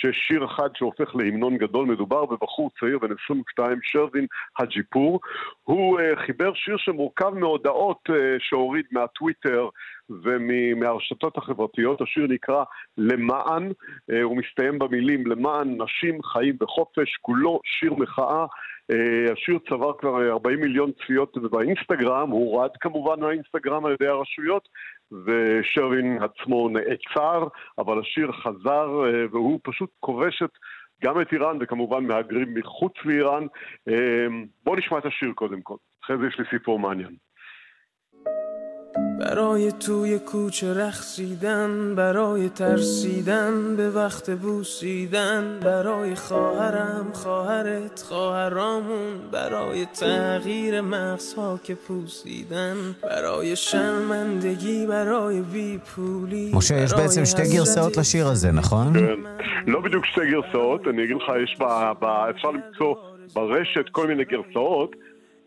שיש 0.00 0.16
שיר 0.28 0.44
אחד 0.44 0.68
שהופך 0.74 1.16
להמנון 1.16 1.56
גדול, 1.56 1.86
מדובר 1.86 2.24
בבחור 2.26 2.70
צעיר 2.80 2.98
בן 2.98 3.08
22, 3.24 3.78
שרווין 3.82 4.26
הג'יפור. 4.58 5.20
הוא 5.62 6.00
uh, 6.00 6.20
חיבר 6.26 6.54
שיר 6.54 6.76
שמורכב 6.76 7.30
מהודעות 7.34 7.98
uh, 8.08 8.12
שהוריד 8.38 8.84
מהטוויטר 8.92 9.68
ומהרשתות 10.10 11.36
החברתיות. 11.36 12.00
השיר 12.00 12.26
נקרא 12.26 12.64
למען, 12.98 13.70
uh, 13.70 14.14
הוא 14.22 14.36
מסתיים 14.36 14.78
במילים 14.78 15.26
למען 15.26 15.82
נשים 15.82 16.22
חיים 16.22 16.56
בחופש, 16.60 17.16
כולו 17.20 17.60
שיר 17.64 17.94
מחאה. 17.94 18.44
Uh, 18.92 19.32
השיר 19.32 19.58
צבר 19.68 19.92
כבר 19.98 20.30
40 20.30 20.60
מיליון 20.60 20.90
צפיות 20.92 21.36
באינסטגרם, 21.50 22.30
הוא 22.30 22.52
הורד 22.52 22.70
כמובן 22.80 23.20
מהאינסטגרם 23.20 23.86
על 23.86 23.92
ידי 23.92 24.06
הרשויות, 24.06 24.68
ושרווין 25.24 26.18
עצמו 26.22 26.68
נעצר, 26.68 27.46
אבל 27.78 28.00
השיר 28.00 28.32
חזר 28.32 28.88
והוא 29.30 29.60
פשוט 29.62 29.90
כובש 30.00 30.42
את 30.42 30.50
גם 31.02 31.20
את 31.20 31.32
איראן 31.32 31.58
וכמובן 31.60 32.04
מהגרים 32.04 32.54
מחוץ 32.54 32.92
לאיראן. 33.04 33.46
בואו 34.64 34.76
נשמע 34.76 34.98
את 34.98 35.06
השיר 35.06 35.32
קודם 35.32 35.62
כל, 35.62 35.76
אחרי 36.04 36.18
זה 36.18 36.26
יש 36.26 36.38
לי 36.38 36.44
סיפור 36.50 36.78
מעניין. 36.78 37.16
برای 39.19 39.71
توی 39.71 40.19
کوچه 40.19 40.73
رخصیدن 40.73 41.95
برای 41.95 42.49
ترسیدن 42.49 43.75
به 43.75 43.89
وقت 43.89 44.29
بوسیدن 44.29 45.59
برای 45.63 46.15
خواهرم 46.15 47.05
خواهرت 47.13 48.01
خواهرامون 48.01 49.31
برای 49.31 49.85
تغییر 49.85 50.81
مغزها 50.81 51.59
که 51.63 51.75
پوسیدن 51.75 52.75
برای 53.03 53.55
شرمندگی 53.55 54.85
برای 54.87 55.41
بیپولی 55.41 56.51
משה, 56.53 56.75
יש 56.75 56.93
בעצם 56.93 57.25
שתי 57.25 57.43
גרסאות 57.53 57.97
לשיר 57.97 58.27
הזה, 58.27 58.51
נכון? 58.51 58.93
כן, 58.93 59.19
לא 59.67 59.81
בדיוק 59.81 60.05
שתי 60.05 60.31
גרסאות, 60.31 60.87
אני 60.87 61.03
אגיד 61.03 61.15
לך, 61.15 61.31
יש 61.43 61.55
ב, 61.59 61.63
ב, 61.99 62.05
אפשר 62.05 62.51
למצוא 62.51 62.95
ברשת 63.33 63.89
כל 63.91 64.07
מיני 64.07 64.23
גרסאות. 64.23 64.95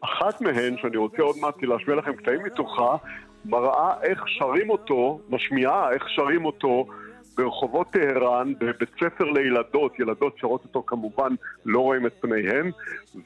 אחת 0.00 0.40
מהן, 0.40 0.76
שאני 0.82 0.96
רוצה 0.96 1.22
עוד 1.22 1.36
מעט 1.40 1.54
להשמיע 1.62 1.96
לכם 1.96 2.12
קטעים 2.12 2.42
מתוכה, 2.44 2.96
מראה 3.45 4.03
איך 4.03 4.23
שרים 4.27 4.69
אותו, 4.69 5.19
משמיעה 5.29 5.91
איך 5.91 6.09
שרים 6.09 6.45
אותו 6.45 6.85
ברחובות 7.37 7.87
טהרן, 7.91 8.53
בבית 8.59 8.89
ספר 8.99 9.23
לילדות, 9.23 9.99
ילדות 9.99 10.37
שרות 10.37 10.63
אותו 10.63 10.83
כמובן 10.87 11.35
לא 11.65 11.79
רואים 11.79 12.05
את 12.05 12.13
פניהם, 12.19 12.71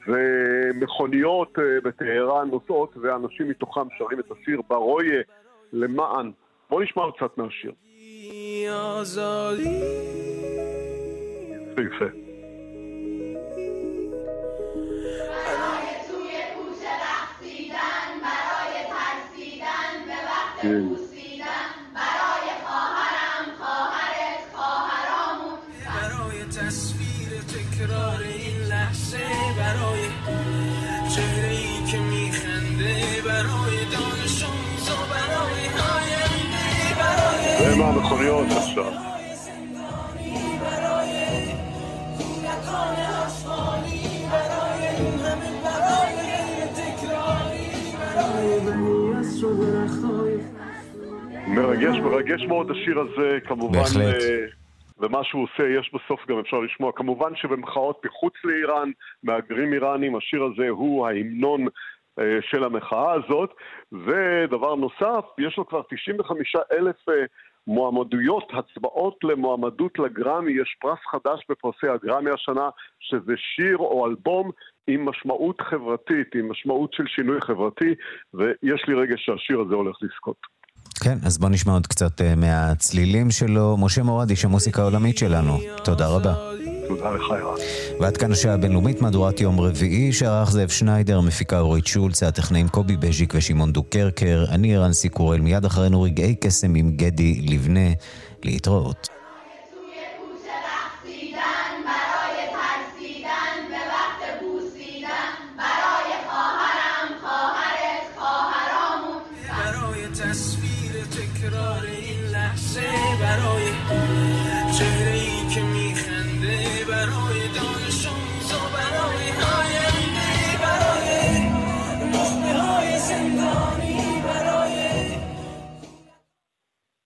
ומכוניות 0.06 1.58
אה, 1.58 1.80
בטהרן 1.84 2.48
נוסעות 2.50 2.96
ואנשים 2.96 3.48
מתוכם 3.48 3.86
שרים 3.98 4.20
את 4.20 4.30
השיר 4.30 4.60
ברויה 4.68 5.22
למען. 5.72 6.30
בואו 6.70 6.80
נשמע 6.80 7.02
קצת 7.16 7.38
מהשיר. 7.38 7.72
יפה. 11.78 12.04
برای 20.62 22.48
خواهرم 22.64 23.46
خواهرت 23.58 24.42
خواهرامون 24.54 25.58
برای 25.96 26.44
تصویر 26.44 27.40
تکرار 27.42 28.20
این 28.20 28.60
لحظه 28.68 29.18
برای 29.58 30.08
چهره 31.14 31.48
ای 31.48 31.84
که 31.90 31.98
میخنده 31.98 33.22
برای 33.26 33.84
دانشون 33.92 34.48
آموز 34.48 34.88
برای 35.10 35.62
آینده 35.94 36.94
برای 36.98 37.72
امام 37.72 38.02
خمیات 38.02 38.52
هستم 38.52 39.07
מרגש, 51.78 51.98
מרגש 51.98 52.42
מאוד 52.42 52.70
השיר 52.70 52.98
הזה, 52.98 53.38
כמובן, 53.44 53.78
בהחלט. 53.78 54.22
אה, 54.22 54.46
ומה 54.98 55.24
שהוא 55.24 55.42
עושה, 55.42 55.68
יש 55.68 55.90
בסוף 55.94 56.26
גם 56.28 56.38
אפשר 56.38 56.56
לשמוע. 56.60 56.92
כמובן 56.92 57.36
שבמחאות 57.36 58.06
מחוץ 58.06 58.34
לאיראן, 58.44 58.90
מהגרים 59.22 59.72
איראנים, 59.72 60.16
השיר 60.16 60.42
הזה 60.44 60.68
הוא 60.68 61.06
ההמנון 61.06 61.66
אה, 62.18 62.38
של 62.50 62.64
המחאה 62.64 63.12
הזאת. 63.12 63.54
ודבר 63.92 64.74
נוסף, 64.74 65.24
יש 65.38 65.58
לו 65.58 65.66
כבר 65.66 65.82
95 65.90 66.56
אלף 66.72 67.08
אה, 67.08 67.24
מועמדויות, 67.66 68.52
הצבעות 68.52 69.16
למועמדות 69.24 69.98
לגרמי, 69.98 70.52
יש 70.52 70.76
פרס 70.80 70.98
חדש 71.10 71.44
בפרסי 71.48 71.88
הגרמי 71.88 72.30
השנה, 72.30 72.68
שזה 73.00 73.32
שיר 73.36 73.76
או 73.76 74.06
אלבום 74.06 74.50
עם 74.86 75.08
משמעות 75.08 75.60
חברתית, 75.60 76.34
עם 76.34 76.50
משמעות 76.50 76.92
של 76.92 77.06
שינוי 77.06 77.40
חברתי, 77.40 77.94
ויש 78.34 78.84
לי 78.88 78.94
רגע 78.94 79.14
שהשיר 79.16 79.60
הזה 79.60 79.74
הולך 79.74 79.96
לזכות. 80.02 80.57
כן, 80.98 81.18
אז 81.22 81.38
בוא 81.38 81.48
נשמע 81.48 81.72
עוד 81.72 81.86
קצת 81.86 82.20
אה, 82.20 82.34
מהצלילים 82.34 83.30
שלו. 83.30 83.76
משה 83.76 84.02
מורד, 84.02 84.30
איש 84.30 84.44
המוסיקה 84.44 84.82
העולמית 84.82 85.18
שלנו. 85.18 85.58
תודה 85.84 86.06
רבה. 86.06 86.34
תודה 86.88 87.10
לך. 87.10 87.24
ועד 88.00 88.16
כאן 88.16 88.32
השעה 88.32 88.54
הבינלאומית, 88.54 89.00
מהדורת 89.00 89.40
יום 89.40 89.60
רביעי, 89.60 90.12
שערך 90.12 90.50
זאב 90.50 90.68
שניידר, 90.68 91.20
מפיקה 91.20 91.60
אורית 91.60 91.86
שולץ, 91.86 92.22
הטכנאים 92.22 92.68
קובי 92.68 92.96
בז'יק 92.96 93.34
ושמעון 93.36 93.72
דוקרקר, 93.72 94.44
אני 94.48 94.76
ערן 94.76 94.92
סיקורל, 94.92 95.40
מיד 95.40 95.64
אחרינו 95.64 96.02
רגעי 96.02 96.34
קסם 96.40 96.74
עם 96.74 96.90
גדי 96.90 97.40
לבנה. 97.48 97.90
להתראות. 98.44 99.17